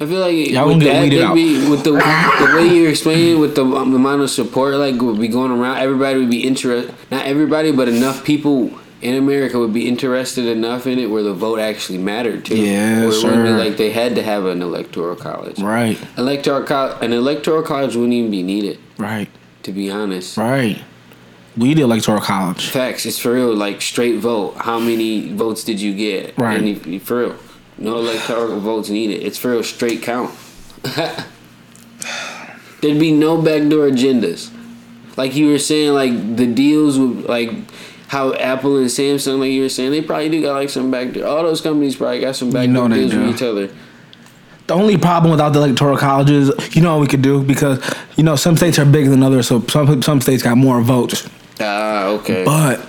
[0.00, 3.54] I feel like Y'all with that, they'd be, with the the way you're explaining with
[3.54, 6.94] the um, amount of support like would be going around, everybody would be interested.
[7.10, 8.72] Not everybody, but enough people
[9.02, 12.56] in America would be interested enough in it where the vote actually mattered too.
[12.56, 15.60] Yeah, where be like they had to have an electoral college.
[15.60, 19.28] right, Electoral co- an electoral college wouldn't even be needed, right,
[19.62, 20.36] to be honest.
[20.36, 20.82] right.
[21.56, 22.70] We the electoral college.
[22.70, 23.54] Facts, it's for real.
[23.54, 24.56] Like straight vote.
[24.56, 26.36] How many votes did you get?
[26.36, 26.58] Right.
[26.58, 27.36] And if, for real,
[27.78, 29.22] no electoral votes needed.
[29.22, 29.62] It's for real.
[29.62, 30.34] Straight count.
[32.80, 34.50] There'd be no backdoor agendas.
[35.16, 37.50] Like you were saying, like the deals with like
[38.08, 41.26] how Apple and Samsung, like you were saying, they probably do got like some backdoor.
[41.26, 43.20] All those companies probably got some backdoor know deals do.
[43.20, 43.70] with each other.
[44.66, 47.82] The only problem without the electoral colleges, you know what we could do because
[48.16, 51.28] you know some states are bigger than others, so some some states got more votes.
[51.60, 52.44] Ah, okay.
[52.44, 52.80] But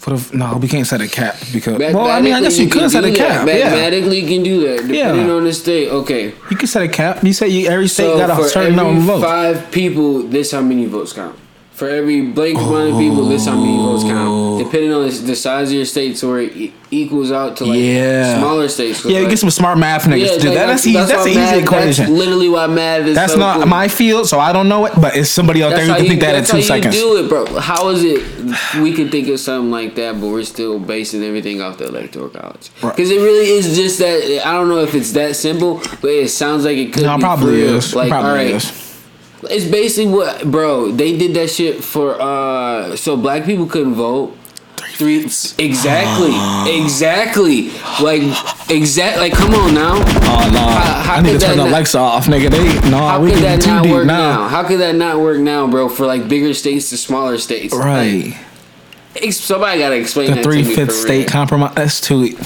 [0.00, 1.78] For the no, we can't set a cap because.
[1.78, 3.16] Well, I mean, I guess Mathematically, you could set a that.
[3.16, 3.46] cap.
[3.46, 5.34] Yeah, Mathematically, you can do that depending Yeah.
[5.34, 5.88] on the state.
[5.90, 7.22] Okay, you can set a cap.
[7.22, 9.24] You say you, every state so got a certain number of votes.
[9.24, 11.36] five people, this how many votes count.
[11.80, 14.28] For every blank amount of people, this how many votes count.
[14.28, 14.62] Oh.
[14.62, 18.36] Depending on the size of your state, so it e- equals out to like Yeah.
[18.36, 19.02] smaller states.
[19.02, 20.66] Yeah, you like, get some smart math niggas yeah, to do like, that.
[20.66, 20.98] That's, easy.
[20.98, 22.04] That's, why an easy equation.
[22.04, 23.14] That's literally why math is.
[23.14, 23.66] That's so not cool.
[23.66, 24.92] my field, so I don't know it.
[25.00, 26.62] But it's somebody out there That's who can you, think that in that's two how
[26.64, 26.96] seconds.
[26.96, 27.46] you do it, bro.
[27.58, 31.62] How is it we can think of something like that, but we're still basing everything
[31.62, 32.70] off the electoral college?
[32.82, 34.42] Because it really is just that.
[34.46, 37.04] I don't know if it's that simple, but it sounds like it could.
[37.04, 37.76] No, it be probably real.
[37.76, 37.94] is.
[37.94, 38.89] Like, probably all right, is.
[39.42, 40.90] It's basically what, bro.
[40.90, 44.36] They did that shit for uh, so black people couldn't vote.
[44.94, 46.32] Three exactly,
[46.78, 47.70] exactly,
[48.02, 48.22] like
[48.70, 49.92] exact, like come on now.
[49.94, 50.58] Oh no!
[50.60, 52.50] how I need to turn the not- Alexa off, nigga.
[52.50, 54.16] They no, How we could getting that too not deep work now.
[54.42, 54.48] now?
[54.48, 55.88] How could that not work now, bro?
[55.88, 58.36] For like bigger states to smaller states, Right.
[59.16, 61.28] Ex- Somebody gotta explain The that three to me for state real.
[61.28, 61.74] compromise.
[61.76, 62.36] That's too.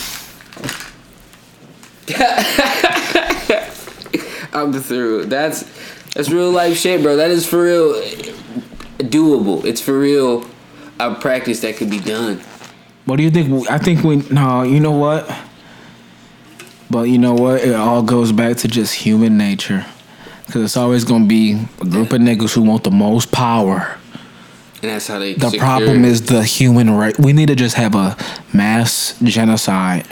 [4.52, 5.26] I'm through.
[5.26, 5.64] That's
[6.14, 7.16] that's real life shit, bro.
[7.16, 8.32] That is for real eh,
[9.00, 9.64] doable.
[9.64, 10.48] It's for real
[11.00, 12.40] a practice that could be done.
[13.04, 13.70] What do you think?
[13.70, 14.16] I think we.
[14.30, 15.30] No, you know what?
[16.90, 17.62] But you know what?
[17.62, 19.84] It all goes back to just human nature.
[20.46, 23.98] Because it's always going to be a group of niggas who want the most power.
[24.82, 27.18] And that's how they The secure- problem is the human right.
[27.18, 28.16] We need to just have a
[28.52, 30.06] mass genocide.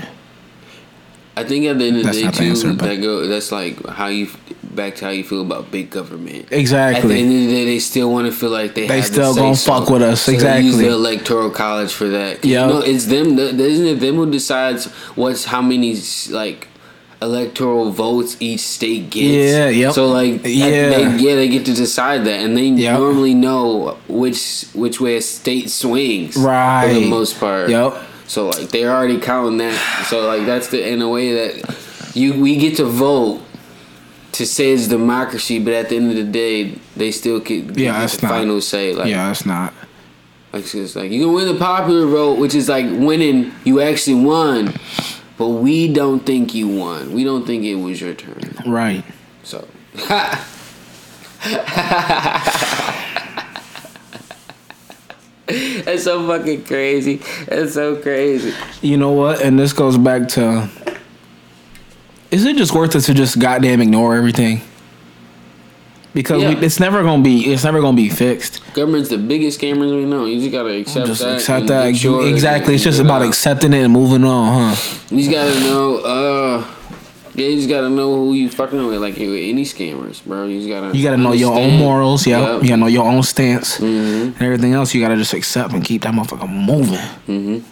[1.37, 3.85] I think at the end of the day the too, answer, that go that's like
[3.87, 4.29] how you
[4.63, 6.49] back to how you feel about big government.
[6.51, 6.57] Exactly.
[6.57, 6.61] At
[7.09, 7.19] the Exactly.
[7.21, 9.57] end of the day, they still want to feel like they They have still gonna
[9.57, 12.45] fuck with us, So they use the electoral college for that.
[12.45, 12.67] Yeah.
[12.67, 13.37] you know, it's them.
[13.37, 15.97] the- Isn't it them who decides what's how many
[16.31, 16.69] like
[17.23, 19.53] electoral votes each state gets?
[19.53, 19.93] Yeah, yep.
[19.95, 20.67] So like, Yeah.
[20.67, 22.99] yeah, they, yeah, they get to decide that, and they Yep.
[22.99, 26.37] normally know which which way a state swings.
[26.37, 26.89] Right.
[26.89, 27.71] for the most part.
[27.71, 27.95] Yep.
[28.27, 30.07] So like they're already counting that.
[30.09, 33.43] So like that's the in a way that you we get to vote
[34.33, 38.01] to say it's democracy, but at the end of the day, they still get, Yeah,
[38.01, 38.95] that's the not- final say.
[38.95, 39.75] Like, yeah, it's not.
[40.55, 43.53] like it's like you can win the popular vote, which is like winning.
[43.65, 44.73] You actually won,
[45.37, 47.13] but we don't think you won.
[47.13, 48.55] We don't think it was your turn.
[48.67, 49.05] Right.
[49.43, 49.67] So.
[55.85, 57.17] That's so fucking crazy.
[57.49, 58.55] That's so crazy.
[58.81, 59.43] You know what?
[59.43, 60.69] And this goes back to
[62.31, 64.63] is it just worth it to just goddamn ignore everything?
[66.15, 66.51] Because Yeah.
[66.51, 68.61] we, it's never gonna be it's never gonna be fixed.
[68.75, 70.27] Government's the biggest scammers we know.
[70.27, 71.35] You just gotta accept just that.
[71.37, 71.97] accept that.
[71.97, 72.75] sure exactly.
[72.75, 73.29] It's just about out.
[73.29, 74.91] accepting it and moving on, huh?
[75.11, 75.97] You just gotta know.
[75.99, 76.65] Uh,
[77.35, 79.01] yeah, you just gotta know who you fucking with.
[79.01, 80.47] Like any scammers, bro.
[80.47, 80.97] You just gotta.
[80.97, 82.41] You gotta know your own morals, yeah.
[82.55, 82.63] Yep.
[82.63, 84.35] You gotta know your own stance Mhm.
[84.35, 84.95] and everything else.
[84.95, 87.65] You gotta just accept and keep that motherfucker moving,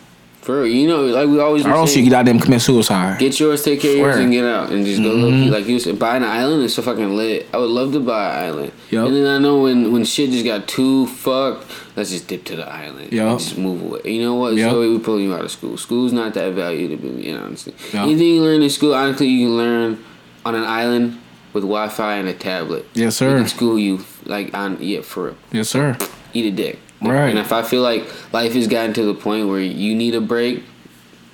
[0.51, 1.63] For real, you know, like we always.
[1.65, 3.21] or been else saying, you goddamn commit suicide.
[3.21, 5.45] Get yours, take care of yours, and get out, and just go low Mm-hmm.
[5.45, 5.51] key.
[5.51, 7.47] Like you said, buy an island is so fucking lit.
[7.55, 8.73] I would love to buy an island.
[8.91, 9.07] Yup.
[9.07, 12.57] And then I know when when shit just got too fucked, let's just dip to
[12.57, 13.13] the island.
[13.13, 13.31] Yup.
[13.31, 14.01] And just move away.
[14.13, 14.55] You know what?
[14.55, 14.73] Yup.
[14.73, 15.77] So we pulling you out of school.
[15.77, 17.45] School's not that valuable to know.
[17.45, 17.73] honestly.
[17.93, 18.03] Yup.
[18.07, 20.05] Anything you learn in school, honestly, you can learn
[20.45, 21.21] on an island
[21.53, 22.87] with Wi-Fi and a tablet.
[22.95, 23.39] Yes, They sir.
[23.39, 25.37] can school you like on yeah for real.
[25.53, 25.97] Yes, sir.
[26.35, 26.79] Eat a dick.
[27.03, 27.31] Right.
[27.31, 30.21] And if I feel like life has gotten to the point where you need a
[30.21, 30.63] break,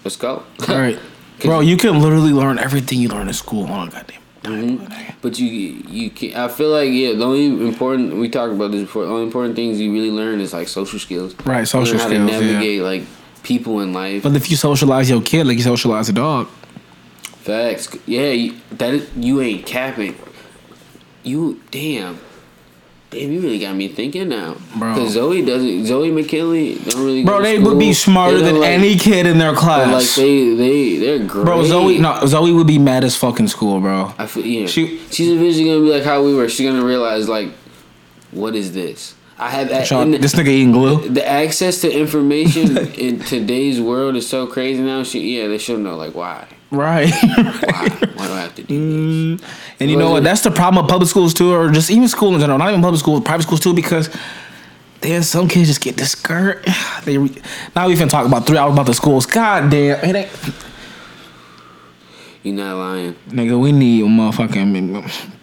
[0.05, 0.45] let's go.
[0.69, 0.99] All right,
[1.41, 1.61] bro.
[1.61, 4.21] You can literally learn everything you learn in school on a goddamn.
[4.43, 5.19] Mm-hmm.
[5.23, 8.83] But you you can I feel like yeah the only important we talked about this
[8.83, 12.07] before the only important things you really learn is like social skills Right, social how
[12.07, 12.41] skills, to yeah.
[12.53, 13.03] navigate like
[13.43, 16.47] people in life But if you socialize your kid like you socialize a dog,
[17.43, 20.15] facts yeah you, that is, you ain't capping
[21.25, 22.17] you damn
[23.11, 24.95] damn you really got me thinking now Bro.
[24.95, 27.71] because Zoe doesn't Zoe McKinley don't really bro, they school.
[27.71, 29.93] would be smarter than like- any kid in their class.
[29.93, 33.49] like they they they're great bro, Zoe, no, Zoe would be mad as fuck in
[33.49, 34.13] school, bro.
[34.19, 34.67] I feel yeah.
[34.67, 36.49] She- she's eventually gonna be like how we were.
[36.49, 37.49] She's gonna realize like,
[38.33, 39.15] what is this?
[39.39, 41.09] I have a- this nigga eating glue.
[41.09, 45.03] the access to information in today's world is so crazy now.
[45.05, 46.47] She yeah, they should know like why.
[46.71, 47.11] Right.
[47.23, 47.89] Why?
[48.15, 49.47] why do I have to do this?
[49.79, 50.25] and you know what?
[50.25, 52.59] That's the problem with public schools too, or just even school in general.
[52.59, 54.11] Not even public schools, private schools too, because
[55.01, 56.69] then some kids just get discouraged.
[57.05, 57.43] They re-
[57.77, 59.27] now we even talk about three hours about the schools.
[59.27, 60.55] God damn, it ain't.
[62.43, 63.15] You're not lying.
[63.29, 64.73] Nigga, we need a motherfucking.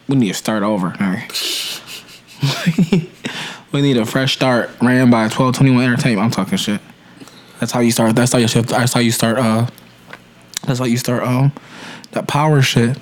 [0.09, 0.89] We need to start over.
[0.89, 1.89] nigga.
[3.71, 4.71] we need a fresh start.
[4.81, 6.25] Ran by twelve twenty one entertainment.
[6.25, 6.81] I'm talking shit.
[7.61, 8.13] That's how you start.
[8.15, 8.69] That's how you shift.
[8.69, 9.37] That's how you start.
[9.37, 9.67] Uh,
[10.65, 11.23] that's how you start.
[11.23, 11.51] Um,
[12.11, 12.97] that power shit.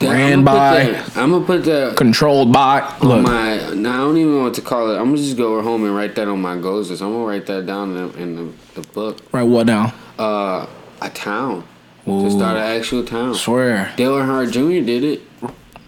[0.00, 2.80] ran I'm by, that, I'm gonna put that controlled by.
[2.80, 3.56] on Look, my.
[3.74, 4.98] Now I don't even know what to call it.
[4.98, 7.02] I'm gonna just go home and write that on my goals list.
[7.02, 9.18] I'm gonna write that down in the, in the, the book.
[9.32, 9.94] right what now?
[10.18, 10.66] Uh,
[11.00, 11.64] a town
[12.08, 12.22] Ooh.
[12.24, 13.34] to start an actual town.
[13.34, 13.92] Swear.
[13.96, 14.84] Dale Earnhardt Jr.
[14.84, 15.22] did it,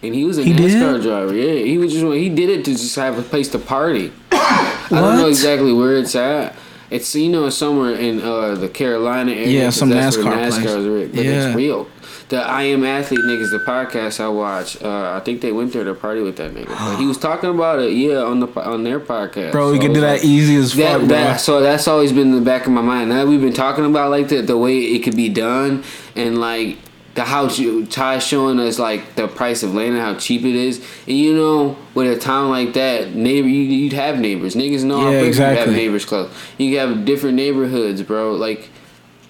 [0.03, 0.71] and he was a He did?
[0.71, 1.33] NASCAR driver.
[1.33, 4.11] Yeah, he was just he did it to just have a place to party.
[4.31, 6.55] I don't know exactly where it's at.
[6.89, 9.47] It's you know somewhere in uh, the Carolina area.
[9.63, 11.07] Yeah, some that's where NASCAR place.
[11.09, 11.47] is but Yeah.
[11.47, 11.87] it's real.
[12.29, 15.83] The I Am Athlete niggas, the podcast I watch, uh, I think they went there
[15.83, 16.69] to party with that nigga.
[16.69, 19.51] But he was talking about it, yeah, on the on their podcast.
[19.51, 22.29] Bro, So you can do that like- easy as fuck, that, so that's always been
[22.29, 23.09] in the back of my mind.
[23.09, 25.83] Now we've been talking about like the the way it could be done
[26.15, 26.77] and like
[27.15, 30.55] the house you Ty showing us like the price of land and how cheap it
[30.55, 30.79] is.
[31.07, 34.53] And you know, with a town like that, neighbor you you'd have neighbors.
[34.53, 36.31] Niggas know how Yeah, quick you have neighbors close.
[36.57, 38.33] You have different neighborhoods, bro.
[38.33, 38.69] Like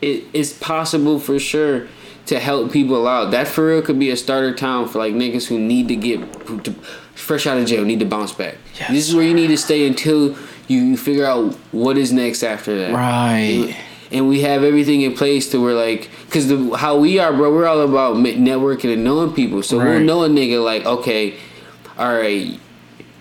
[0.02, 1.88] it, it's possible for sure
[2.26, 3.32] to help people out.
[3.32, 6.20] That for real could be a starter town for like niggas who need to get
[6.64, 6.74] to,
[7.14, 8.56] fresh out of jail, need to bounce back.
[8.80, 10.36] Yes, this is where you need to stay until
[10.68, 12.94] you, you figure out what is next after that.
[12.94, 13.78] Right.
[14.16, 17.54] And we have everything in place to where like, cause the how we are, bro.
[17.54, 19.62] We're all about networking and knowing people.
[19.62, 21.36] So we'll know a nigga like, okay,
[21.98, 22.58] all right,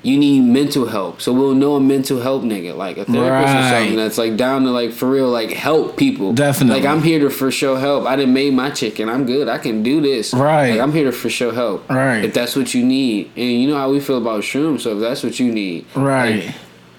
[0.04, 1.20] you need mental help.
[1.20, 4.62] So we'll know a mental help nigga, like a therapist or something that's like down
[4.64, 6.32] to like for real, like help people.
[6.32, 6.80] Definitely.
[6.82, 8.06] Like I'm here to for sure help.
[8.06, 9.08] I didn't made my chicken.
[9.08, 9.48] I'm good.
[9.48, 10.32] I can do this.
[10.32, 10.72] Right.
[10.72, 11.88] Like I'm here to for sure help.
[11.90, 12.24] Right.
[12.24, 14.82] If that's what you need, and you know how we feel about shrooms.
[14.82, 16.44] So if that's what you need, Right.
[16.44, 16.54] like,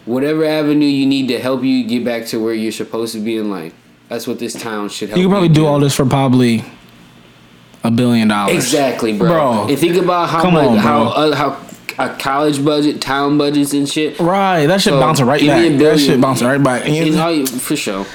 [0.06, 3.38] whatever avenue you need to help you get back to where you're supposed to be
[3.38, 3.74] in life.
[4.10, 5.18] That's what this town should help.
[5.20, 6.64] You could probably do all this for probably
[7.84, 8.56] a billion dollars.
[8.56, 9.28] Exactly, bro.
[9.30, 9.68] Bro.
[9.70, 11.62] And think about how much on, how uh, how
[11.98, 14.20] a college budget, town budgets, and shit.
[14.20, 14.66] Right.
[14.68, 15.80] That shit So, bouncing right give me a back.
[15.80, 16.88] That shit bouncing right back.
[16.88, 18.06] You- you, for sure.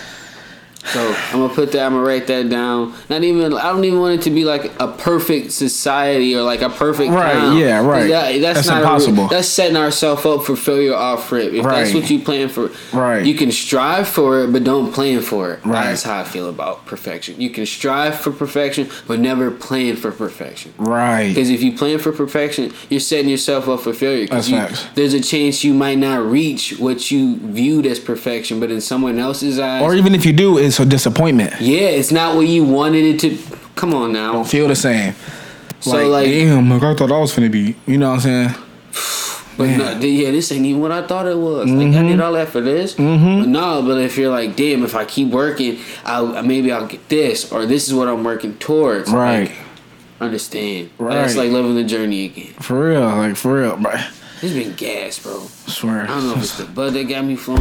[0.85, 1.85] So I'm gonna put that.
[1.86, 2.94] I'm gonna write that down.
[3.09, 3.52] Not even.
[3.55, 7.12] I don't even want it to be like a perfect society or like a perfect.
[7.12, 7.59] Right, town.
[7.59, 8.09] yeah, right.
[8.09, 8.69] That- that's, That's
[9.09, 11.52] not a- that's setting ourselves up for failure off rip.
[11.52, 13.24] If that's what you plan for, Right.
[13.24, 15.61] You can strive for it, but don't plan for it.
[15.65, 15.85] Right.
[15.85, 17.40] That's how I feel about perfection.
[17.40, 20.73] You can strive for perfection, but never plan for perfection.
[20.78, 21.28] right.
[21.28, 24.27] Because if you plan for perfection, you're setting yourself up for failure.
[24.27, 24.85] That's you- facts.
[24.94, 29.19] There's a chance you might not reach what you viewed as perfection, but in someone
[29.19, 31.61] else's eyes, Or even if you do, it's a disappointment.
[31.61, 33.37] yeah, it's not what you wanted it to.
[33.75, 34.33] Come on now.
[34.33, 35.15] Don't feel the same.
[35.81, 37.75] So like, like, damn, like I thought I was gonna be.
[37.87, 38.55] You know what I'm saying?
[39.57, 41.69] but no, yeah, this ain't even what I thought it was.
[41.69, 42.09] Like I Mm-hmm.
[42.09, 42.95] did all that for this.
[42.95, 47.09] But no, but if you're like, damn, if I keep working, I'll maybe I'll get
[47.09, 49.11] this, or this is what I'm working towards.
[49.11, 49.49] Right.
[49.49, 49.57] Like,
[50.21, 50.91] understand.
[50.99, 51.15] Right.
[51.15, 52.53] That's like living the journey again.
[52.61, 53.01] For real.
[53.01, 53.95] Like for real, bro.
[54.43, 55.41] It's been gas, bro.
[55.67, 56.03] swear.
[56.03, 57.61] I don't know if it's the bud that got me flowing.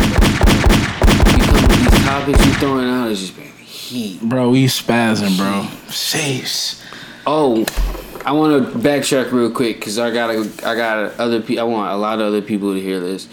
[2.09, 4.19] Topics you throwing out, it's just been heat.
[4.19, 5.67] Bro, we spazzing, bro.
[5.91, 6.83] Saves.
[7.27, 7.63] Oh,
[8.25, 11.59] I want to backtrack real quick because I got I got other people.
[11.59, 13.27] I want a lot of other people to hear this.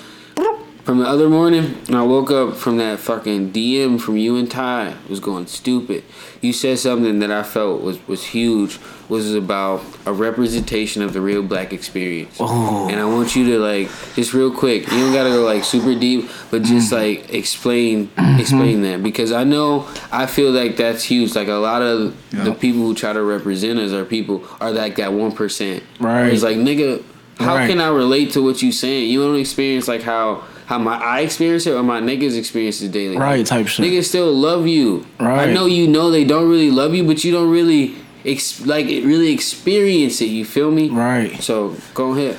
[0.86, 4.90] From the other morning, I woke up from that fucking DM from you and Ty
[4.90, 6.04] it was going stupid.
[6.40, 8.78] You said something that I felt was was huge.
[9.08, 12.36] Was about a representation of the real black experience.
[12.38, 12.88] Oh.
[12.88, 14.84] And I want you to like just real quick.
[14.84, 16.98] You don't gotta go like super deep, but just mm.
[16.98, 18.38] like explain mm-hmm.
[18.38, 21.34] explain that because I know I feel like that's huge.
[21.34, 24.94] Like a lot of the people who try to represent us are people are like
[24.96, 25.82] that one percent.
[25.98, 26.32] Right.
[26.32, 27.02] It's like nigga,
[27.38, 27.68] how Right.
[27.68, 29.10] can I relate to what you saying?
[29.10, 32.93] You don't experience like how how my I experience it or my niggas experience it
[32.93, 33.16] daily.
[33.16, 33.86] Right, Like, type shit.
[33.86, 35.06] Niggas still love you.
[35.18, 35.48] Right.
[35.48, 37.94] I know you know they don't really love you, but you don't really
[38.24, 40.26] ex- like it really experience it.
[40.26, 40.90] You feel me?
[40.90, 41.40] Right.
[41.40, 42.36] So go ahead.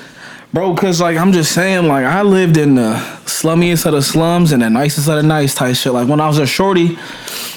[0.53, 2.93] Bro, cause like I'm just saying, like I lived in the
[3.25, 5.93] slummiest of the slums and the nicest of the nice type shit.
[5.93, 6.97] Like when I was a shorty,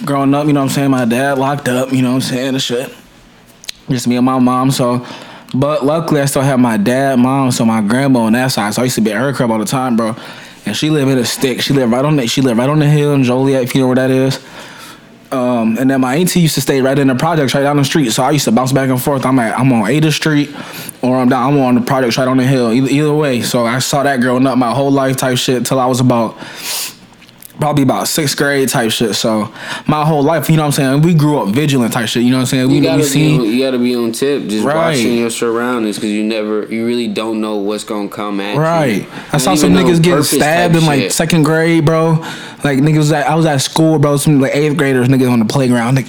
[0.04, 2.20] growing up, you know what I'm saying, my dad locked up, you know what I'm
[2.20, 2.92] saying, and shit.
[3.88, 5.04] Just me and my mom, so
[5.52, 8.74] but luckily I still have my dad, mom, so my grandma on that side.
[8.74, 10.14] So I used to be at her crib all the time, bro.
[10.66, 11.60] And she lived in a stick.
[11.60, 13.80] She lived right on the she lived right on the hill in Joliet, if you
[13.80, 14.38] know where that is.
[15.32, 17.84] Um, and then my auntie used to stay right in the projects right down the
[17.84, 18.10] street.
[18.10, 19.24] So I used to bounce back and forth.
[19.24, 20.50] I'm at I'm on Ada Street
[21.02, 22.72] or I'm down I'm on the projects right on the hill.
[22.72, 23.42] Either, either way.
[23.42, 26.36] So I saw that growing up my whole life type shit till I was about
[27.60, 29.14] probably about sixth grade type shit.
[29.14, 29.52] So
[29.86, 31.02] my whole life, you know what I'm saying?
[31.02, 32.22] We grew up vigilant type shit.
[32.22, 32.68] You know what I'm saying?
[32.68, 34.74] We, You gotta seen on, you gotta be on tip, just Right.
[34.76, 38.60] watching your surroundings because you never you really don't know what's gonna come at you.
[38.60, 39.08] Right.
[39.32, 41.12] I saw some niggas getting stabbed in like shit.
[41.12, 42.12] second grade, bro.
[42.64, 44.16] Like niggas was at I was at school, bro.
[44.16, 45.96] Some like eighth graders niggas on the playground.
[45.96, 46.06] Like,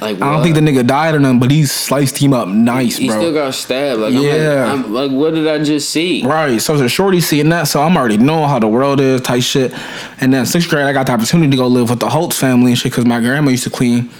[0.00, 2.96] Like I don't think the nigga died or nothing, but he sliced him up nice,
[2.96, 3.02] bro.
[3.02, 3.16] he bro.
[3.18, 4.00] still got stabbed.
[4.00, 4.70] Like Yeah.
[4.70, 6.22] I'm like, I'm like, what did I just see?
[6.24, 6.60] Right.
[6.60, 9.42] So it's a shorty seeing that, so I'm already knowing how the world is, type
[9.42, 9.72] shit.
[10.20, 12.72] And then sixth grade, I got the opportunity to go live with the Holtz family
[12.72, 14.10] and shit, because my grandma used to clean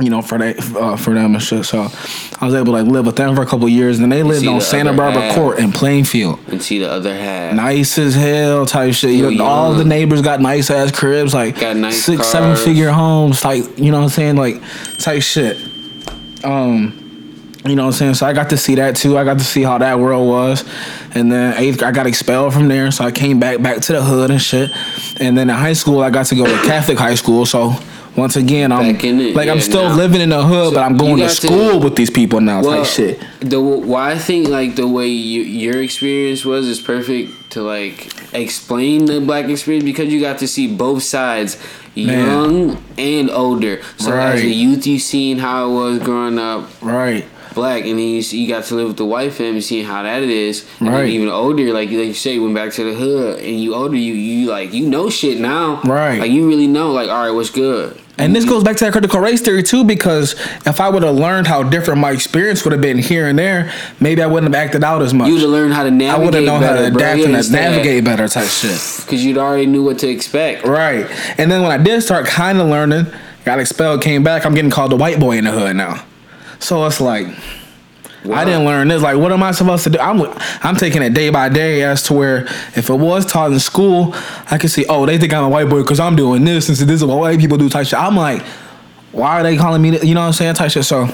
[0.00, 1.66] You know, for they, uh, for them and shit.
[1.66, 1.86] So
[2.40, 3.98] I was able to like live with them for a couple years.
[3.98, 5.34] And then they lived on the Santa Barbara half.
[5.34, 6.40] Court in Plainfield.
[6.48, 7.54] And see the other half.
[7.54, 9.10] Nice as hell type shit.
[9.10, 12.90] You know, all the neighbors got nice ass cribs, like Got nice six, seven figure
[12.90, 14.62] homes, like you know what I'm saying, like
[14.98, 15.58] type shit.
[16.42, 16.98] Um,
[17.64, 18.14] you know what I'm saying.
[18.14, 19.18] So I got to see that too.
[19.18, 20.64] I got to see how that world was,
[21.14, 22.90] and then eighth, I got expelled from there.
[22.90, 24.70] So I came back back to the hood and shit.
[25.20, 27.46] And then in high school, I got to go to Catholic high school.
[27.46, 27.74] So
[28.16, 29.96] once again, I'm Back in it, like I'm still now.
[29.96, 32.40] living in the hood, So but I'm going to got to- school with these people
[32.40, 32.62] now.
[32.62, 33.20] Well, type shit.
[33.40, 38.12] the why I think like the way you, your experience was is perfect to like
[38.34, 41.56] explain the black experience because you got to see both sides,
[41.96, 42.06] Man.
[42.26, 43.82] young and older.
[43.98, 47.24] So as a youth, you seen how it was growing up Right.
[47.54, 50.02] Black, and then you, see, you got to live with the white family, seeing how
[50.02, 50.66] that is.
[50.80, 51.08] And Right.
[51.08, 53.96] even older, like like you say, you went back to the hood, and you older,
[53.96, 55.80] you you like you know shit now.
[55.84, 56.18] Right.
[56.20, 56.92] Like you really know.
[56.92, 57.98] Like all right, what's good.
[58.18, 60.34] And this goes back to that critical race theory too, because
[60.66, 63.72] if I would have learned how different my experience would have been here and there,
[64.00, 65.28] maybe I wouldn't have acted out as much.
[65.28, 66.24] You would have learned how to I navigate.
[66.26, 67.00] would have known how to better, bro.
[67.02, 68.78] adapt and navigate better type shit.
[69.04, 70.64] Because you'd already knew what to expect.
[70.66, 71.06] Right.
[71.38, 73.06] And then when I did start kind of learning,
[73.46, 76.04] got expelled, came back, I'm getting called the white boy in the hood now.
[76.62, 77.26] So it's like
[78.30, 79.02] I didn't learn this.
[79.02, 79.98] Like, what am I supposed to do?
[79.98, 80.22] I'm
[80.62, 82.44] I'm taking it day by day as to where
[82.76, 84.14] if it was taught in school,
[84.50, 86.78] I could see, oh, they think I'm a white boy because I'm doing this and
[86.78, 87.98] so this is what white people do type shit.
[87.98, 88.42] I'm like,
[89.10, 89.90] why are they calling me?
[89.90, 90.04] This?
[90.04, 90.54] You know what I'm saying?
[90.54, 90.84] Type shit.
[90.84, 91.08] So,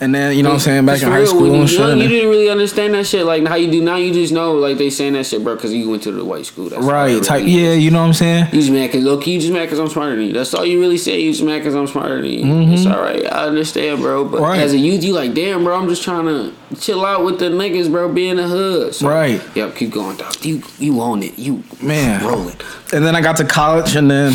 [0.00, 0.86] and then you know what I'm saying?
[0.86, 1.98] Back in high school and you shit.
[1.98, 3.96] you didn't really understand that shit like how you do now.
[3.96, 6.46] You just know like they saying that shit, bro, because you went to the white
[6.46, 6.68] school.
[6.70, 7.22] That's Right.
[7.22, 7.40] Type.
[7.44, 7.72] really Yeah.
[7.74, 8.46] You know what I'm saying?
[8.52, 10.32] You just mad cause look, you just mad cause I'm smarter than you.
[10.32, 11.20] That's all you really say.
[11.20, 12.72] You just mad cause I'm smarter than you.
[12.72, 13.24] It's all right.
[13.30, 14.24] I understand, bro.
[14.24, 14.44] But Mm-hmm.
[14.44, 14.60] Right.
[14.60, 15.78] as a youth, you like, damn, bro.
[15.78, 18.10] I'm just trying to chill out with the niggas, bro.
[18.12, 18.94] Be in the hood.
[18.94, 19.42] So, Right.
[19.54, 19.76] Yep.
[19.76, 20.34] Keep going, dog.
[20.44, 21.38] You you own it.
[21.38, 22.24] You Man.
[22.24, 22.62] roll it.
[22.92, 24.32] And then I got to college, and then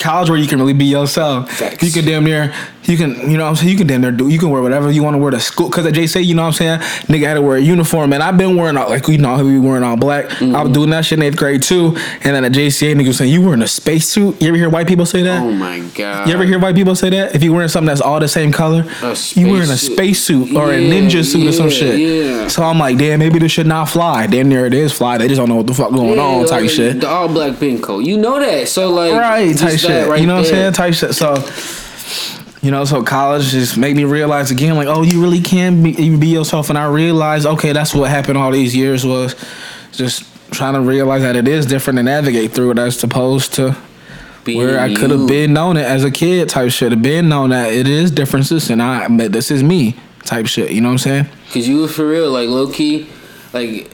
[0.00, 1.50] college where you can really be yourself.
[1.52, 1.82] Facts.
[1.84, 2.52] You can damn near,
[2.84, 3.70] you can, you know what I'm saying?
[3.70, 5.68] You can damn near do, you can wear whatever you want to wear to school.
[5.68, 6.80] Because at JC, you know what I'm saying?
[7.06, 8.12] Nigga had to wear a uniform.
[8.12, 10.26] And I've been wearing, all, like, you know, we wearing all black.
[10.26, 10.56] Mm-hmm.
[10.56, 11.96] I was doing that shit in eighth grade too.
[12.22, 14.40] And then at JCA, nigga was saying, you wearing a spacesuit?
[14.42, 15.42] You ever hear white people say that?
[15.42, 16.28] Oh my god.
[16.28, 17.34] You ever hear white people say that?
[17.34, 18.84] If you wearing something that's all the same color,
[19.34, 20.48] you wearing a spacesuit.
[20.48, 21.98] spacesuit or a ninja suit or some shit.
[22.00, 22.48] yeah.
[22.48, 24.26] So I'm like, damn, maybe this should not fly.
[24.26, 25.18] Damn near it is fly.
[25.18, 27.00] They just don't know what the fuck going Yeah, on type shit.
[27.00, 28.00] The all black pin coat.
[28.00, 28.68] You know that.
[28.68, 30.08] So like right type shit.
[30.08, 30.72] right you know what I'm saying?
[30.72, 31.14] Type shit.
[31.14, 31.34] So
[32.62, 35.90] you know, so college just made me realize again, like, oh, you really can be,
[35.90, 36.70] you be yourself.
[36.70, 39.34] And I realized, okay, that's what happened all these years was
[39.90, 43.76] just trying to realize that it is different and navigate through it as opposed to
[44.44, 46.92] Being where I could have been known it as a kid type shit.
[46.92, 50.70] Have been known that it is differences and I but this is me type shit.
[50.70, 51.26] You know what I'm saying?
[51.52, 53.08] Cause you were for real, like low key,
[53.52, 53.90] like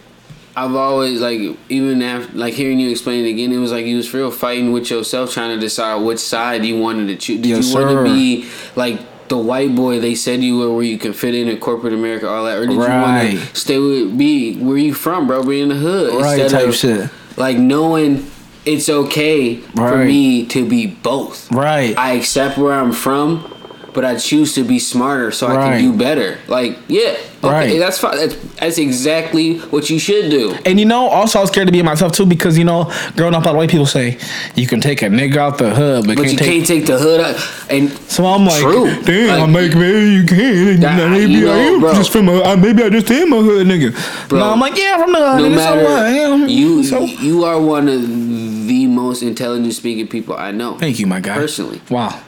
[0.65, 3.97] I've always like even after like hearing you explain it again, it was like you
[3.97, 7.41] was real fighting with yourself, trying to decide which side you wanted to choose.
[7.41, 10.83] Did Yes, you want to be like the white boy they said you were, where
[10.83, 13.79] you can fit in in corporate America, all that, or did you want to stay
[13.79, 15.45] with be where you from, bro?
[15.45, 17.11] Be in the hood, Right, instead type of, shit.
[17.37, 18.29] Like knowing
[18.65, 21.51] it's okay for me to be both.
[21.53, 21.97] Right.
[21.97, 23.55] I accept where I'm from,
[23.95, 26.39] but I choose to be smarter so I can do better.
[26.47, 27.79] Like, yeah, okay, Right.
[27.79, 28.17] that's fine.
[28.17, 30.55] That's, that's exactly what you should do.
[30.67, 33.35] And you know, also I was scared to be myself too because you know, growing
[33.35, 34.19] up, a lot of white people say
[34.55, 36.49] you can take a nigga out the hood, but, But can't you take.
[36.49, 37.37] can't take the hood out.
[37.71, 39.03] And so I'm like, True.
[39.03, 40.69] damn, Like- I'm like, maybe you can.
[40.69, 41.95] And Nah, maybe you know, I am bro.
[41.95, 44.29] just from a, uh, maybe I just am a hood nigga.
[44.29, 45.43] Bro, no, I'm like, yeah, I'm from the hood.
[45.43, 45.83] no nigga, so what?
[45.85, 50.77] matter Yeah, you, so- you are one of the most intelligent speaking people I know.
[50.79, 51.35] Thank you, my guy.
[51.37, 51.81] Personally.
[51.91, 52.21] Wow.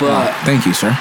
[0.00, 0.42] But wow.
[0.44, 0.96] Thank you, sir.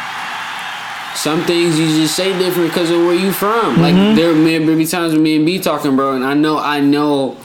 [1.16, 3.76] some things you just say different because of where you from.
[3.76, 3.82] Mm-hmm.
[3.82, 6.80] Like there may be times when me and B talking, bro, and I know I
[6.80, 7.38] know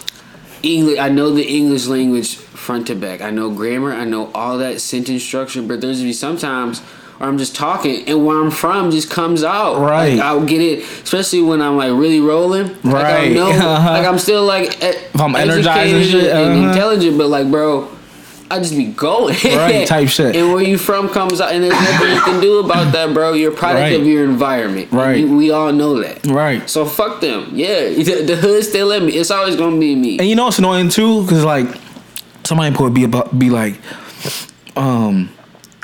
[0.62, 0.98] English.
[0.98, 3.20] I know the English language front to back.
[3.20, 3.92] I know grammar.
[3.92, 5.62] I know all that sentence structure.
[5.62, 9.80] But there's be sometimes where I'm just talking and where I'm from just comes out.
[9.80, 10.14] Right.
[10.14, 12.68] Like, I'll get it, especially when I'm like really rolling.
[12.82, 13.32] Like I Right.
[13.32, 13.90] know, Uh-huh.
[13.90, 16.68] like I'm still like e- If I'm energized and shit, uh-huh.
[16.68, 17.88] intelligent, but like, bro.
[18.50, 19.34] I just be going.
[19.44, 20.34] Right, type shit.
[20.34, 23.34] And where you from comes out, and there's nothing you can do about that, bro.
[23.34, 24.00] You're a product Right.
[24.00, 24.90] of your environment.
[24.90, 25.18] Right.
[25.18, 26.26] You- we all know that.
[26.26, 26.68] Right.
[26.68, 27.50] So fuck them.
[27.52, 29.12] Yeah, the, the hood still in me.
[29.12, 30.18] It's always gonna be me.
[30.18, 31.66] And you know it's annoying too, because like
[32.44, 33.74] somebody would be about be like,
[34.76, 35.30] um,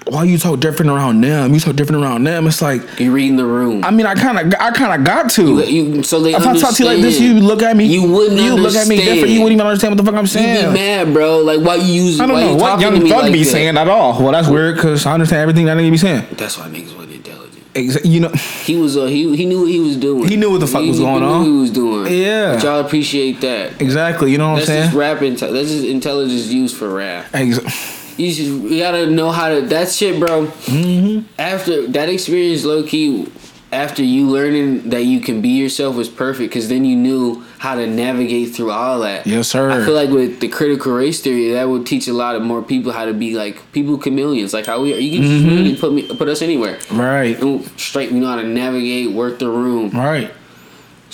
[0.06, 1.54] why you so different around them?
[1.54, 2.46] You so different around them.
[2.46, 3.82] It's like, You reading the room.
[3.84, 5.62] I mean, I kind of, I kind of got to.
[5.64, 7.86] you, so they if I talk to you like this, you look at me.
[7.86, 9.28] You wouldn't You look at me different.
[9.30, 10.48] You wouldn't even understand what the fuck I'm saying.
[10.48, 10.72] You saying.
[10.74, 11.38] be mad, bro.
[11.38, 12.20] Like why you use?
[12.20, 13.50] I don't know you what young thug like be that?
[13.50, 14.22] saying at all.
[14.22, 16.26] Well, that's weird because I understand everything that nigga be saying.
[16.32, 17.64] That's why niggas wasn't intelligent.
[17.74, 20.28] Exa- You know, He was uh, he he knew what he was doing.
[20.28, 21.38] He knew what the fuck He- was he going knew on.
[21.40, 22.12] What he was doing.
[22.12, 22.54] Yeah.
[22.56, 23.80] But y'all appreciate that.
[23.80, 24.30] exactly.
[24.32, 24.98] You know what That's I'm just saying?
[24.98, 25.18] rap.
[25.20, 27.26] Inte- that's just intelligence used for rap.
[27.32, 30.46] Ex- You just you gotta know how to that shit, bro.
[30.46, 31.26] Mm-hmm.
[31.38, 33.26] After that experience, low key,
[33.72, 37.74] after you learning that you can be yourself was perfect, because then you knew how
[37.74, 39.26] to navigate through all that.
[39.26, 39.70] Yes, sir.
[39.70, 42.62] I feel like with the critical race theory, that would teach a lot of more
[42.62, 44.98] people how to be like people chameleons, like how we are.
[44.98, 46.78] You can just really put me put us anywhere.
[46.92, 47.40] Right.
[47.40, 49.90] And straight, we know how to navigate, work the room.
[49.90, 50.30] Right.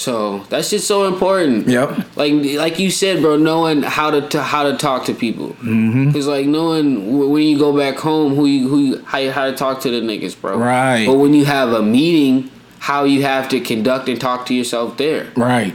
[0.00, 1.68] So that's just so important.
[1.68, 2.16] Yep.
[2.16, 5.50] Like like you said, bro, knowing how to, to how to talk to people.
[5.50, 6.12] Mm-hmm.
[6.12, 9.44] Cause like knowing when you go back home, who you who you, how you, how
[9.44, 10.56] to talk to the niggas, bro.
[10.56, 11.04] Right.
[11.06, 14.96] But when you have a meeting, how you have to conduct and talk to yourself
[14.96, 15.30] there.
[15.36, 15.74] Right.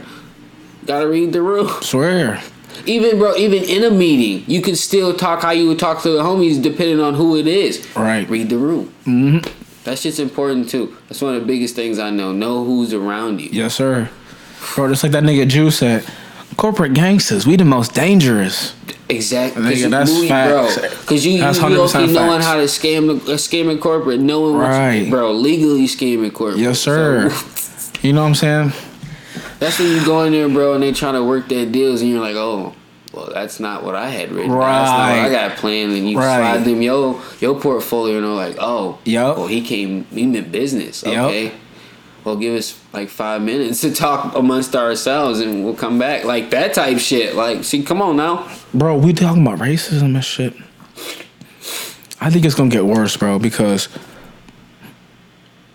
[0.86, 1.68] Gotta read the room.
[1.82, 2.42] Swear.
[2.84, 6.10] Even bro, even in a meeting, you can still talk how you would talk to
[6.10, 7.86] the homies, depending on who it is.
[7.94, 8.28] Right.
[8.28, 8.92] Read the room.
[9.04, 9.65] Mm-hmm.
[9.86, 10.96] That shit's important too.
[11.08, 12.32] That's one of the biggest things I know.
[12.32, 13.48] Know who's around you.
[13.52, 14.10] Yes, sir.
[14.74, 16.04] Bro, just like that nigga Jew said,
[16.56, 18.74] corporate gangsters, we the most dangerous.
[19.08, 19.62] Exactly.
[19.62, 20.76] Nigga, you, that's we- facts.
[20.76, 23.80] Bro, because you, you, That's you 100% okay knowing how to scam the uh, scamming
[23.80, 24.94] corporate, knowing what Right.
[25.04, 26.58] you, bro, legally scamming corporate.
[26.60, 27.30] Yes, sir.
[27.30, 28.72] So, You know what I'm saying?
[29.60, 32.10] that's when you go in there, bro, and they trying to work their deals, and
[32.10, 32.74] you're like, oh,
[33.16, 34.50] well, that's not what I had written.
[34.50, 34.60] down.
[34.60, 36.36] That's not what I got planned, and you Right.
[36.36, 39.38] slide them your your portfolio, and they're like, oh, Yup.
[39.38, 41.52] well, he came, he in business, okay.
[42.24, 46.24] Well, give us like five minutes to talk amongst ourselves, and we'll come back.
[46.24, 47.36] Like that type shit.
[47.36, 48.48] Like, see, come on now.
[48.74, 50.52] Bro, we talking about racism and shit.
[52.20, 53.88] I think it's gonna get worse, bro, because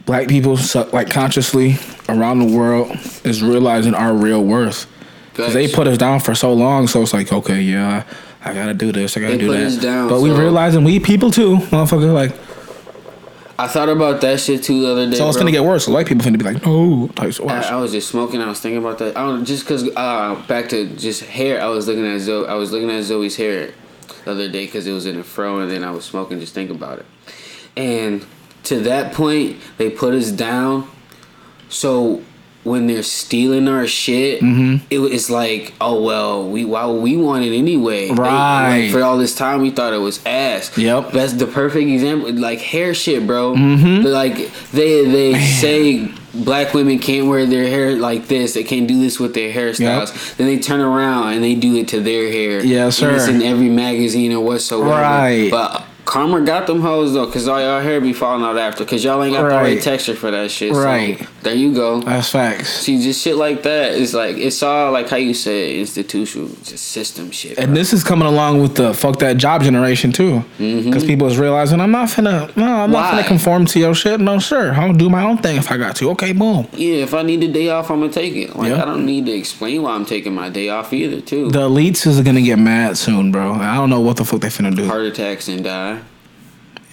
[0.06, 0.58] black people,
[0.92, 1.78] like consciously
[2.10, 4.88] around the world, is realizing our real worth.
[5.34, 8.04] Cause they put us down for so long, so it's like, okay, yeah,
[8.44, 9.82] I gotta do this, I gotta They do that.
[9.82, 12.14] down, but we so- realizing we people too, motherfucker.
[12.14, 12.34] Like,
[13.58, 15.16] I thought about that shit too the other day.
[15.18, 15.42] so it's bro.
[15.44, 15.86] gonna get worse.
[15.86, 17.62] So white people finna be like, no, types of I.
[17.62, 18.42] I was just smoking.
[18.42, 19.16] I was thinking about that.
[19.16, 21.62] I don't just cause uh back to just hair.
[21.62, 22.48] I was looking at Zoe.
[22.48, 23.72] I was looking at Zoe's hair
[24.26, 26.40] the other day because it was in a fro, and then I was smoking.
[26.40, 27.06] Just think about it.
[27.78, 28.26] And
[28.64, 30.90] to that point, they put us down.
[31.70, 32.22] So
[32.64, 34.86] when they're stealing our shit, Mm-hmm.
[34.90, 38.08] it was like, oh well, we well we want it anyway.
[38.10, 38.82] They- Right.
[38.84, 40.78] like, for all this time, we thought it was ass.
[40.78, 41.12] Yep.
[41.12, 42.32] That's the perfect example.
[42.34, 43.54] Like hair shit, bro.
[43.56, 44.06] Mm-hmm.
[44.06, 44.36] Like
[44.72, 48.54] they they say black women can't wear their hair like this.
[48.54, 50.36] They can't do this with their hairstyles.
[50.38, 52.64] Then they turn around and they do it to their hair.
[52.64, 54.90] Yes, And It's in every magazine or whatsoever.
[54.92, 55.50] Right.
[55.52, 59.04] But Karma got them hoes though, cause all y'all hair be falling out after, cause
[59.04, 59.62] y'all ain't got the Right.
[59.76, 60.74] right texture for that shit.
[60.74, 61.20] Right.
[61.20, 62.02] So there you go.
[62.02, 62.70] That's facts.
[62.70, 66.86] See, just shit like that is like it's all like how you say institutional, just
[66.90, 67.58] system shit.
[67.58, 71.38] And this is coming along with the fuck that job generation too, because people is
[71.38, 73.18] realizing I'm not finna, no, I'm not Mm-hmm.
[73.20, 74.20] Finna conform to your shit.
[74.20, 76.12] No, sir, I'm gonna do my own thing if I got to.
[76.12, 76.68] Okay, boom.
[76.74, 78.56] Yeah, if I need a day off, I'm gonna take it.
[78.56, 78.82] Like Yeah.
[78.82, 81.22] I don't need to explain why I'm taking my day off either.
[81.22, 83.54] Too The elites is gonna get mad soon, bro.
[83.54, 84.86] I don't know what the fuck they finna do.
[84.86, 86.00] heart attacks and die.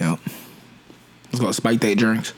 [0.00, 0.18] Yep.
[1.30, 2.32] It's gonna spike their drinks.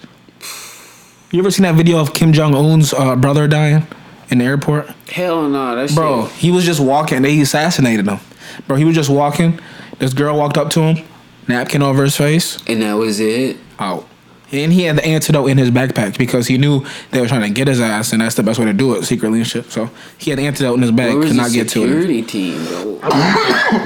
[1.30, 3.86] You ever seen that video of Kim Jong Un's uh, brother dying
[4.30, 4.88] in the airport?
[5.08, 7.22] Hell no, that's Bro, he was just walking.
[7.22, 8.18] They assassinated him.
[8.66, 9.60] Bro, he was just walking.
[9.98, 11.06] This girl walked up to him,
[11.46, 12.58] napkin over his face.
[12.66, 13.58] And that was it.
[13.78, 14.08] out.
[14.52, 17.50] And he had the antidote in his backpack because he knew they were trying to
[17.50, 19.70] get his ass, and that's the best way to do it secretly and shit.
[19.70, 21.86] So he had the antidote in his bag, Where could not get to it.
[21.86, 23.00] security team, bro?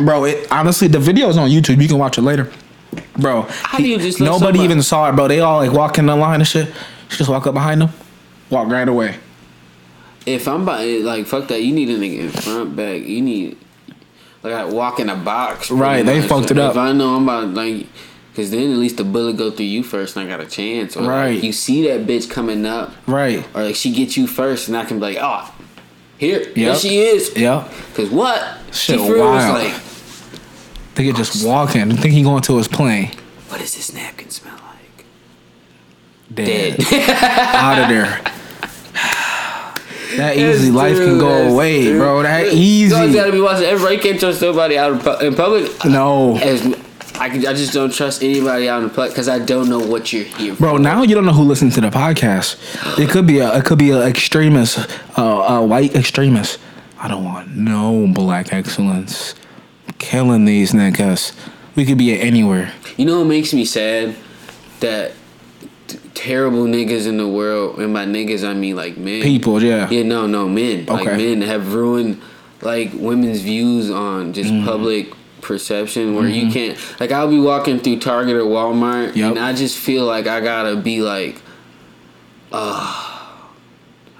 [0.06, 1.82] Bro, it honestly the video is on YouTube.
[1.82, 2.50] You can watch it later.
[3.18, 5.28] Bro, How do you just nobody even saw it, bro.
[5.28, 6.72] They all like walking the line and shit.
[7.08, 7.90] She just walk up behind them,
[8.50, 9.16] walk right away.
[10.26, 13.02] If I'm about eh, like fuck that, you need a nigga in front back.
[13.02, 13.56] You need
[14.42, 15.70] like I walk in a box.
[15.70, 16.28] Right, they much.
[16.28, 16.70] fucked it If up.
[16.72, 17.86] If I know I'm about like,
[18.34, 20.96] cause then at least the bullet go through you first, and I got a chance.
[20.96, 21.44] Or like, Right.
[21.44, 23.44] you see that bitch coming up, Right.
[23.54, 25.52] or like she gets you first, and I can be like, oh,
[26.18, 27.36] here, here she is.
[27.36, 27.70] Yep.
[27.94, 28.42] Cause what?
[28.72, 29.64] Shit she for real was wild.
[29.64, 29.82] like,
[30.94, 31.92] They get just walking.
[31.92, 33.10] I think he going to his plane.
[33.48, 34.62] what does this napkin smell like?
[36.34, 36.76] Dead.
[36.78, 37.10] Dead.
[37.54, 38.20] Out of there.
[40.16, 41.98] That easy That's life can go away, true.
[41.98, 42.22] bro.
[42.22, 43.12] That You easy.
[43.14, 43.64] gotta be watching.
[43.64, 44.92] Everybody can't trust nobody out
[45.22, 45.84] in public.
[45.84, 46.36] No.
[46.36, 46.62] As
[47.16, 50.12] I, can, I just don't trust anybody out in public because I don't know what
[50.12, 50.60] you're here for.
[50.60, 52.56] Bro, now you don't know who listens to the podcast.
[52.98, 54.78] It could be a it could be an extremist,
[55.18, 56.60] uh, a white extremist.
[57.00, 59.34] I don't want no black excellence.
[59.98, 61.32] Killing these niggas.
[61.74, 62.72] We could be at anywhere.
[62.96, 64.14] You know what makes me sad?
[64.78, 65.12] That
[66.14, 69.22] terrible niggas in the world, and by niggas I mean like men.
[69.22, 69.88] People, yeah.
[69.90, 70.82] Yeah, no, no, men.
[70.88, 70.92] Okay.
[70.92, 72.20] Like men have ruined
[72.62, 74.64] like women's views on just Mm-hmm.
[74.66, 75.12] public
[75.42, 79.32] perception where you can't like I'll be walking through Target or Walmart Yep.
[79.32, 81.42] and I just feel like I gotta be like
[82.50, 83.13] uh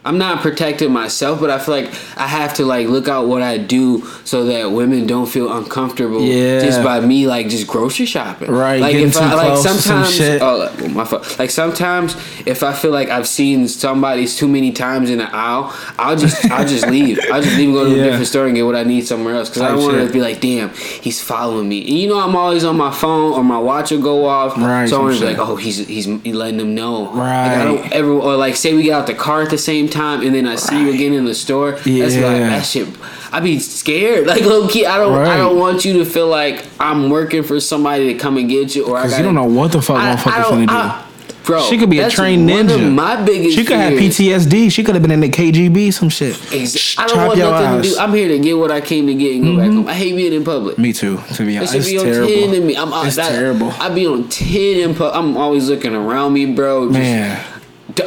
[0.05, 1.87] I'm not protecting myself, but I feel like
[2.19, 6.21] I have to like look out what I do so that women don't feel uncomfortable
[6.21, 6.61] Yeah.
[6.61, 8.51] just by me like just grocery shopping.
[8.51, 10.43] Right, Like if I like some sometimes shit.
[10.43, 11.39] oh well, my fault.
[11.39, 12.15] Like sometimes
[12.45, 16.45] if I feel like I've seen somebody's too many times in the aisle, I'll just
[16.51, 17.19] I'll just leave.
[17.33, 18.03] I'll just leave and go to Yeah.
[18.03, 20.13] a different store and get what I need somewhere else because I don't want to
[20.13, 21.81] be like, damn, he's following me.
[21.81, 24.57] And you know I'm always on my phone or my watch will go off.
[24.59, 25.39] Right, So I some want to be shit.
[25.39, 27.05] like, oh, he's he's letting them know.
[27.05, 27.59] Like, Right.
[27.59, 29.94] I don't ever or like say we get out the car at the same time
[29.97, 31.73] and then I see you again in the store.
[31.73, 32.39] That's like Yeah.
[32.51, 32.89] that shit.
[33.33, 34.27] I be scared.
[34.35, 37.61] Like low key, I don't I don't want you to feel like I'm working for
[37.61, 39.83] somebody to come and get you or I Cause gotta, you don't know what the
[39.83, 40.73] fuck I, motherfucker's don't- do.
[40.73, 41.01] I-
[41.45, 42.91] Bro, she could be a trained ninja.
[42.91, 43.55] My biggest.
[43.55, 43.93] she could have.
[43.93, 44.73] PTSD.
[44.73, 46.41] She could have been in the KGB, some shit.
[46.55, 47.89] Ex- I don't Chop want nothing to.
[47.89, 47.97] Mm-hmm.
[47.97, 47.99] do.
[47.99, 49.87] I'm here to get what I came to get and go back home.
[49.87, 50.79] I hate being in public.
[50.79, 51.19] Me too.
[51.35, 52.29] To be honest, it's be on terrible.
[52.29, 52.75] ten to me.
[52.79, 53.71] I'm uh, It's that, terrible.
[53.73, 55.13] I be on ten in pub.
[55.15, 56.87] I'm always looking around me, bro.
[56.89, 57.45] Just Man,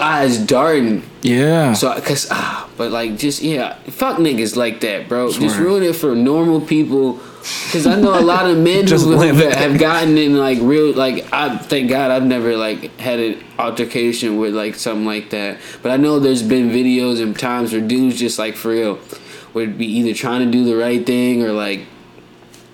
[0.01, 1.03] eyes darting.
[1.27, 1.73] Yeah.
[1.73, 5.31] So, cause ah, but like just yeah, fuck niggas like that, bro.
[5.31, 7.19] Just ruin it for normal people.
[7.71, 11.57] Cause I know a lot of men who have gotten in like real like I
[11.57, 15.59] thank God I've never like had an altercation with like something like that.
[15.81, 18.99] But I know there's been videos and times where dudes just like for real
[19.53, 21.85] would be either trying to do the right thing or like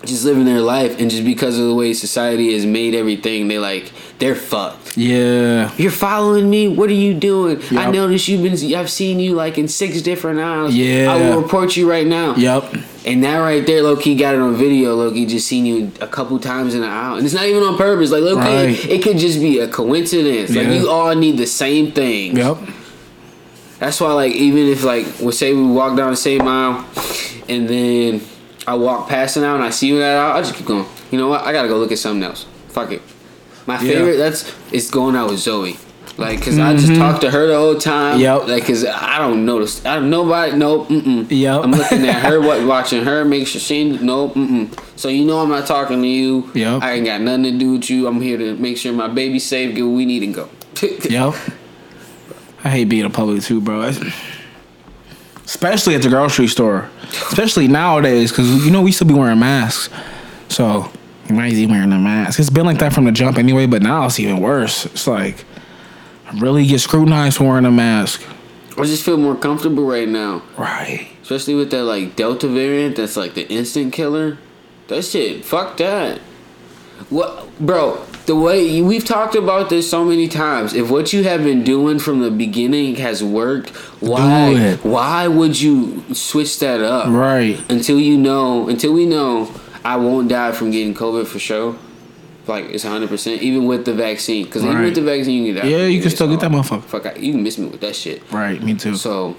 [0.06, 3.58] just living their life and just because of the way society has made everything they
[3.58, 4.96] like they're fucked.
[4.96, 5.72] yeah.
[5.76, 6.68] You're following me.
[6.68, 7.60] What are you doing?
[7.72, 7.94] I Yep.
[7.94, 8.74] noticed you've been.
[8.74, 10.72] I've seen you like in six different aisles.
[10.74, 11.12] Yeah.
[11.12, 12.36] I will report you right now.
[12.36, 12.74] Yep.
[13.06, 14.94] And that right there, Loki got it on video.
[14.94, 17.76] Loki just seen you a couple times in the aisle, and it's not even on
[17.76, 18.10] purpose.
[18.12, 18.88] Like Loki, Right.
[18.88, 20.50] it could just be a coincidence.
[20.50, 20.62] yeah.
[20.62, 22.36] Like you all need the same thing.
[22.36, 22.56] Yep.
[23.80, 26.84] That's why, like, even if like, we say we walk down the same aisle,
[27.48, 28.20] and then
[28.66, 30.86] I walk past an aisle and I see you that I just keep going.
[31.10, 31.42] You know what?
[31.42, 32.46] I gotta go look at something else.
[32.68, 33.02] Fuck it.
[33.66, 33.92] My Yeah.
[33.92, 35.76] favorite that's is going out with Zoe.
[36.16, 38.12] Like, cause I just talked to her the whole time.
[38.20, 38.20] Mm-hmm.
[38.22, 38.48] Yep.
[38.48, 39.84] Like, cause I don't notice.
[39.84, 40.56] I don't nobody.
[40.56, 40.84] No.
[40.84, 41.26] Mm.
[41.28, 41.64] Yep.
[41.64, 44.28] I'm looking at her, what watching her, make sure she ain't- no.
[44.30, 44.68] Mm.
[44.96, 46.50] So you know I'm not talking to you.
[46.54, 46.82] Yep.
[46.82, 48.06] I ain't got nothing to do with you.
[48.06, 49.74] I'm here to make sure my baby's safe.
[49.74, 50.48] Get what we need and go.
[51.10, 51.34] Yep.
[52.62, 53.90] I hate being in public too, bro.
[55.44, 56.90] Especially at the grocery store.
[57.12, 59.92] Especially nowadays, because you know we still be wearing masks.
[60.48, 60.90] So
[61.28, 62.38] why is he wearing a mask?
[62.38, 64.86] It's been like that from the jump anyway, but now it's even worse.
[64.86, 65.44] It's like
[66.26, 68.22] I really get scrutinized for wearing a mask.
[68.76, 70.42] I just feel more comfortable right now.
[70.58, 71.08] Right.
[71.22, 74.38] Especially with that like Delta variant that's like the instant killer.
[74.88, 76.18] That shit, fuck that.
[77.08, 80.74] What bro, the way we've talked about this so many times.
[80.74, 83.70] If what you have been doing from the beginning has worked,
[84.00, 87.08] why why would you switch that up?
[87.08, 87.58] Right.
[87.70, 89.50] Until you know, until we know
[89.84, 91.76] I won't die from getting COVID for sure.
[92.46, 94.44] Like it's hundred percent, even with the vaccine.
[94.44, 95.68] Because even with the vaccine, you can die.
[95.68, 96.84] Yeah, you can still get that motherfucker.
[96.84, 98.22] Fuck, I- you can miss me with that shit.
[98.30, 98.62] Right.
[98.62, 98.96] Me too.
[98.96, 99.34] So,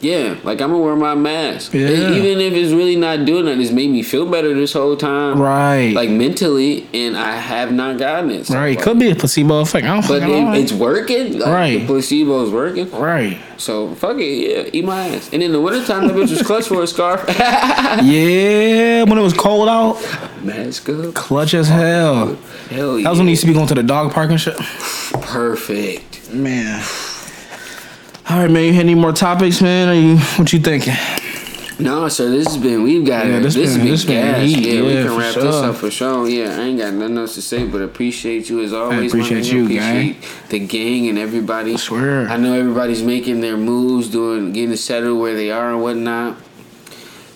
[0.00, 1.72] yeah, like I'm gonna wear my mask.
[1.74, 1.88] Yeah.
[1.88, 5.40] Even if it's really not doing it, it's made me feel better this whole time.
[5.40, 5.92] right.
[5.94, 8.46] Like mentally, and I have not gotten it.
[8.46, 8.74] So right.
[8.76, 8.84] far.
[8.84, 9.86] Could be a placebo effect.
[9.86, 11.38] I don't But it, it's working.
[11.38, 11.80] Like, Right.
[11.80, 12.90] The placebo is working.
[12.90, 13.38] right.
[13.58, 14.24] So fuck it,
[14.66, 15.30] yeah, eat my ass.
[15.32, 17.24] And in the wintertime, that bitch was clutch for a scarf.
[18.04, 19.04] Yeah.
[19.04, 19.94] When it was cold out,
[20.42, 21.14] Mask up.
[21.14, 22.36] clutch as hell.
[22.68, 23.04] Hell yeah.
[23.04, 24.56] That was when you used to be going to the dog park and shit.
[25.22, 26.32] Perfect.
[26.32, 26.82] Man.
[28.28, 28.64] All right, man.
[28.64, 29.88] You had any more topics, man?
[29.88, 30.94] Or you, what you thinking?
[31.78, 32.28] No, sir.
[32.30, 32.82] This has been.
[32.82, 35.34] We've got Yeah, this This, been- has been, this been heat, Yeah, we can wrap
[35.34, 36.28] this up for sure.
[36.28, 38.98] Yeah, I ain't got nothing else to say, but appreciate you as always.
[39.14, 40.16] my appreciate you, appreciate
[40.48, 41.74] the gang and everybody.
[41.74, 42.26] I swear.
[42.28, 46.36] I know everybody's making their moves, doing getting settled where they are and whatnot.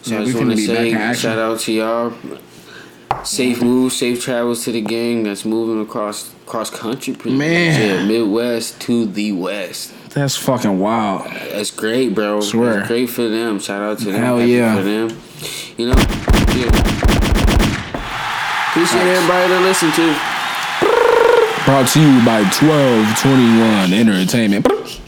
[0.02, 2.12] So Yeah, I just want to say shout out to y'all.
[3.24, 7.72] Safe moves, safe travels to the gang that's moving across cross country, pretty Man.
[7.72, 7.80] much.
[7.80, 9.92] Yeah, Midwest to the West.
[10.10, 11.30] That's fucking wild.
[11.30, 12.40] That's great, bro.
[12.40, 12.78] Swear.
[12.78, 13.60] That's great for them.
[13.60, 14.20] Shout out to them.
[14.20, 14.76] Hell Happy yeah.
[14.76, 15.08] For them.
[15.76, 15.98] You know?
[16.56, 16.66] Yeah.
[18.70, 20.14] Appreciate everybody that listen to.
[21.64, 24.99] Brought to you by 1221 Entertainment.